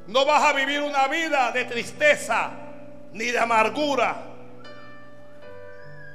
No 0.06 0.24
vas 0.24 0.42
a 0.42 0.52
vivir 0.54 0.80
una 0.80 1.06
vida 1.08 1.52
de 1.52 1.66
tristeza 1.66 2.50
ni 3.12 3.26
de 3.26 3.38
amargura. 3.38 4.16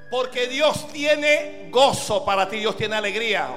Porque 0.09 0.47
Dios 0.47 0.87
tiene 0.91 1.67
gozo 1.69 2.25
para 2.25 2.49
ti, 2.49 2.57
Dios 2.57 2.75
tiene 2.75 2.95
alegría. 2.95 3.47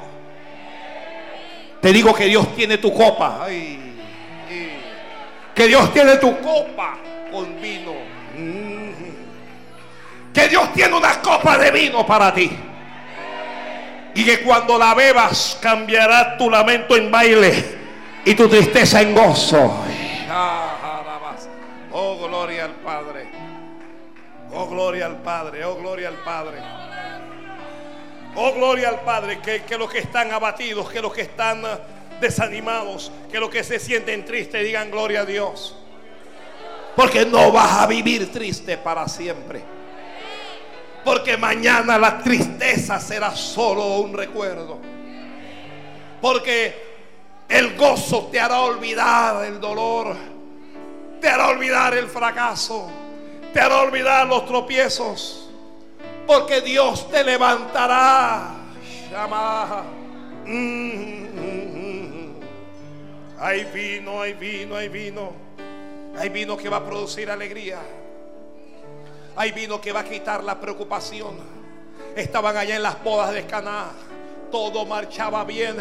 Te 1.80 1.93
digo 1.93 2.14
que 2.14 2.26
Dios 2.26 2.55
tiene 2.55 2.78
tu 2.78 2.93
copa. 2.93 3.47
Que 5.55 5.66
Dios 5.66 5.93
tiene 5.93 6.16
tu 6.16 6.39
copa 6.41 6.99
con 7.32 7.61
vino. 7.61 7.95
Mm. 8.36 8.93
Que 10.32 10.49
Dios 10.49 10.72
tiene 10.72 10.95
una 10.95 11.20
copa 11.20 11.59
de 11.59 11.70
vino 11.70 12.07
para 12.07 12.34
ti. 12.34 12.68
Y 14.19 14.25
que 14.25 14.41
cuando 14.41 14.77
la 14.77 14.95
bebas 14.95 15.57
cambiará 15.62 16.37
tu 16.37 16.51
lamento 16.51 16.97
en 16.97 17.09
baile 17.09 17.64
y 18.25 18.35
tu 18.35 18.49
tristeza 18.49 19.01
en 19.01 19.14
gozo. 19.14 19.73
Oh, 21.93 22.27
gloria 22.27 22.64
al 22.64 22.73
Padre. 22.73 23.29
Oh, 24.53 24.66
gloria 24.66 25.07
al 25.07 25.19
Padre. 25.19 25.64
Oh, 25.64 25.77
gloria 25.77 26.09
al 26.09 26.16
Padre. 26.16 26.59
Oh, 28.35 28.55
gloria 28.55 28.89
al 28.89 29.01
Padre. 29.03 29.39
Que, 29.39 29.62
que 29.62 29.79
los 29.79 29.89
que 29.89 30.01
están 30.01 30.33
abatidos, 30.33 30.91
que 30.91 31.01
los 31.01 31.12
que 31.12 31.23
están 31.23 31.64
ah, 31.64 31.79
desanimados, 32.21 33.12
que 33.31 33.39
los 33.39 33.51
que 33.51 33.62
se 33.62 33.79
sienten 33.79 34.25
tristes 34.25 34.64
digan 34.64 34.91
gloria 34.91 35.21
a 35.21 35.27
Dios. 35.27 35.77
Porque 36.97 37.25
no 37.25 37.53
vas 37.53 37.83
a 37.83 37.87
vivir 37.87 38.33
triste 38.33 38.79
para 38.79 39.07
siempre. 39.07 39.78
Porque 41.05 41.36
mañana 41.36 41.99
la 41.99 42.18
tristeza 42.18 43.01
será 43.01 43.34
solo 43.34 43.99
un 43.99 44.12
recuerdo. 44.12 44.78
Porque 46.20 46.88
el 47.49 47.76
gozo 47.76 48.28
te 48.30 48.38
hará 48.40 48.61
olvidar 48.61 49.44
el 49.44 49.61
dolor. 49.61 50.16
Te 51.20 51.28
hará 51.28 51.49
olvidar 51.49 51.94
el 51.94 52.09
fracaso. 52.09 52.90
Te 53.53 53.61
hará 53.61 53.80
olvidar 53.80 54.26
los 54.26 54.46
tropiezos. 54.46 55.51
Porque 56.26 56.61
Dios 56.61 57.11
te 57.11 57.24
levantará. 57.24 58.55
Shama. 59.11 59.84
Mm. 60.44 61.18
Hay 63.40 63.64
vino, 63.64 64.20
hay 64.20 64.34
vino, 64.34 64.76
hay 64.76 64.88
vino. 64.88 65.32
Hay 66.18 66.28
vino 66.28 66.57
que 66.57 66.68
va 66.68 66.78
a 66.78 66.84
producir 66.84 67.30
alegría. 67.30 67.78
Hay 69.39 69.53
vino 69.53 69.80
que 69.80 69.93
va 69.93 70.01
a 70.01 70.05
quitar 70.05 70.43
la 70.43 70.59
preocupación. 70.59 71.36
Estaban 72.16 72.57
allá 72.57 72.74
en 72.74 72.82
las 72.82 73.01
bodas 73.05 73.32
de 73.32 73.47
Caná. 73.47 73.84
Todo 74.51 74.84
marchaba 74.84 75.45
bien. 75.45 75.76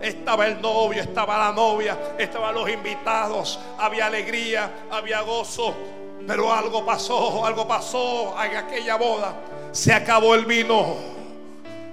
Estaba 0.00 0.48
el 0.48 0.60
novio, 0.60 1.00
estaba 1.00 1.38
la 1.38 1.52
novia, 1.52 1.96
estaban 2.18 2.52
los 2.52 2.68
invitados. 2.68 3.60
Había 3.78 4.06
alegría, 4.06 4.86
había 4.90 5.20
gozo. 5.20 5.72
Pero 6.26 6.52
algo 6.52 6.84
pasó, 6.84 7.46
algo 7.46 7.68
pasó 7.68 8.34
en 8.42 8.56
aquella 8.56 8.96
boda. 8.96 9.36
Se 9.70 9.92
acabó 9.92 10.34
el 10.34 10.44
vino. 10.44 10.96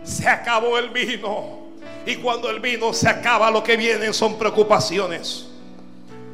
Se 0.03 0.27
acabó 0.27 0.79
el 0.79 0.89
vino. 0.89 1.59
Y 2.07 2.15
cuando 2.15 2.49
el 2.49 2.59
vino 2.59 2.91
se 2.91 3.07
acaba, 3.07 3.51
lo 3.51 3.63
que 3.63 3.77
vienen 3.77 4.15
son 4.15 4.35
preocupaciones. 4.35 5.50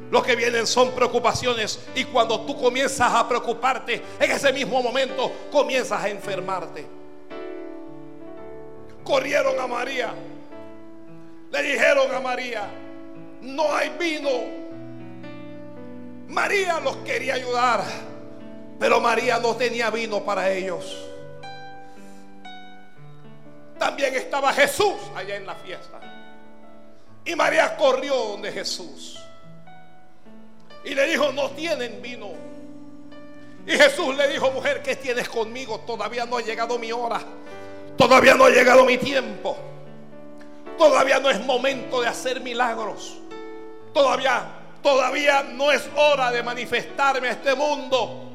Lo 0.09 0.23
que 0.23 0.35
vienen 0.35 0.65
son 0.65 0.91
preocupaciones. 0.91 1.79
Y 1.95 2.05
cuando 2.05 2.41
tú 2.41 2.59
comienzas 2.59 3.13
a 3.13 3.27
preocuparte, 3.27 4.01
en 4.19 4.31
ese 4.31 4.53
mismo 4.53 4.81
momento 4.81 5.31
comienzas 5.51 6.03
a 6.03 6.09
enfermarte. 6.09 6.85
Corrieron 9.03 9.59
a 9.59 9.67
María. 9.67 10.13
Le 11.51 11.63
dijeron 11.63 12.13
a 12.13 12.19
María, 12.19 12.69
no 13.41 13.73
hay 13.73 13.89
vino. 13.97 14.29
María 16.27 16.79
los 16.81 16.97
quería 16.97 17.35
ayudar, 17.35 17.83
pero 18.79 18.99
María 18.99 19.39
no 19.39 19.55
tenía 19.55 19.89
vino 19.89 20.23
para 20.23 20.51
ellos. 20.51 21.05
También 23.79 24.15
estaba 24.15 24.51
Jesús 24.53 24.95
allá 25.15 25.35
en 25.35 25.45
la 25.45 25.55
fiesta. 25.55 25.99
Y 27.23 27.35
María 27.35 27.75
corrió 27.77 28.15
donde 28.15 28.51
Jesús. 28.51 29.17
Y 30.83 30.95
le 30.95 31.05
dijo, 31.07 31.31
no 31.31 31.49
tienen 31.51 32.01
vino. 32.01 32.31
Y 33.65 33.71
Jesús 33.71 34.15
le 34.15 34.27
dijo, 34.29 34.49
mujer, 34.51 34.81
¿qué 34.81 34.95
tienes 34.95 35.27
conmigo? 35.27 35.81
Todavía 35.81 36.25
no 36.25 36.37
ha 36.37 36.41
llegado 36.41 36.79
mi 36.79 36.91
hora. 36.91 37.19
Todavía 37.97 38.35
no 38.35 38.45
ha 38.45 38.49
llegado 38.49 38.85
mi 38.85 38.97
tiempo. 38.97 39.57
Todavía 40.77 41.19
no 41.19 41.29
es 41.29 41.39
momento 41.41 42.01
de 42.01 42.07
hacer 42.07 42.39
milagros. 42.39 43.17
Todavía, 43.93 44.45
todavía 44.81 45.43
no 45.43 45.71
es 45.71 45.89
hora 45.95 46.31
de 46.31 46.43
manifestarme 46.43 47.27
a 47.29 47.31
este 47.31 47.55
mundo. 47.55 48.29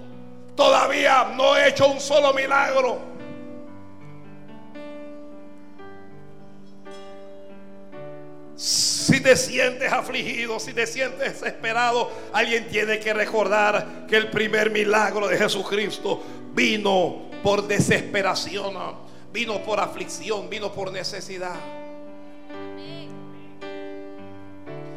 Todavía 0.56 1.32
no 1.34 1.56
he 1.56 1.68
hecho 1.68 1.86
un 1.86 2.00
solo 2.00 2.34
milagro. 2.34 3.11
Si 8.62 9.18
te 9.20 9.36
sientes 9.36 9.92
afligido, 9.92 10.60
si 10.60 10.72
te 10.72 10.86
sientes 10.86 11.40
desesperado, 11.40 12.12
alguien 12.32 12.68
tiene 12.68 13.00
que 13.00 13.12
recordar 13.12 14.06
que 14.06 14.16
el 14.16 14.30
primer 14.30 14.70
milagro 14.70 15.26
de 15.26 15.36
Jesucristo 15.36 16.22
vino 16.54 17.22
por 17.42 17.66
desesperación, 17.66 18.76
vino 19.32 19.60
por 19.64 19.80
aflicción, 19.80 20.48
vino 20.48 20.72
por 20.72 20.92
necesidad. 20.92 21.56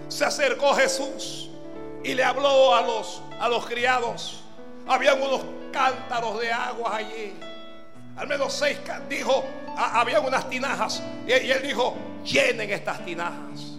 Se 0.10 0.26
acercó 0.26 0.76
Jesús 0.76 1.50
y 2.04 2.14
le 2.14 2.24
habló 2.24 2.76
a 2.76 2.84
los, 2.84 3.24
a 3.40 3.50
los 3.50 3.66
criados. 3.66 4.44
Habían 4.86 5.20
unos 5.20 5.42
cántaros 5.74 6.40
de 6.40 6.52
agua 6.52 6.98
allí. 6.98 7.34
Al 8.18 8.28
menos 8.28 8.54
seis, 8.54 8.78
dijo, 9.10 9.44
había 9.78 10.20
unas 10.20 10.50
tinajas. 10.50 11.04
Y, 11.28 11.32
él 11.32 11.62
dijo, 11.64 11.96
llenen 12.24 12.70
estas 12.72 13.04
tinajas. 13.06 13.74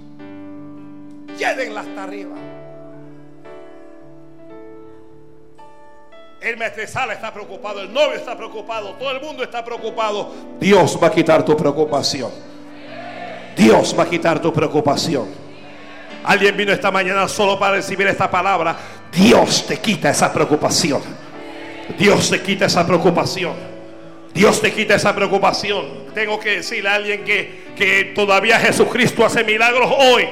Llénenlas 1.39 1.87
hasta 1.87 2.05
arriba. 2.05 2.37
El 6.41 6.57
maestresala 6.59 7.15
está 7.15 7.33
preocupado, 7.33 7.81
el 7.81 7.93
novio 7.93 8.15
está 8.15 8.37
preocupado, 8.37 8.93
todo 8.95 9.11
el 9.11 9.21
mundo 9.21 9.43
está 9.43 9.65
preocupado. 9.65 10.33
Dios 10.61 10.99
va 11.03 11.09
a 11.09 11.11
quitar 11.11 11.45
tu 11.45 11.57
preocupación. 11.57 12.31
Dios 13.57 13.97
va 13.99 14.03
a 14.03 14.09
quitar 14.09 14.41
tu 14.41 14.53
preocupación. 14.53 15.29
Alguien 16.25 16.57
vino 16.57 16.73
esta 16.73 16.91
mañana 16.91 17.27
solo 17.27 17.59
para 17.59 17.77
recibir 17.77 18.07
esta 18.07 18.31
palabra. 18.31 18.77
Dios 19.11 19.67
te 19.67 19.79
quita 19.79 20.11
esa 20.11 20.31
preocupación. 20.33 21.01
Dios 21.99 22.31
te 22.31 22.43
quita 22.43 22.67
esa 22.67 22.87
preocupación. 22.87 23.76
Dios 24.37 24.61
te 24.61 24.71
quita 24.71 24.95
esa 24.95 25.15
preocupación. 25.15 25.87
Tengo 26.15 26.39
que 26.39 26.57
decirle 26.57 26.91
a 26.91 26.97
alguien 26.97 27.25
que, 27.25 27.73
que 27.75 28.13
todavía 28.15 28.61
Jesucristo 28.61 29.25
hace 29.25 29.43
milagros 29.43 29.91
hoy. 29.97 30.29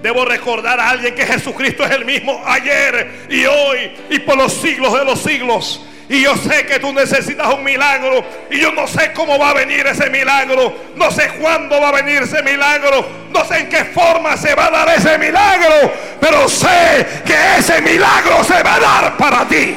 Debo 0.00 0.24
recordar 0.24 0.78
a 0.78 0.90
alguien 0.90 1.16
que 1.16 1.26
Jesucristo 1.26 1.84
es 1.84 1.90
el 1.90 2.04
mismo 2.04 2.40
ayer 2.46 3.26
y 3.28 3.44
hoy 3.44 3.90
y 4.10 4.20
por 4.20 4.36
los 4.36 4.52
siglos 4.52 4.96
de 4.96 5.04
los 5.04 5.20
siglos. 5.20 5.84
Y 6.08 6.22
yo 6.22 6.36
sé 6.36 6.64
que 6.64 6.78
tú 6.78 6.92
necesitas 6.92 7.52
un 7.52 7.64
milagro. 7.64 8.24
Y 8.52 8.60
yo 8.60 8.70
no 8.70 8.86
sé 8.86 9.12
cómo 9.12 9.36
va 9.36 9.50
a 9.50 9.54
venir 9.54 9.84
ese 9.84 10.08
milagro. 10.10 10.72
No 10.94 11.10
sé 11.10 11.28
cuándo 11.40 11.80
va 11.80 11.88
a 11.88 11.92
venir 12.02 12.22
ese 12.22 12.40
milagro. 12.44 13.04
No 13.32 13.44
sé 13.46 13.58
en 13.58 13.68
qué 13.68 13.84
forma 13.86 14.36
se 14.36 14.54
va 14.54 14.66
a 14.66 14.70
dar 14.70 14.88
ese 14.90 15.18
milagro. 15.18 15.92
Pero 16.20 16.48
sé 16.48 17.04
que 17.26 17.56
ese 17.58 17.80
milagro 17.80 18.44
se 18.44 18.62
va 18.62 18.74
a 18.76 18.80
dar 18.80 19.16
para 19.16 19.44
ti. 19.48 19.74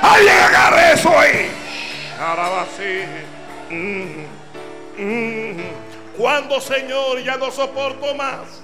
Alguien 0.00 0.36
agarre 0.36 0.92
eso 0.92 1.18
ahí. 1.18 1.57
Mm, 3.70 4.24
mm. 4.98 5.62
Cuando 6.16 6.60
Señor 6.60 7.22
ya 7.22 7.36
no 7.36 7.52
soporto 7.52 8.12
más, 8.16 8.60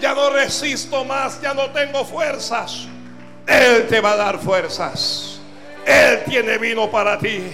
ya 0.00 0.14
no 0.14 0.30
resisto 0.30 1.04
más, 1.04 1.40
ya 1.40 1.54
no 1.54 1.70
tengo 1.70 2.04
fuerzas, 2.04 2.88
Él 3.46 3.86
te 3.86 4.00
va 4.00 4.12
a 4.12 4.16
dar 4.16 4.38
fuerzas. 4.40 5.40
Él 5.86 6.24
tiene 6.28 6.58
vino 6.58 6.90
para 6.90 7.18
ti. 7.18 7.52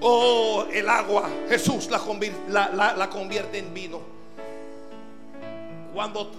Oh, 0.00 0.66
el 0.72 0.88
agua, 0.88 1.28
Jesús 1.48 1.88
la, 1.90 3.08
convierte 3.10 3.58
en 3.58 3.74
vino. 3.74 4.00
Cuando 5.92 6.30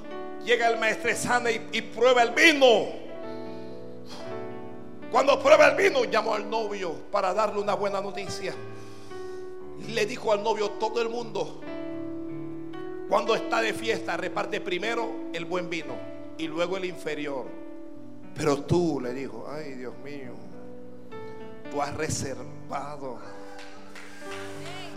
llega 0.46 0.70
el 0.70 0.78
maestresana 0.80 1.52
y, 1.52 1.68
y 1.74 1.82
prueba 1.82 2.24
el 2.24 2.32
vino, 2.32 3.03
cuando 5.14 5.40
prueba 5.40 5.68
el 5.68 5.76
vino, 5.76 6.06
llamó 6.06 6.34
al 6.34 6.50
novio 6.50 6.92
para 7.12 7.36
darle 7.36 7.62
una 7.62 7.76
buena 7.76 8.02
noticia. 8.02 8.52
Le 9.90 10.08
dijo 10.08 10.34
al 10.34 10.42
novio, 10.42 10.72
todo 10.72 11.04
el 11.04 11.10
mundo, 11.10 11.62
cuando 13.08 13.36
está 13.36 13.62
de 13.62 13.76
fiesta, 13.76 14.18
reparte 14.18 14.60
primero 14.60 15.30
el 15.32 15.46
buen 15.46 15.70
vino 15.70 15.94
y 16.40 16.48
luego 16.48 16.78
el 16.78 16.86
inferior. 16.86 17.46
Pero 18.36 18.64
tú, 18.64 19.00
le 19.00 19.14
dijo, 19.14 19.48
ay 19.48 19.74
Dios 19.74 19.94
mío, 20.04 20.34
tú 21.70 21.80
has 21.80 21.94
reservado, 21.94 23.20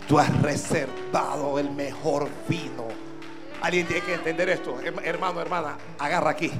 tú 0.07 0.17
has 0.17 0.41
reservado 0.41 1.59
el 1.59 1.69
mejor 1.69 2.27
vino. 2.49 2.87
Alguien 3.61 3.85
tiene 3.85 4.01
que 4.01 4.15
entender 4.15 4.49
esto, 4.49 4.79
hermano, 4.81 5.41
hermana, 5.41 5.77
agarra 5.99 6.31
aquí. 6.31 6.51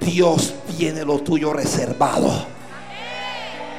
Dios 0.00 0.54
tiene 0.78 1.04
lo 1.04 1.18
tuyo 1.18 1.52
reservado. 1.52 2.56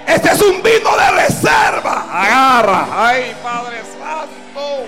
Este 0.07 0.31
es 0.31 0.41
un 0.41 0.63
vino 0.63 0.97
de 0.97 1.11
reserva. 1.11 2.05
Agarra. 2.09 2.87
Ay, 2.93 3.35
Padre 3.43 3.81
Santo. 3.99 4.85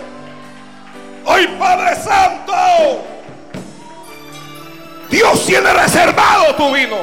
Ay, 1.27 1.57
Padre 1.59 1.95
Santo. 2.01 3.05
Dios 5.09 5.45
tiene 5.45 5.73
reservado 5.73 6.55
tu 6.55 6.73
vino. 6.73 6.97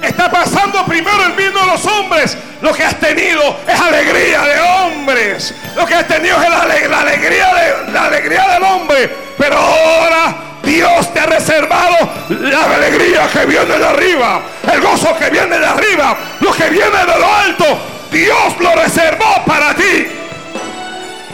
Está 0.00 0.30
pasando 0.30 0.84
primero 0.84 1.24
el 1.26 1.32
vino 1.32 1.58
de 1.58 1.66
los 1.66 1.84
hombres. 1.84 2.38
Lo 2.60 2.72
que 2.72 2.84
has 2.84 2.98
tenido 3.00 3.56
es 3.66 3.80
alegría 3.80 4.42
de 4.42 4.60
hombres. 4.60 5.54
Lo 5.74 5.84
que 5.84 5.94
has 5.94 6.06
tenido 6.06 6.40
es 6.40 6.48
la, 6.48 6.62
alegría, 6.62 7.54
de, 7.54 7.92
la 7.92 8.04
alegría 8.04 8.48
del 8.48 8.62
hombre. 8.62 9.16
Pero 9.36 9.58
ahora 9.58 10.51
Dios 10.62 11.12
te 11.12 11.20
ha 11.20 11.26
reservado 11.26 11.96
la 12.28 12.74
alegría 12.74 13.28
que 13.32 13.46
viene 13.46 13.78
de 13.78 13.84
arriba, 13.84 14.42
el 14.72 14.80
gozo 14.80 15.16
que 15.18 15.28
viene 15.30 15.58
de 15.58 15.66
arriba, 15.66 16.16
lo 16.40 16.52
que 16.52 16.68
viene 16.70 16.98
de 16.98 17.18
lo 17.18 17.34
alto. 17.34 17.64
Dios 18.10 18.58
lo 18.60 18.74
reservó 18.74 19.44
para 19.46 19.74
ti. 19.74 20.06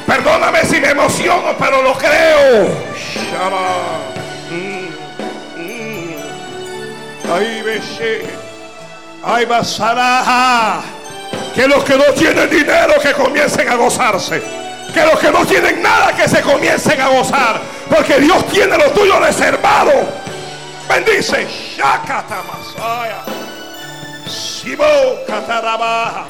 Perdóname 0.06 0.64
si 0.64 0.80
me 0.80 0.90
emociono, 0.90 1.54
pero 1.58 1.82
lo 1.82 1.92
creo. 1.94 2.68
Mm, 4.50 4.86
mm. 5.60 6.14
Ay, 7.30 7.82
Ay, 9.24 9.44
basará. 9.44 10.80
Que 11.54 11.66
los 11.66 11.84
que 11.84 11.96
no 11.96 12.04
tienen 12.14 12.48
dinero 12.48 12.94
que 13.02 13.12
comiencen 13.12 13.68
a 13.68 13.74
gozarse. 13.74 14.42
Que 14.98 15.06
los 15.06 15.20
que 15.20 15.30
no 15.30 15.46
tienen 15.46 15.80
nada 15.80 16.12
que 16.12 16.28
se 16.28 16.40
comiencen 16.40 17.00
a 17.00 17.06
gozar. 17.06 17.60
Porque 17.88 18.18
Dios 18.18 18.44
tiene 18.48 18.76
lo 18.76 18.90
tuyo 18.90 19.20
reservado. 19.20 19.92
Bendice. 20.88 21.46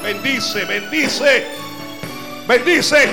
Bendice, 0.03 0.65
bendice. 0.65 1.47
Bendice. 2.47 3.09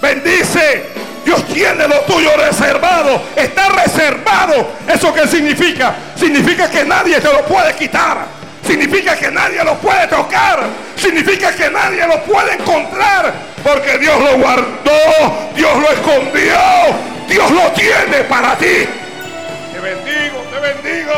Bendice. 0.00 0.86
Dios 1.24 1.44
tiene 1.46 1.88
lo 1.88 1.98
tuyo 2.02 2.30
reservado. 2.36 3.20
Está 3.34 3.68
reservado. 3.70 4.74
¿Eso 4.86 5.12
qué 5.12 5.26
significa? 5.26 5.96
Significa 6.14 6.70
que 6.70 6.84
nadie 6.84 7.20
te 7.20 7.32
lo 7.32 7.42
puede 7.46 7.74
quitar. 7.74 8.41
Significa 8.64 9.16
que 9.16 9.30
nadie 9.30 9.62
lo 9.64 9.74
puede 9.78 10.06
tocar. 10.06 10.64
Significa 10.96 11.54
que 11.54 11.68
nadie 11.70 12.06
lo 12.06 12.22
puede 12.22 12.54
encontrar. 12.54 13.32
Porque 13.62 13.98
Dios 13.98 14.20
lo 14.20 14.38
guardó. 14.38 15.50
Dios 15.54 15.78
lo 15.78 15.90
escondió. 15.90 16.58
Dios 17.28 17.50
lo 17.50 17.72
tiene 17.72 18.24
para 18.28 18.56
ti. 18.56 18.86
Te 19.72 19.80
bendigo, 19.80 20.44
te 20.52 20.60
bendigo. 20.60 21.12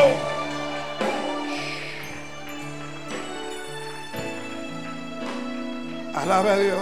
Alabe 6.14 6.50
a 6.50 6.56
Dios. 6.56 6.78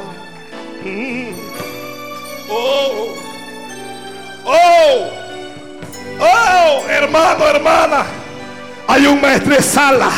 Mm. 0.85 1.33
Oh. 2.51 3.15
Oh. 4.45 5.11
Oh, 6.21 6.85
hermano, 6.89 7.49
hermana. 7.49 8.05
Hay 8.87 9.07
un 9.07 9.21
sala 9.63 10.11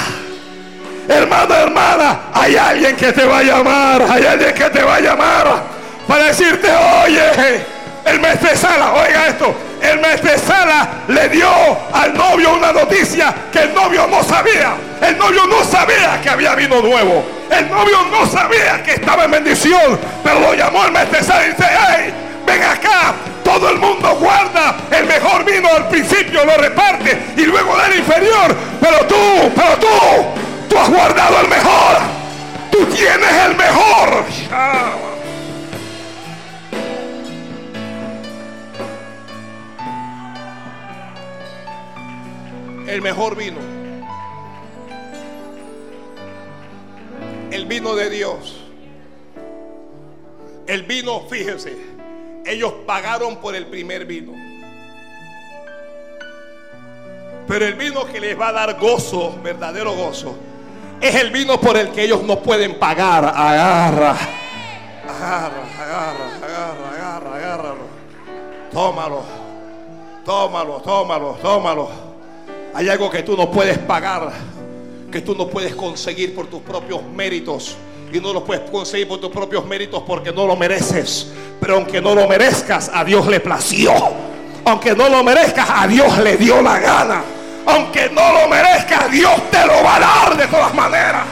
Hermano, 1.09 1.55
hermana, 1.55 2.21
hay 2.33 2.57
alguien 2.57 2.97
que 2.97 3.13
te 3.13 3.27
va 3.27 3.39
a 3.39 3.43
llamar, 3.43 4.03
hay 4.11 4.25
alguien 4.25 4.55
que 4.55 4.71
te 4.71 4.83
va 4.83 4.97
a 4.97 5.01
llamar 5.01 5.63
para 6.09 6.25
decirte, 6.25 6.69
oye, 7.05 7.65
el 8.07 8.21
maestro 8.21 8.57
Sala, 8.57 8.93
oiga 8.95 9.29
esto, 9.29 9.55
el 9.83 10.01
maestro 10.01 10.31
Sala 10.39 10.89
le 11.09 11.29
dio 11.29 11.49
al 11.93 12.15
novio 12.15 12.55
una 12.55 12.73
noticia 12.73 13.35
que 13.53 13.61
el 13.61 13.75
novio 13.75 14.07
no 14.07 14.23
sabía. 14.23 14.75
El 15.01 15.19
novio 15.19 15.47
no 15.47 15.63
sabía 15.65 16.21
que 16.23 16.31
había 16.31 16.55
vino 16.55 16.81
nuevo. 16.81 17.25
El 17.51 17.69
novio 17.69 17.99
no 18.11 18.27
sabía 18.27 18.83
que 18.83 18.93
estaba 18.93 19.25
en 19.25 19.33
bendición. 19.33 19.99
Pero 20.23 20.41
lo 20.41 20.55
llamó 20.55 20.85
el 20.87 20.93
maestro 20.93 21.23
Sala 21.23 21.47
y 21.47 21.51
dice, 21.51 21.65
hey, 21.69 22.15
ven 22.47 22.63
acá, 22.63 23.15
Todo 23.43 23.69
el 23.71 23.79
mundo 23.79 24.17
guarda 24.17 24.77
el 24.91 25.05
mejor 25.05 25.45
vino 25.45 25.69
al 25.69 25.89
principio, 25.89 26.45
lo 26.45 26.57
reparte 26.57 27.19
y 27.37 27.43
luego 27.43 27.77
da 27.77 27.87
el 27.87 27.99
inferior. 27.99 28.57
Pero 28.81 29.07
tú, 29.07 29.53
pero 29.55 29.77
tú, 29.79 30.44
tú 30.69 30.79
has 30.79 30.91
guardado 30.91 31.41
el 31.41 31.49
mejor. 31.49 31.97
Tú 32.71 32.85
tienes 32.87 33.33
el 33.47 33.57
mejor. 33.57 34.25
El 42.87 43.03
mejor 43.03 43.37
vino. 43.37 43.59
El 47.51 47.67
vino 47.67 47.95
de 47.95 48.11
Dios. 48.11 48.61
El 50.67 50.83
vino, 50.85 51.21
fíjense, 51.29 51.77
ellos 52.47 52.73
pagaron 52.87 53.37
por 53.37 53.55
el 53.55 53.67
primer 53.67 54.07
vino. 54.07 54.33
Pero 57.47 57.67
el 57.67 57.75
vino 57.75 58.07
que 58.07 58.21
les 58.21 58.39
va 58.39 58.49
a 58.49 58.53
dar 58.53 58.79
gozo, 58.81 59.39
verdadero 59.43 59.93
gozo, 59.95 60.37
es 61.01 61.15
el 61.15 61.31
vino 61.31 61.61
por 61.61 61.77
el 61.77 61.91
que 61.91 62.05
ellos 62.05 62.23
no 62.23 62.39
pueden 62.41 62.79
pagar. 62.79 63.25
Agarra, 63.25 64.17
agarra, 65.09 65.63
agarra, 65.81 66.27
agarra, 66.43 66.91
agarra, 66.95 67.37
agárralo. 67.37 67.95
Tómalo, 68.73 69.23
tómalo, 70.25 70.83
tómalo, 70.83 71.39
tómalo. 71.41 71.89
Hay 72.75 72.89
algo 72.89 73.11
que 73.11 73.23
tú 73.23 73.37
no 73.37 73.51
puedes 73.51 73.79
pagar, 73.79 74.33
que 75.11 75.21
tú 75.21 75.35
no 75.35 75.47
puedes 75.47 75.75
conseguir 75.75 76.35
por 76.35 76.47
tus 76.47 76.61
propios 76.61 77.03
méritos 77.05 77.77
y 78.13 78.21
no 78.21 78.33
lo 78.33 78.45
puedes 78.45 78.71
conseguir 78.71 79.09
por 79.09 79.21
tus 79.21 79.31
propios 79.31 79.65
méritos 79.67 80.03
porque 80.07 80.33
no 80.33 80.47
lo 80.47 80.57
mereces. 80.57 81.33
Pero 81.61 81.77
aunque 81.77 82.01
no 82.01 82.15
lo 82.15 82.29
merezcas, 82.29 82.91
a 82.93 83.05
Dios 83.05 83.27
le 83.27 83.41
plació. 83.41 83.93
Aunque 84.65 84.95
no 84.95 85.09
lo 85.09 85.23
merezcas, 85.23 85.69
a 85.69 85.87
Dios 85.87 86.19
le 86.19 86.37
dio 86.37 86.63
la 86.63 86.79
gana. 86.79 87.25
Aunque 87.67 88.11
no 88.11 88.33
lo 88.33 88.49
merezcas, 88.49 89.11
Dios 89.11 89.51
te 89.51 89.67
lo 89.67 89.83
va 89.83 89.97
a 89.97 90.01
dar 90.01 90.37
de 90.37 90.47
todas 90.47 90.75
maneras. 90.75 91.23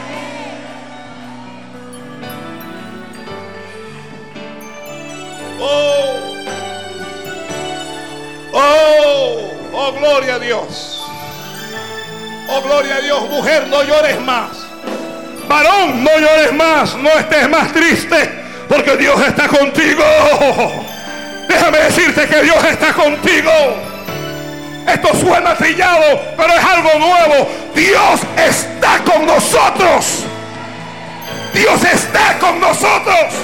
Oh, 5.60 6.16
oh, 8.52 9.50
oh, 9.72 9.92
gloria 9.92 10.34
a 10.34 10.38
Dios. 10.38 11.04
Oh, 12.48 12.60
gloria 12.62 12.96
a 12.96 13.00
Dios, 13.00 13.28
mujer, 13.30 13.66
no 13.68 13.82
llores 13.82 14.20
más. 14.22 14.48
Varón, 15.46 16.02
no 16.02 16.18
llores 16.18 16.52
más, 16.54 16.96
no 16.96 17.10
estés 17.10 17.48
más 17.48 17.72
triste, 17.72 18.42
porque 18.68 18.96
Dios 18.96 19.20
está 19.26 19.48
contigo. 19.48 20.02
Déjame 21.48 21.78
decirte 21.78 22.26
que 22.26 22.42
Dios 22.42 22.64
está 22.64 22.92
contigo. 22.94 23.91
Esto 24.86 25.08
suena 25.14 25.54
trillado, 25.54 26.20
pero 26.36 26.52
es 26.52 26.64
algo 26.64 26.90
nuevo. 26.98 27.48
Dios 27.74 28.20
está 28.36 28.98
con 29.04 29.26
nosotros. 29.26 30.24
Dios 31.54 31.84
está 31.84 32.38
con 32.38 32.60
nosotros. 32.60 33.34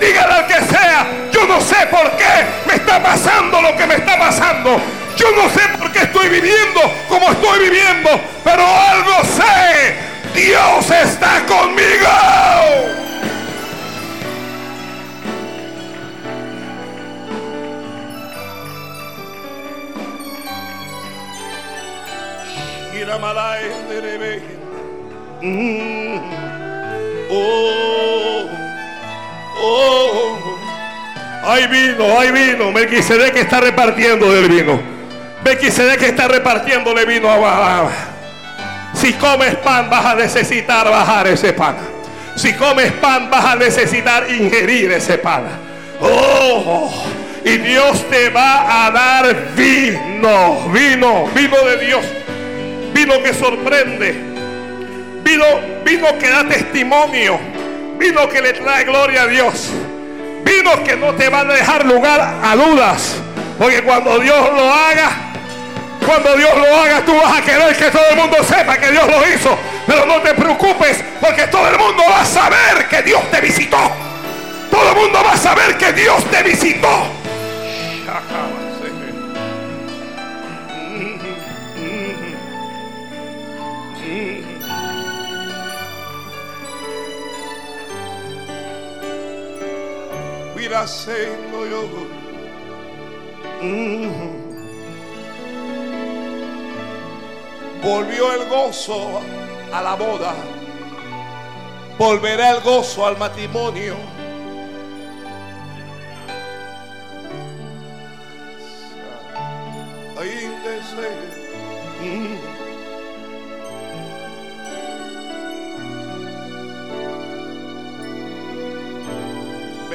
Dígale 0.00 0.34
al 0.34 0.46
que 0.46 0.54
sea, 0.54 1.06
yo 1.32 1.46
no 1.46 1.60
sé 1.60 1.86
por 1.90 2.10
qué 2.16 2.44
me 2.66 2.74
está 2.74 3.02
pasando 3.02 3.62
lo 3.62 3.76
que 3.76 3.86
me 3.86 3.94
está 3.94 4.18
pasando. 4.18 4.80
Yo 5.16 5.26
no 5.30 5.48
sé 5.48 5.60
por 5.78 5.92
qué 5.92 6.00
estoy 6.00 6.28
viviendo 6.28 6.80
como 7.08 7.30
estoy 7.30 7.70
viviendo, 7.70 8.10
pero 8.42 8.62
algo 8.66 9.22
sé. 9.24 9.94
Dios 10.34 10.90
está 10.90 11.44
conmigo. 11.46 13.04
Mm. 25.42 26.18
Oh, 27.30 28.48
oh, 29.60 30.38
hay 31.44 31.66
vino, 31.66 32.18
hay 32.18 32.32
vino. 32.32 32.72
que 33.32 33.40
está 33.40 33.60
repartiendo 33.60 34.32
del 34.32 34.48
vino. 34.48 34.80
que 35.98 36.06
está 36.06 36.28
repartiéndole 36.28 37.04
vino 37.04 37.28
a 37.30 37.36
si 38.94 39.12
comes 39.14 39.54
pan 39.56 39.90
vas 39.90 40.06
a 40.06 40.14
necesitar 40.14 40.88
bajar 40.88 41.26
ese 41.26 41.52
pan. 41.52 41.76
Si 42.36 42.54
comes 42.54 42.90
pan 42.92 43.28
vas 43.28 43.44
a 43.44 43.56
necesitar 43.56 44.30
ingerir 44.30 44.92
ese 44.92 45.18
pan. 45.18 45.42
Oh, 46.00 46.90
y 47.44 47.58
Dios 47.58 48.08
te 48.08 48.30
va 48.30 48.86
a 48.86 48.90
dar 48.90 49.54
vino, 49.54 50.68
vino, 50.70 51.26
vino 51.34 51.56
de 51.64 51.76
Dios. 51.84 52.23
Vino 52.94 53.20
que 53.22 53.34
sorprende. 53.34 54.14
Vino, 55.24 55.44
vino 55.84 56.18
que 56.18 56.30
da 56.30 56.44
testimonio. 56.44 57.38
Vino 57.98 58.28
que 58.28 58.40
le 58.40 58.52
trae 58.52 58.84
gloria 58.84 59.22
a 59.22 59.26
Dios. 59.26 59.68
Vino 60.44 60.84
que 60.84 60.96
no 60.96 61.12
te 61.14 61.28
va 61.28 61.40
a 61.40 61.44
dejar 61.44 61.84
lugar 61.84 62.20
a 62.42 62.54
dudas. 62.54 63.16
Porque 63.58 63.82
cuando 63.82 64.18
Dios 64.20 64.48
lo 64.54 64.72
haga, 64.72 65.10
cuando 66.06 66.36
Dios 66.36 66.50
lo 66.56 66.76
haga, 66.76 67.04
tú 67.04 67.14
vas 67.16 67.38
a 67.38 67.42
querer 67.42 67.76
que 67.76 67.90
todo 67.90 68.04
el 68.10 68.16
mundo 68.16 68.36
sepa 68.44 68.76
que 68.76 68.90
Dios 68.90 69.06
lo 69.08 69.28
hizo. 69.28 69.58
Pero 69.86 70.06
no 70.06 70.20
te 70.20 70.34
preocupes, 70.34 71.02
porque 71.20 71.46
todo 71.48 71.68
el 71.68 71.78
mundo 71.78 72.02
va 72.08 72.20
a 72.20 72.24
saber 72.24 72.88
que 72.88 73.02
Dios 73.02 73.22
te 73.30 73.40
visitó. 73.40 73.90
Todo 74.70 74.90
el 74.90 74.96
mundo 74.96 75.20
va 75.24 75.32
a 75.32 75.36
saber 75.36 75.76
que 75.76 75.92
Dios 75.92 76.24
te 76.30 76.42
visitó. 76.42 77.06
Volvió 97.82 98.32
el 98.32 98.48
gozo 98.48 99.20
a 99.72 99.82
la 99.82 99.94
boda. 99.94 100.34
Volverá 101.96 102.50
el 102.50 102.60
gozo 102.62 103.06
al 103.06 103.16
matrimonio. 103.18 103.94
Me 110.96 112.43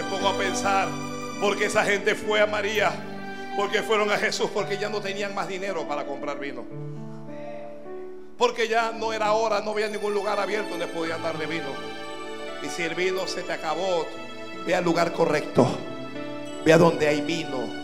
pongo 0.09 0.29
a 0.29 0.37
pensar 0.37 0.89
porque 1.39 1.65
esa 1.65 1.83
gente 1.85 2.15
fue 2.15 2.41
a 2.41 2.47
María, 2.47 2.91
porque 3.55 3.81
fueron 3.81 4.11
a 4.11 4.17
Jesús, 4.17 4.49
porque 4.53 4.77
ya 4.77 4.89
no 4.89 4.99
tenían 5.01 5.33
más 5.33 5.47
dinero 5.47 5.87
para 5.87 6.05
comprar 6.05 6.39
vino. 6.39 6.65
Porque 8.37 8.67
ya 8.67 8.91
no 8.91 9.13
era 9.13 9.33
hora, 9.33 9.61
no 9.61 9.71
había 9.71 9.87
ningún 9.87 10.13
lugar 10.13 10.39
abierto 10.39 10.71
donde 10.71 10.87
podían 10.87 11.21
darle 11.21 11.45
vino. 11.45 11.73
Y 12.63 12.67
si 12.67 12.83
el 12.83 12.95
vino 12.95 13.27
se 13.27 13.43
te 13.43 13.53
acabó, 13.53 14.05
ve 14.65 14.75
al 14.75 14.83
lugar 14.83 15.13
correcto. 15.13 15.67
Ve 16.65 16.73
a 16.73 16.77
donde 16.77 17.07
hay 17.07 17.21
vino. 17.21 17.79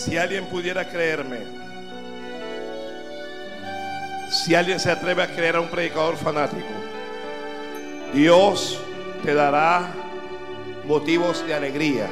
Si 0.00 0.16
alguien 0.16 0.46
pudiera 0.46 0.88
creerme, 0.88 1.40
si 4.30 4.54
alguien 4.54 4.80
se 4.80 4.90
atreve 4.90 5.22
a 5.22 5.26
creer 5.26 5.56
a 5.56 5.60
un 5.60 5.68
predicador 5.68 6.16
fanático, 6.16 6.72
Dios 8.14 8.80
te 9.22 9.34
dará 9.34 9.92
motivos 10.86 11.46
de 11.46 11.52
alegría. 11.52 12.08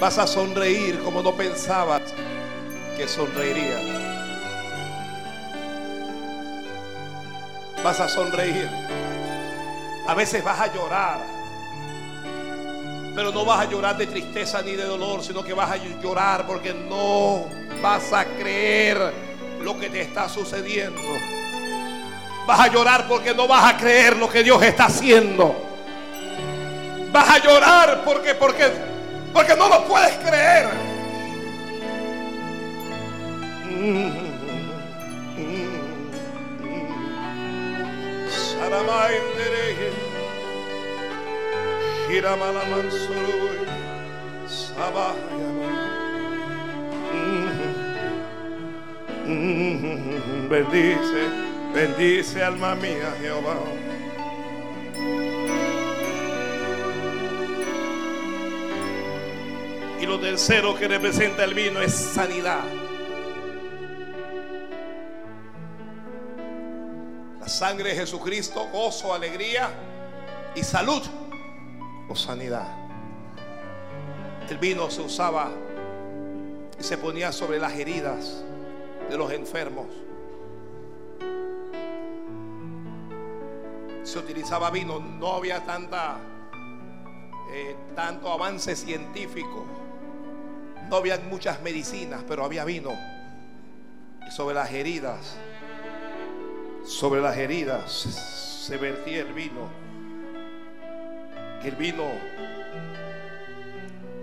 Vas 0.00 0.16
a 0.16 0.26
sonreír 0.26 0.98
como 1.00 1.22
no 1.22 1.36
pensabas 1.36 2.00
que 2.96 3.06
sonreiría. 3.06 3.76
Vas 7.84 8.00
a 8.00 8.08
sonreír. 8.08 8.70
A 10.06 10.14
veces 10.14 10.42
vas 10.42 10.60
a 10.60 10.74
llorar. 10.74 11.37
Pero 13.18 13.32
no 13.32 13.44
vas 13.44 13.66
a 13.66 13.68
llorar 13.68 13.96
de 13.96 14.06
tristeza 14.06 14.62
ni 14.62 14.76
de 14.76 14.84
dolor, 14.84 15.24
sino 15.24 15.42
que 15.42 15.52
vas 15.52 15.72
a 15.72 15.76
llorar 15.76 16.46
porque 16.46 16.72
no 16.72 17.46
vas 17.82 18.12
a 18.12 18.24
creer 18.24 19.12
lo 19.60 19.76
que 19.76 19.90
te 19.90 20.02
está 20.02 20.28
sucediendo. 20.28 21.02
Vas 22.46 22.60
a 22.60 22.68
llorar 22.68 23.08
porque 23.08 23.34
no 23.34 23.48
vas 23.48 23.74
a 23.74 23.76
creer 23.76 24.16
lo 24.16 24.28
que 24.28 24.44
Dios 24.44 24.62
está 24.62 24.84
haciendo. 24.84 25.52
Vas 27.10 27.28
a 27.28 27.38
llorar 27.38 28.02
porque, 28.04 28.36
porque, 28.36 28.70
porque 29.32 29.56
no 29.56 29.68
lo 29.68 29.84
puedes 29.88 30.16
creer. 30.18 30.68
Bendice, 50.48 51.28
bendice 51.74 52.42
alma 52.42 52.74
mía 52.76 53.14
Jehová. 53.20 53.58
Y 60.00 60.06
lo 60.06 60.18
tercero 60.18 60.74
que 60.76 60.88
representa 60.88 61.44
el 61.44 61.52
vino 61.52 61.82
es 61.82 61.92
sanidad. 61.92 62.64
La 67.38 67.48
sangre 67.48 67.90
de 67.90 67.96
Jesucristo, 67.96 68.66
gozo, 68.72 69.12
alegría 69.12 69.68
y 70.54 70.62
salud 70.62 71.02
o 72.08 72.16
sanidad. 72.16 72.68
El 74.48 74.58
vino 74.58 74.90
se 74.90 75.02
usaba 75.02 75.50
y 76.78 76.82
se 76.82 76.96
ponía 76.96 77.32
sobre 77.32 77.58
las 77.58 77.74
heridas 77.74 78.42
de 79.10 79.16
los 79.16 79.30
enfermos. 79.32 79.86
Se 84.02 84.18
utilizaba 84.18 84.70
vino, 84.70 85.00
no 85.00 85.34
había 85.34 85.64
tanta, 85.64 86.16
eh, 87.52 87.76
tanto 87.94 88.32
avance 88.32 88.74
científico, 88.74 89.66
no 90.88 90.96
había 90.96 91.18
muchas 91.18 91.60
medicinas, 91.60 92.24
pero 92.26 92.44
había 92.44 92.64
vino. 92.64 92.92
Y 94.26 94.30
sobre 94.30 94.54
las 94.54 94.70
heridas, 94.72 95.36
sobre 96.84 97.20
las 97.20 97.36
heridas 97.36 97.92
se 97.92 98.78
vertía 98.78 99.20
el 99.20 99.34
vino. 99.34 99.87
El 101.64 101.76
vino 101.76 102.04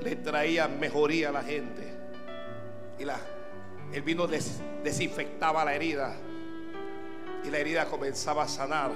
le 0.04 0.16
traía 0.18 0.68
mejoría 0.68 1.30
a 1.30 1.32
la 1.32 1.44
gente. 1.44 1.94
Y 3.00 3.06
la 3.06 3.20
el 3.94 4.02
vino 4.02 4.28
desinfectaba 4.28 5.64
la 5.64 5.74
herida 5.74 6.16
y 7.44 7.50
la 7.50 7.60
herida 7.60 7.86
comenzaba 7.86 8.44
a 8.44 8.48
sanar. 8.48 8.92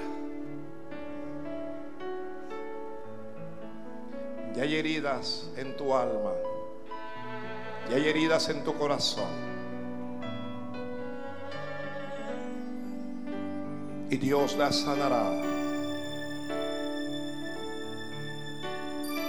Ya 4.56 4.64
hay 4.64 4.76
heridas 4.76 5.50
en 5.56 5.78
tu 5.78 5.96
alma. 5.96 6.34
Ya 7.90 7.96
hay 7.96 8.10
heridas 8.10 8.50
en 8.50 8.64
tu 8.64 8.74
corazón. 8.76 9.30
Y 14.10 14.18
Dios 14.18 14.58
las 14.58 14.76
sanará. 14.76 15.59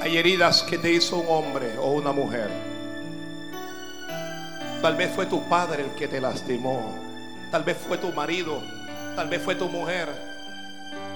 Hay 0.00 0.16
heridas 0.16 0.62
que 0.62 0.78
te 0.78 0.90
hizo 0.90 1.18
un 1.18 1.26
hombre 1.28 1.76
o 1.76 1.92
una 1.92 2.10
mujer. 2.10 2.48
Tal 4.80 4.96
vez 4.96 5.10
fue 5.14 5.26
tu 5.26 5.46
padre 5.46 5.82
el 5.82 5.90
que 5.90 6.08
te 6.08 6.22
lastimó. 6.22 6.98
Tal 7.50 7.64
vez 7.64 7.76
fue 7.76 7.98
tu 7.98 8.10
marido. 8.10 8.62
Tal 9.14 9.28
vez 9.28 9.42
fue 9.42 9.54
tu 9.54 9.68
mujer. 9.68 10.08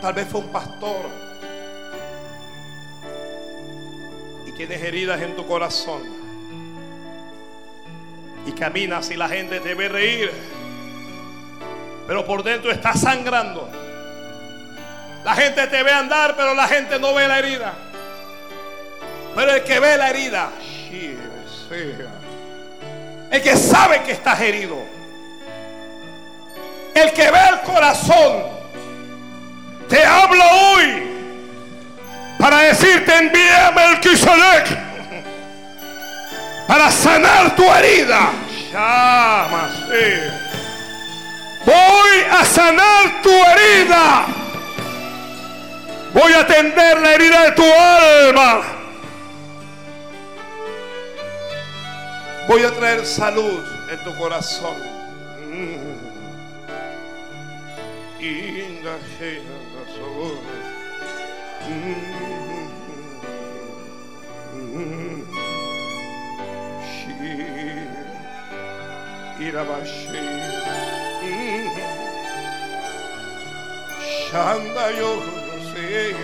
Tal 0.03 0.12
vez 0.12 0.28
fue 0.28 0.43
un 0.43 0.49
pastor. 0.49 1.07
Y 4.47 4.53
tienes 4.53 4.82
heridas 4.82 5.22
en 5.22 5.35
tu 5.35 5.47
corazón. 5.47 6.03
Y 8.45 8.53
caminas 8.53 9.11
y 9.11 9.16
la 9.16 9.30
gente 9.30 9.61
te 9.61 9.74
ve 9.74 9.89
reír. 9.89 10.30
Pero 12.07 12.26
por 12.26 12.43
dentro 12.43 12.70
estás 12.70 13.01
sangrando. 13.01 13.66
La 15.24 15.35
gente 15.35 15.66
te 15.68 15.82
ve 15.82 15.91
andar, 15.91 16.37
pero 16.37 16.53
la 16.53 16.68
gente 16.68 16.99
no 16.99 17.14
ve 17.14 17.26
la 17.26 17.39
herida. 17.39 17.84
Pero 19.35 19.53
el 19.53 19.64
que 19.64 19.80
ve 19.80 19.97
la 19.97 20.11
herida. 20.11 20.51
El 23.30 23.43
que 23.43 23.57
sabe 23.57 24.03
que 24.03 24.12
estás 24.12 24.41
herido. 24.41 24.76
El 26.95 27.12
que 27.12 27.30
ve 27.30 27.41
el 27.51 27.61
corazón. 27.61 28.45
Te 29.89 30.05
hablo 30.05 30.45
hoy 30.45 31.11
para 32.39 32.59
decirte 32.61 33.14
envíame 33.16 33.93
el 33.93 34.01
Kiselec 34.01 34.78
para 36.66 36.91
sanar 36.91 37.55
tu 37.55 37.64
herida. 37.64 38.30
Voy 41.64 42.24
a 42.30 42.45
sanar 42.45 43.22
tu 43.22 43.30
herida. 43.30 44.26
Voy 46.12 46.32
a 46.32 46.41
atender 46.41 47.01
la 47.01 47.12
herida 47.14 47.43
de 47.45 47.53
tu 47.53 47.64
alma. 47.64 48.62
Voy 52.47 52.62
a 52.62 52.70
traer 52.72 53.07
salud 53.07 53.64
en 53.90 54.05
tu 54.05 54.18
corazón. 54.18 54.76
Shanda 74.30 74.90
yo 74.99 75.16
no 75.16 75.72
sé. 75.72 76.14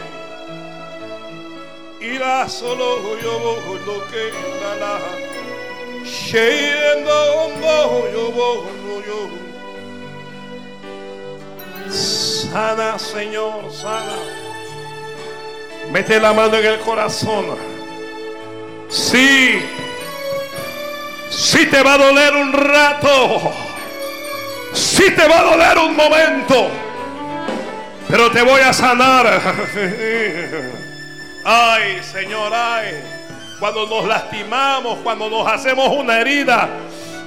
Irá 2.01 2.49
solo 2.49 3.19
yo 3.21 3.57
lo 3.87 4.07
que 4.11 4.33
la 4.81 4.99
Sana, 12.53 12.99
Señor, 12.99 13.73
sana. 13.73 14.17
Mete 15.93 16.19
la 16.19 16.33
mano 16.33 16.57
en 16.57 16.67
el 16.67 16.81
corazón. 16.81 17.57
Sí, 18.89 19.63
sí 21.31 21.67
te 21.67 21.83
va 21.83 21.95
a 21.95 21.99
doler 21.99 22.35
un 22.35 22.53
rato. 22.53 23.53
Sí 24.73 25.11
te 25.11 25.29
va 25.29 25.39
a 25.39 25.43
doler 25.43 25.79
un 25.79 25.97
momento. 25.97 26.71
Pero 28.09 28.31
te 28.33 28.43
voy 28.43 28.63
a 28.63 28.73
sanar. 28.73 29.41
Ay, 31.45 32.03
Señor, 32.03 32.53
ay 32.53 33.10
cuando 33.61 33.87
nos 33.87 34.07
lastimamos, 34.07 34.99
cuando 35.05 35.29
nos 35.29 35.47
hacemos 35.47 35.89
una 35.89 36.19
herida, 36.19 36.67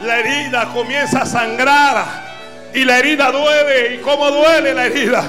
la 0.01 0.19
herida 0.19 0.67
comienza 0.73 1.21
a 1.21 1.25
sangrar 1.27 2.05
y 2.73 2.83
la 2.83 2.97
herida 2.97 3.31
duele. 3.31 3.95
¿Y 3.95 3.97
cómo 3.99 4.31
duele 4.31 4.73
la 4.73 4.85
herida? 4.85 5.23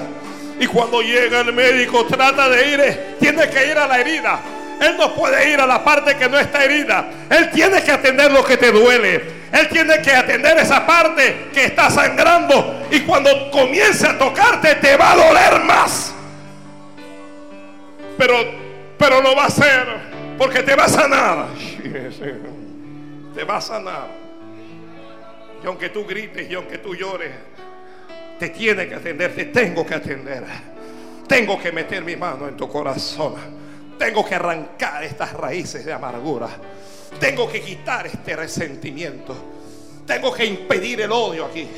Y 0.59 0.67
cuando 0.67 1.03
llega 1.03 1.41
el 1.41 1.53
médico, 1.53 2.07
trata 2.07 2.49
de 2.49 2.69
ir, 2.71 3.17
tiene 3.21 3.49
que 3.51 3.67
ir 3.67 3.77
a 3.77 3.87
la 3.87 4.01
herida. 4.01 4.41
Él 4.81 4.97
no 4.97 5.15
puede 5.15 5.53
ir 5.53 5.61
a 5.61 5.67
la 5.67 5.85
parte 5.85 6.17
que 6.17 6.27
no 6.27 6.39
está 6.39 6.65
herida. 6.65 7.07
Él 7.29 7.51
tiene 7.51 7.83
que 7.83 7.93
atender 7.93 8.33
lo 8.33 8.43
que 8.43 8.57
te 8.57 8.73
duele. 8.73 9.45
Él 9.53 9.69
tiene 9.69 10.01
que 10.01 10.11
atender 10.11 10.57
esa 10.57 10.87
parte 10.87 11.51
que 11.53 11.67
está 11.67 11.91
sangrando. 11.91 12.87
Y 12.91 13.01
cuando 13.01 13.51
comience 13.51 14.07
a 14.07 14.17
tocarte, 14.17 14.77
te 14.77 14.97
va 14.97 15.13
a 15.13 15.17
doler 15.17 15.61
más. 15.65 16.15
Pero, 18.17 18.37
pero 18.97 19.21
lo 19.21 19.37
va 19.37 19.45
a 19.45 19.47
hacer 19.47 20.14
porque 20.39 20.63
te 20.63 20.75
va 20.75 20.85
a 20.85 20.89
sanar. 20.89 21.49
Te 23.35 23.45
va 23.45 23.57
a 23.57 23.61
sanar. 23.61 24.09
Y 25.63 25.67
aunque 25.67 25.89
tú 25.91 26.05
grites 26.05 26.51
y 26.51 26.55
aunque 26.55 26.79
tú 26.79 26.95
llores, 26.95 27.33
te 28.39 28.51
tiene 28.51 28.89
que 28.89 28.95
atender, 28.95 29.35
te 29.35 29.47
tengo 29.47 29.87
que 29.87 29.95
atender. 29.95 30.45
Tengo 31.27 31.59
que 31.59 31.73
meter 31.73 32.05
mi 32.05 32.17
mano 32.17 32.49
en 32.49 32.57
tu 32.57 32.69
corazón. 32.69 33.35
Tengo 33.99 34.25
que 34.25 34.35
arrancar 34.35 35.05
estas 35.05 35.33
raíces 35.33 35.85
de 35.85 35.93
amargura. 35.93 36.49
Tengo 37.19 37.51
que 37.51 37.61
quitar 37.61 38.07
este 38.07 38.37
resentimiento. 38.37 39.35
Tengo 40.07 40.33
que 40.33 40.45
impedir 40.45 41.01
el 41.01 41.13
odio 41.13 41.47
aquí. 41.47 41.69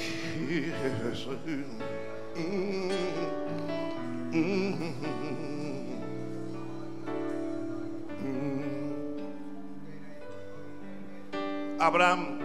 Abraham 11.87 12.41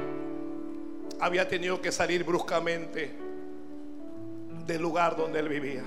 había 1.19 1.47
tenido 1.47 1.81
que 1.81 1.91
salir 1.91 2.23
bruscamente 2.23 3.11
del 4.67 4.79
lugar 4.79 5.15
donde 5.15 5.39
él 5.39 5.49
vivía. 5.49 5.83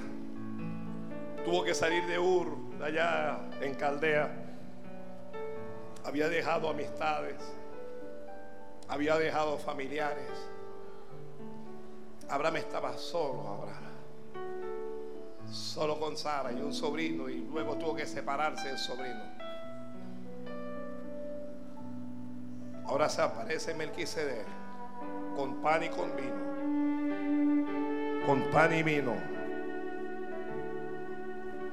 Tuvo 1.45 1.63
que 1.63 1.73
salir 1.73 2.05
de 2.07 2.19
Ur, 2.19 2.49
de 2.79 2.85
allá 2.85 3.39
en 3.61 3.75
Caldea, 3.75 4.41
Había 6.05 6.29
dejado 6.29 6.69
amistades. 6.69 7.37
Había 8.89 9.17
dejado 9.19 9.57
familiares. 9.57 10.33
Abraham 12.29 12.57
estaba 12.57 12.99
solo, 12.99 13.47
Abraham. 13.47 13.85
Solo 15.49 16.01
con 16.01 16.17
Sara 16.17 16.51
y 16.51 16.61
un 16.61 16.75
sobrino 16.75 17.29
y 17.29 17.37
luego 17.37 17.77
tuvo 17.77 17.95
que 17.95 18.05
separarse 18.05 18.69
el 18.71 18.79
sobrino. 18.79 19.34
Ahora 22.95 23.09
se 23.09 23.23
aparece 23.23 23.75
Melquisedec 23.75 24.47
con 25.35 25.57
pan 25.57 25.83
y 25.83 25.89
con 25.89 26.15
vino. 26.15 26.37
Con 28.25 28.43
pan 28.53 28.73
y 28.73 28.85
vino 28.85 29.17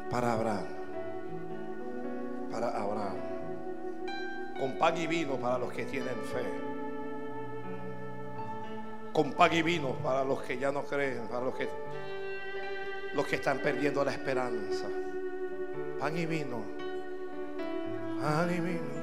para 0.10 0.34
Abraham. 0.34 0.66
Para 2.52 2.70
Abraham. 2.70 3.18
Con 4.60 4.80
pan 4.80 4.98
y 4.98 5.06
vino 5.06 5.36
para 5.36 5.60
los 5.60 5.72
que 5.72 5.86
tienen 5.86 6.16
fe. 6.34 6.44
Con 9.14 9.34
pan 9.34 9.54
y 9.54 9.62
vino 9.62 9.90
para 10.02 10.24
los 10.24 10.42
que 10.42 10.58
ya 10.58 10.72
no 10.72 10.82
creen, 10.86 11.28
para 11.28 11.46
los 11.46 11.54
que 11.54 11.70
los 13.14 13.28
que 13.28 13.36
están 13.36 13.60
perdiendo 13.60 14.04
la 14.04 14.14
esperanza. 14.14 14.88
Pan 16.00 16.18
y 16.18 16.26
vino. 16.26 16.64
Pan 18.20 18.50
y 18.50 18.60
vino. 18.60 19.01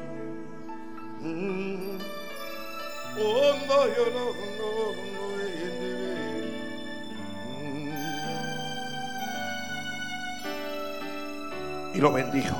Y 11.95 12.01
lo 12.01 12.13
bendijo. 12.13 12.57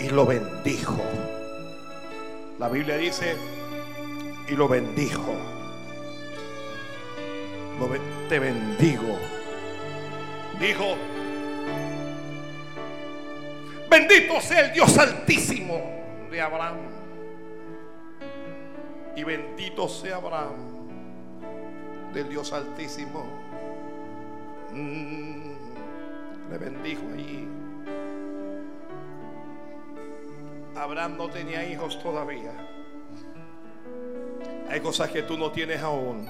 Y 0.00 0.08
lo 0.10 0.26
bendijo. 0.26 0.96
La 2.58 2.68
Biblia 2.68 2.96
dice, 2.96 3.36
y 4.48 4.52
lo 4.52 4.68
bendijo 4.68 5.34
te 8.28 8.38
bendigo. 8.38 9.18
Dijo, 10.60 10.96
bendito 14.14 14.40
sea 14.40 14.60
el 14.60 14.72
Dios 14.72 14.96
altísimo 14.98 15.80
de 16.30 16.40
Abraham. 16.40 16.78
Y 19.16 19.24
bendito 19.24 19.88
sea 19.88 20.16
Abraham 20.16 22.12
del 22.12 22.28
Dios 22.28 22.52
altísimo. 22.52 23.24
Mm, 24.72 25.52
le 26.50 26.58
bendijo 26.58 27.02
allí. 27.12 27.48
Abraham 30.76 31.16
no 31.16 31.28
tenía 31.30 31.64
hijos 31.68 32.00
todavía. 32.02 32.52
Hay 34.68 34.80
cosas 34.80 35.10
que 35.10 35.22
tú 35.22 35.36
no 35.36 35.50
tienes 35.52 35.80
aún. 35.80 36.28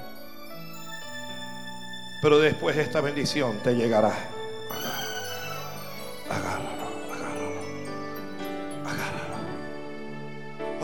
Pero 2.22 2.39
después 2.39 2.76
esta 2.76 3.01
bendición 3.01 3.59
te 3.62 3.74
llegará. 3.74 4.12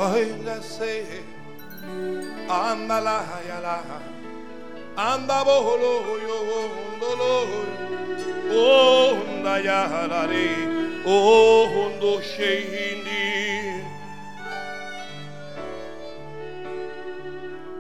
Ay, 0.03 0.41
la 0.43 0.63
sé. 0.63 1.21
Anda 2.49 3.03
la, 3.03 3.23
la. 3.61 3.83
Anda 4.97 5.43
bolo, 5.45 6.19
yo, 6.19 6.39
bolo. 6.99 7.45
Onda 8.51 9.61
ya 9.61 10.07
la 10.09 10.27
re. 10.27 11.03
Hondo 11.05 12.23
sheindi. 12.23 13.83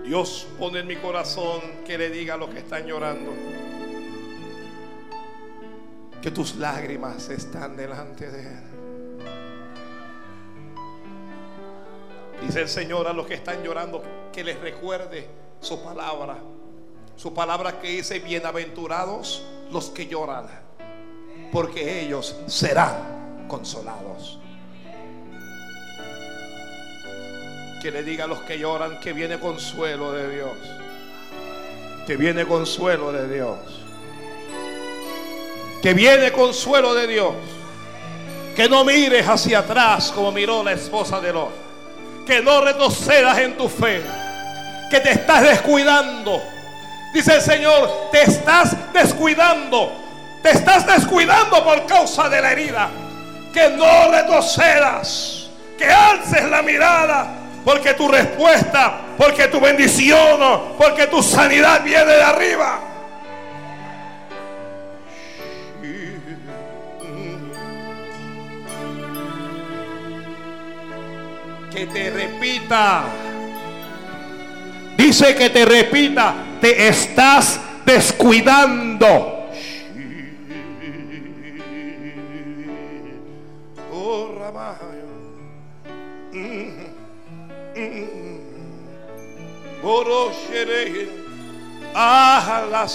Dios 0.04 0.46
pone 0.58 0.80
en 0.80 0.88
mi 0.88 0.96
corazón 0.96 1.62
que 1.86 1.96
le 1.96 2.10
diga 2.10 2.34
a 2.34 2.36
los 2.36 2.50
que 2.50 2.58
están 2.58 2.84
llorando 2.84 3.32
que 6.20 6.30
tus 6.30 6.56
lágrimas 6.56 7.30
están 7.30 7.76
delante 7.76 8.30
de 8.30 8.42
Él. 8.42 8.80
Dice 12.41 12.62
el 12.62 12.68
Señor 12.68 13.07
a 13.07 13.12
los 13.12 13.26
que 13.26 13.34
están 13.34 13.62
llorando 13.62 14.03
que 14.32 14.43
les 14.43 14.59
recuerde 14.61 15.28
su 15.61 15.82
palabra. 15.82 16.38
Su 17.16 17.34
palabra 17.34 17.78
que 17.78 17.88
dice, 17.88 18.18
bienaventurados 18.20 19.45
los 19.70 19.91
que 19.91 20.07
lloran, 20.07 20.47
porque 21.53 22.01
ellos 22.01 22.34
serán 22.47 23.47
consolados. 23.47 24.41
que 27.80 27.91
le 27.91 28.03
diga 28.03 28.24
a 28.24 28.26
los 28.26 28.41
que 28.41 28.59
lloran 28.59 29.01
que 29.01 29.12
viene 29.12 29.41
consuelo 29.41 30.12
de 30.12 30.36
Dios. 30.36 30.57
Que 32.07 32.16
viene 32.16 32.47
consuelo 32.47 33.11
de 33.11 33.34
Dios. 33.34 33.59
Que 35.82 35.95
viene 35.95 36.30
consuelo 36.30 36.95
de 36.95 37.07
Dios. 37.07 37.34
Que 38.55 38.68
no 38.68 38.84
mires 38.84 39.26
hacia 39.26 39.61
atrás 39.61 40.12
como 40.14 40.30
miró 40.30 40.62
la 40.62 40.72
esposa 40.72 41.20
de 41.20 41.32
Lot. 41.32 41.69
Que 42.31 42.41
no 42.41 42.61
retrocedas 42.61 43.39
en 43.39 43.57
tu 43.57 43.68
fe. 43.68 44.01
Que 44.89 45.01
te 45.01 45.11
estás 45.11 45.43
descuidando. 45.43 46.41
Dice 47.12 47.35
el 47.35 47.43
Señor, 47.43 48.11
te 48.12 48.22
estás 48.22 48.76
descuidando. 48.93 49.93
Te 50.41 50.51
estás 50.51 50.87
descuidando 50.87 51.64
por 51.64 51.87
causa 51.87 52.28
de 52.28 52.41
la 52.41 52.53
herida. 52.53 52.89
Que 53.53 53.70
no 53.70 54.12
retrocedas. 54.12 55.49
Que 55.76 55.87
alces 55.87 56.49
la 56.49 56.62
mirada 56.62 57.37
porque 57.64 57.95
tu 57.95 58.07
respuesta, 58.07 59.01
porque 59.18 59.49
tu 59.49 59.59
bendición, 59.59 60.39
porque 60.78 61.09
tu 61.09 61.24
sanidad 61.24 61.83
viene 61.83 62.12
de 62.12 62.22
arriba. 62.22 62.89
Que 71.72 71.86
te 71.86 72.10
repita. 72.10 73.05
Dice 74.97 75.34
que 75.34 75.51
te 75.51 75.64
repita, 75.64 76.34
te 76.60 76.88
estás 76.88 77.60
descuidando. 77.84 79.48
Oh, 83.92 84.28
Ah, 91.94 92.64
la 92.70 92.86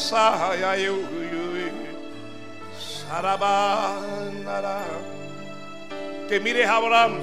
Que 6.28 6.40
mires 6.40 6.68
a 6.68 6.78
Abraham, 6.78 7.20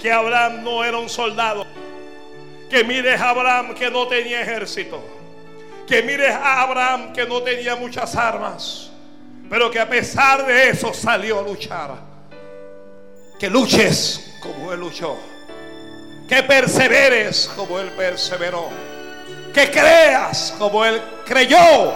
que 0.00 0.10
Abraham 0.10 0.62
no 0.62 0.84
era 0.84 0.98
un 0.98 1.08
soldado. 1.08 1.66
Que 2.70 2.84
mires 2.84 3.20
a 3.20 3.30
Abraham 3.30 3.74
que 3.74 3.90
no 3.90 4.06
tenía 4.06 4.42
ejército. 4.42 5.02
Que 5.86 6.02
mires 6.02 6.34
a 6.34 6.62
Abraham 6.62 7.12
que 7.12 7.26
no 7.26 7.42
tenía 7.42 7.76
muchas 7.76 8.14
armas. 8.14 8.90
Pero 9.48 9.70
que 9.70 9.80
a 9.80 9.88
pesar 9.88 10.46
de 10.46 10.68
eso 10.68 10.92
salió 10.92 11.40
a 11.40 11.42
luchar. 11.42 11.96
Que 13.38 13.48
luches 13.48 14.34
como 14.42 14.72
él 14.72 14.80
luchó 14.80 15.16
que 16.28 16.42
perseveres 16.42 17.50
como 17.56 17.80
Él 17.80 17.90
perseveró, 17.96 18.68
que 19.52 19.70
creas 19.70 20.54
como 20.58 20.84
Él 20.84 21.00
creyó 21.24 21.94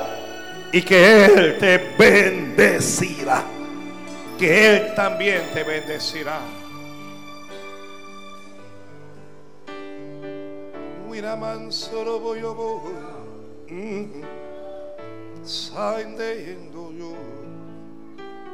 y 0.72 0.80
que 0.80 1.26
Él 1.26 1.58
te 1.58 1.76
bendecirá, 1.98 3.44
que 4.38 4.68
Él 4.68 4.94
también 4.94 5.50
te 5.52 5.62
bendecirá. 5.62 6.40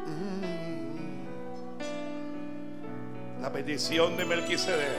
Mm. 0.06 0.70
La 3.40 3.48
bendición 3.51 4.16
de 4.16 4.24
Melquisedec 4.24 4.98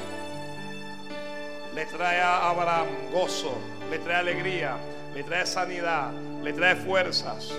le 1.75 1.85
trae 1.85 2.21
a 2.21 2.49
Abraham 2.49 2.87
gozo, 3.11 3.57
le 3.91 3.99
trae 3.99 4.15
alegría, 4.15 4.77
le 5.13 5.23
trae 5.23 5.45
sanidad, 5.45 6.13
le 6.41 6.53
trae 6.53 6.77
fuerzas. 6.77 7.51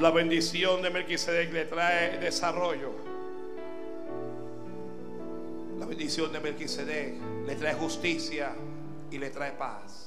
La 0.00 0.10
bendición 0.10 0.82
de 0.82 0.90
Melquisedec 0.90 1.52
le 1.52 1.64
trae 1.66 2.18
desarrollo. 2.18 2.90
La 5.78 5.86
bendición 5.86 6.32
de 6.32 6.40
Melquisedec 6.40 7.14
le 7.46 7.54
trae 7.54 7.74
justicia 7.74 8.52
y 9.10 9.18
le 9.18 9.30
trae 9.30 9.52
paz. 9.52 10.06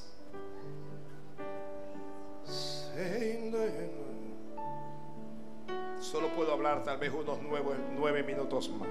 solo 6.00 6.28
puedo 6.28 6.52
hablar 6.52 6.84
tal 6.84 6.98
vez 6.98 7.12
unos 7.12 7.38
nueve, 7.42 8.22
minutos 8.22 8.70
más. 8.70 8.88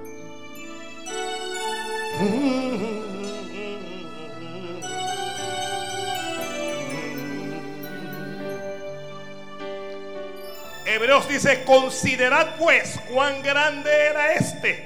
Hebreos 10.86 11.28
dice, 11.30 11.64
considerad 11.64 12.56
pues 12.60 13.00
cuán 13.12 13.42
grande 13.42 13.90
era 13.90 14.34
este, 14.34 14.86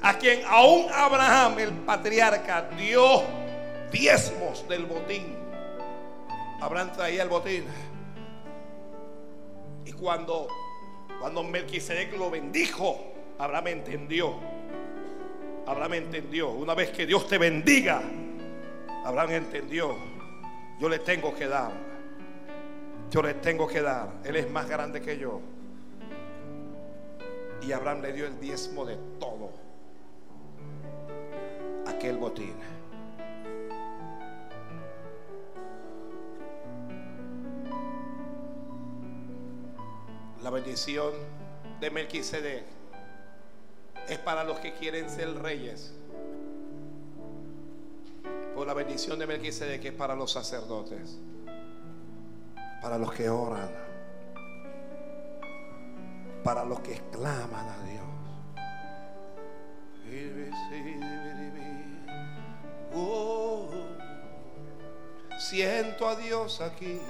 a 0.00 0.14
quien 0.14 0.40
aún 0.46 0.86
Abraham, 0.90 1.58
el 1.58 1.72
patriarca, 1.72 2.70
dio 2.76 3.45
diezmos 3.96 4.68
del 4.68 4.86
botín. 4.86 5.36
Abraham 6.60 6.92
traía 6.92 7.22
el 7.22 7.28
botín. 7.28 7.64
Y 9.84 9.92
cuando, 9.92 10.48
cuando 11.20 11.42
Melquisedec 11.42 12.16
lo 12.16 12.30
bendijo, 12.30 12.98
Abraham 13.38 13.68
entendió. 13.68 14.34
Abraham 15.66 15.94
entendió. 15.94 16.50
Una 16.50 16.74
vez 16.74 16.90
que 16.90 17.06
Dios 17.06 17.26
te 17.26 17.38
bendiga, 17.38 18.02
Abraham 19.04 19.32
entendió. 19.32 19.96
Yo 20.78 20.88
le 20.88 20.98
tengo 20.98 21.34
que 21.34 21.46
dar. 21.46 21.72
Yo 23.10 23.22
le 23.22 23.34
tengo 23.34 23.66
que 23.66 23.80
dar. 23.80 24.08
Él 24.24 24.36
es 24.36 24.50
más 24.50 24.68
grande 24.68 25.00
que 25.00 25.18
yo. 25.18 25.40
Y 27.62 27.72
Abraham 27.72 28.02
le 28.02 28.12
dio 28.12 28.26
el 28.26 28.38
diezmo 28.38 28.84
de 28.84 28.96
todo. 29.18 29.50
Aquel 31.86 32.18
botín. 32.18 32.75
La 40.46 40.52
bendición 40.52 41.12
de 41.80 41.90
Melquisedec 41.90 42.62
es 44.08 44.18
para 44.18 44.44
los 44.44 44.60
que 44.60 44.74
quieren 44.74 45.10
ser 45.10 45.34
reyes. 45.42 45.92
Por 48.54 48.64
la 48.64 48.72
bendición 48.72 49.18
de 49.18 49.26
Melquisedec 49.26 49.84
es 49.86 49.92
para 49.92 50.14
los 50.14 50.30
sacerdotes, 50.30 51.18
para 52.80 52.96
los 52.96 53.12
que 53.12 53.28
oran, 53.28 53.68
para 56.44 56.64
los 56.64 56.78
que 56.78 56.92
exclaman 56.92 57.68
a 57.68 57.82
Dios. 57.82 58.06
Siento 65.40 66.08
a 66.08 66.14
Dios 66.14 66.60
aquí. 66.60 67.00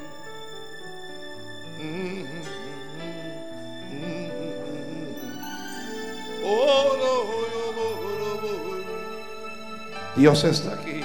Dios 10.16 10.44
está 10.44 10.72
aquí. 10.72 11.02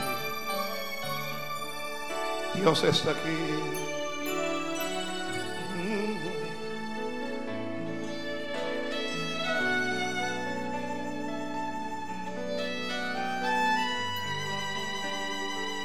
Dios 2.56 2.84
está 2.86 3.12
aquí. 3.12 3.38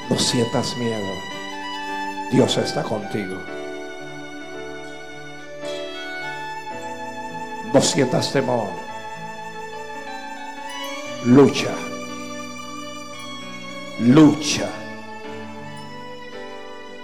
No 0.08 0.18
sientas 0.18 0.76
miedo. 0.76 1.12
Dios 2.30 2.56
está 2.58 2.84
contigo. 2.84 3.55
No 7.76 7.82
sientas 7.82 8.32
temor. 8.32 8.70
Lucha. 11.26 11.74
Lucha. 14.00 14.70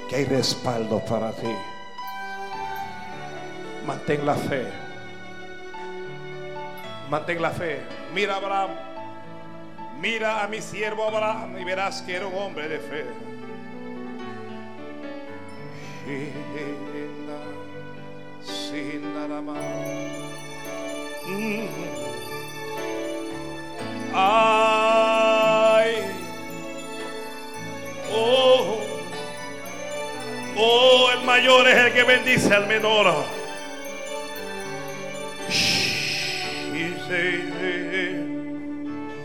Que 0.08 0.16
hay 0.16 0.24
respaldo 0.24 1.00
para 1.04 1.30
ti. 1.32 1.54
Mantén 3.84 4.24
la 4.24 4.34
fe. 4.34 4.66
Mantén 7.10 7.42
la 7.42 7.50
fe. 7.50 7.82
Mira 8.14 8.32
a 8.32 8.36
Abraham. 8.38 8.70
Mira 10.00 10.42
a 10.42 10.48
mi 10.48 10.62
siervo 10.62 11.06
Abraham 11.06 11.58
y 11.58 11.64
verás 11.64 12.00
que 12.00 12.16
era 12.16 12.26
un 12.26 12.34
hombre 12.34 12.66
de 12.70 12.78
fe. 12.78 13.04
Sin 18.42 19.14
nada 19.14 19.42
más. 19.42 20.01
Ay, 24.14 25.94
oh, 28.12 28.80
oh, 30.56 31.10
el 31.16 31.24
mayor 31.24 31.66
es 31.68 31.76
el 31.76 31.92
que 31.92 32.02
bendice 32.02 32.54
al 32.54 32.66
menor. 32.66 33.24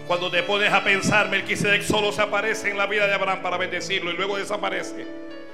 Cuando 0.08 0.32
te 0.32 0.42
pones 0.44 0.72
a 0.72 0.84
pensar, 0.86 1.28
Melquisedec 1.30 1.82
solo 1.82 2.14
se 2.14 2.22
aparece 2.22 2.70
en 2.72 2.78
la 2.78 2.88
vida 2.88 3.08
de 3.08 3.14
Abraham 3.14 3.42
para 3.42 3.58
bendecirlo 3.58 4.12
y 4.12 4.16
luego 4.16 4.38
desaparece. 4.38 5.06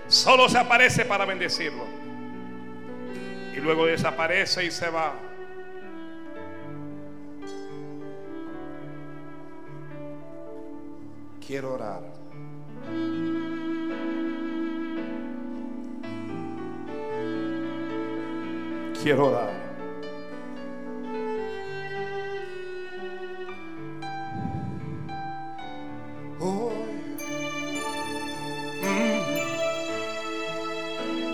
Solo 0.07 0.47
se 0.47 0.59
aparece 0.59 1.05
para 1.05 1.25
bendecirlo. 1.25 1.87
Y 3.55 3.57
luego 3.57 3.87
desaparece 3.87 4.63
y 4.65 4.71
se 4.71 4.89
va. 4.89 5.15
Quiero 11.45 11.73
orar. 11.73 12.01
Quiero 19.01 19.27
orar. 19.27 19.63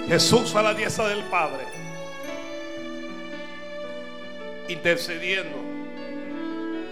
Jesús 0.10 0.56
a 0.56 0.64
la 0.64 0.73
diestra 0.73 1.07
del 1.07 1.23
Padre, 1.26 1.65
intercediendo. 4.68 5.78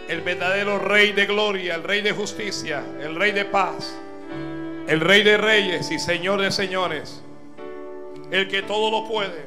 El 0.07 0.21
verdadero 0.21 0.79
Rey 0.79 1.11
de 1.11 1.25
gloria, 1.25 1.75
el 1.75 1.83
Rey 1.83 2.01
de 2.01 2.13
justicia, 2.13 2.83
el 3.01 3.15
Rey 3.15 3.31
de 3.33 3.45
paz, 3.45 3.93
el 4.87 5.01
Rey 5.01 5.23
de 5.23 5.37
reyes 5.37 5.91
y 5.91 5.99
Señor 5.99 6.41
de 6.41 6.51
señores, 6.51 7.21
el 8.31 8.47
que 8.47 8.61
todo 8.61 8.89
lo 8.89 9.07
puede, 9.07 9.45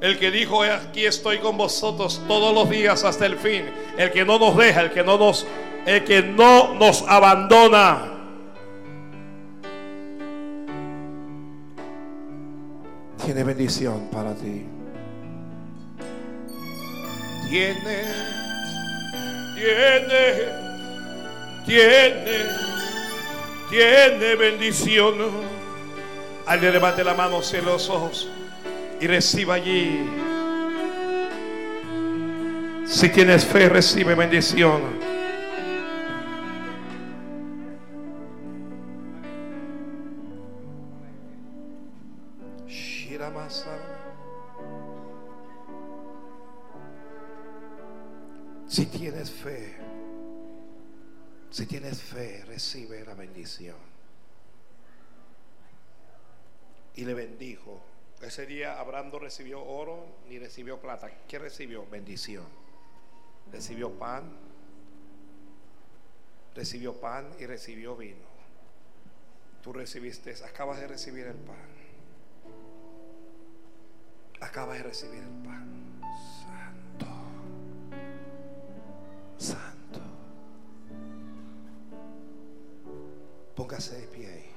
el 0.00 0.18
que 0.18 0.30
dijo, 0.30 0.62
aquí 0.62 1.04
estoy 1.04 1.38
con 1.38 1.56
vosotros 1.56 2.20
todos 2.26 2.54
los 2.54 2.68
días 2.68 3.04
hasta 3.04 3.26
el 3.26 3.36
fin, 3.36 3.64
el 3.96 4.10
que 4.10 4.24
no 4.24 4.38
nos 4.38 4.56
deja, 4.56 4.80
el 4.80 4.90
que 4.90 5.04
no 5.04 5.18
nos, 5.18 5.46
el 5.86 6.02
que 6.02 6.22
no 6.22 6.74
nos 6.74 7.02
abandona. 7.06 8.08
Tiene 13.24 13.44
bendición 13.44 14.08
para 14.10 14.34
ti. 14.34 14.66
Tiene, 17.48 18.41
tiene, 19.62 20.48
tiene, 21.64 22.44
tiene 23.70 24.34
bendición. 24.34 25.14
Alguien 26.46 26.72
levante 26.72 27.04
la 27.04 27.14
mano, 27.14 27.42
cierre 27.42 27.66
los 27.66 27.88
ojos 27.88 28.28
y 29.00 29.06
reciba 29.06 29.54
allí. 29.54 30.00
Si 32.86 33.08
tienes 33.08 33.44
fe, 33.44 33.68
recibe 33.68 34.14
bendición. 34.14 35.01
Si 51.52 51.66
tienes 51.66 52.00
fe, 52.00 52.42
recibe 52.46 53.04
la 53.04 53.12
bendición. 53.12 53.76
Y 56.94 57.04
le 57.04 57.12
bendijo. 57.12 57.78
Ese 58.22 58.46
día 58.46 58.80
Abraham 58.80 59.10
no 59.12 59.18
recibió 59.18 59.62
oro 59.62 60.06
ni 60.30 60.38
recibió 60.38 60.80
plata. 60.80 61.10
¿Qué 61.28 61.38
recibió? 61.38 61.86
Bendición. 61.90 62.46
Recibió 63.52 63.90
pan. 63.90 64.32
Recibió 66.54 66.98
pan 66.98 67.28
y 67.38 67.44
recibió 67.44 67.96
vino. 67.96 68.32
Tú 69.62 69.74
recibiste, 69.74 70.34
acabas 70.46 70.80
de 70.80 70.88
recibir 70.88 71.26
el 71.26 71.36
pan. 71.36 71.56
Acabas 74.40 74.78
de 74.78 74.84
recibir 74.84 75.20
el 75.20 75.46
pan. 75.46 76.00
Santo. 76.40 77.06
Santo. 79.36 79.71
Póngase 83.54 84.00
de 84.00 84.06
pie 84.06 84.26
ahí. 84.26 84.52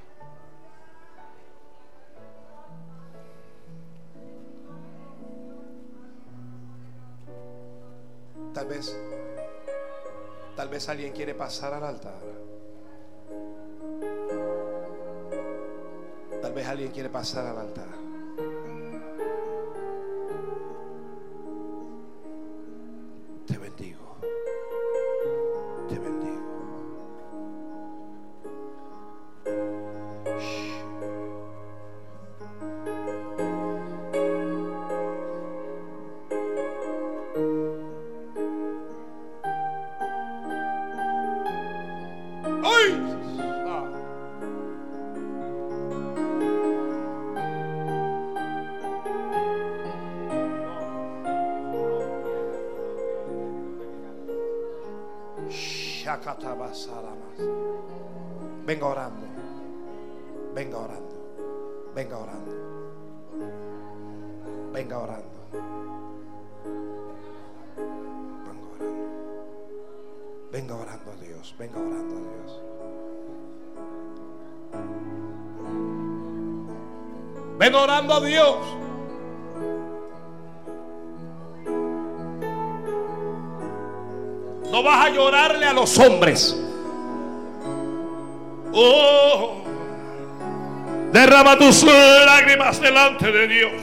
Tal 8.54 8.68
vez, 8.68 8.96
tal 10.56 10.70
vez 10.70 10.88
alguien 10.88 11.12
quiere 11.12 11.34
pasar 11.34 11.74
al 11.74 11.84
altar. 11.84 12.22
Tal 16.42 16.54
vez 16.54 16.68
alguien 16.68 16.92
quiere 16.92 17.10
pasar 17.10 17.48
al 17.48 17.58
altar. 17.58 17.95
A 78.07 78.19
Dios. 78.22 78.57
No 84.72 84.84
vas 84.84 85.06
a 85.06 85.10
llorarle 85.10 85.65
a 85.65 85.73
los 85.73 85.98
hombres. 85.98 86.56
Oh, 88.73 89.64
derrama 91.11 91.57
tus 91.57 91.84
lágrimas 91.84 92.80
delante 92.80 93.32
de 93.32 93.48
Dios. 93.48 93.73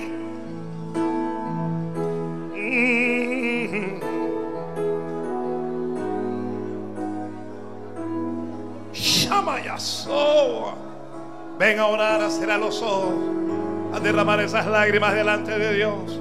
Mm. 2.55 2.93
Ven 11.59 11.79
a 11.79 11.87
orar, 11.87 12.21
a 12.21 12.59
los 12.59 12.83
ojos, 12.83 13.15
derramar 14.03 14.41
esas 14.41 14.67
lágrimas 14.67 15.15
delante 15.15 15.59
de 15.59 15.75
Dios. 15.75 16.21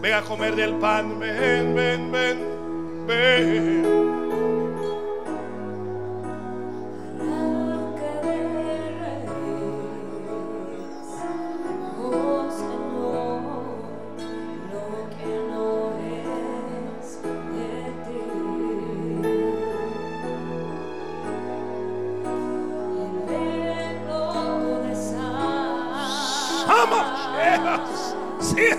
Ven 0.00 0.14
a 0.14 0.22
comer 0.22 0.54
del 0.54 0.74
pan. 0.74 1.18
Ven, 1.18 1.74
ven, 1.74 2.12
ven, 2.12 3.06
ven. 3.06 4.01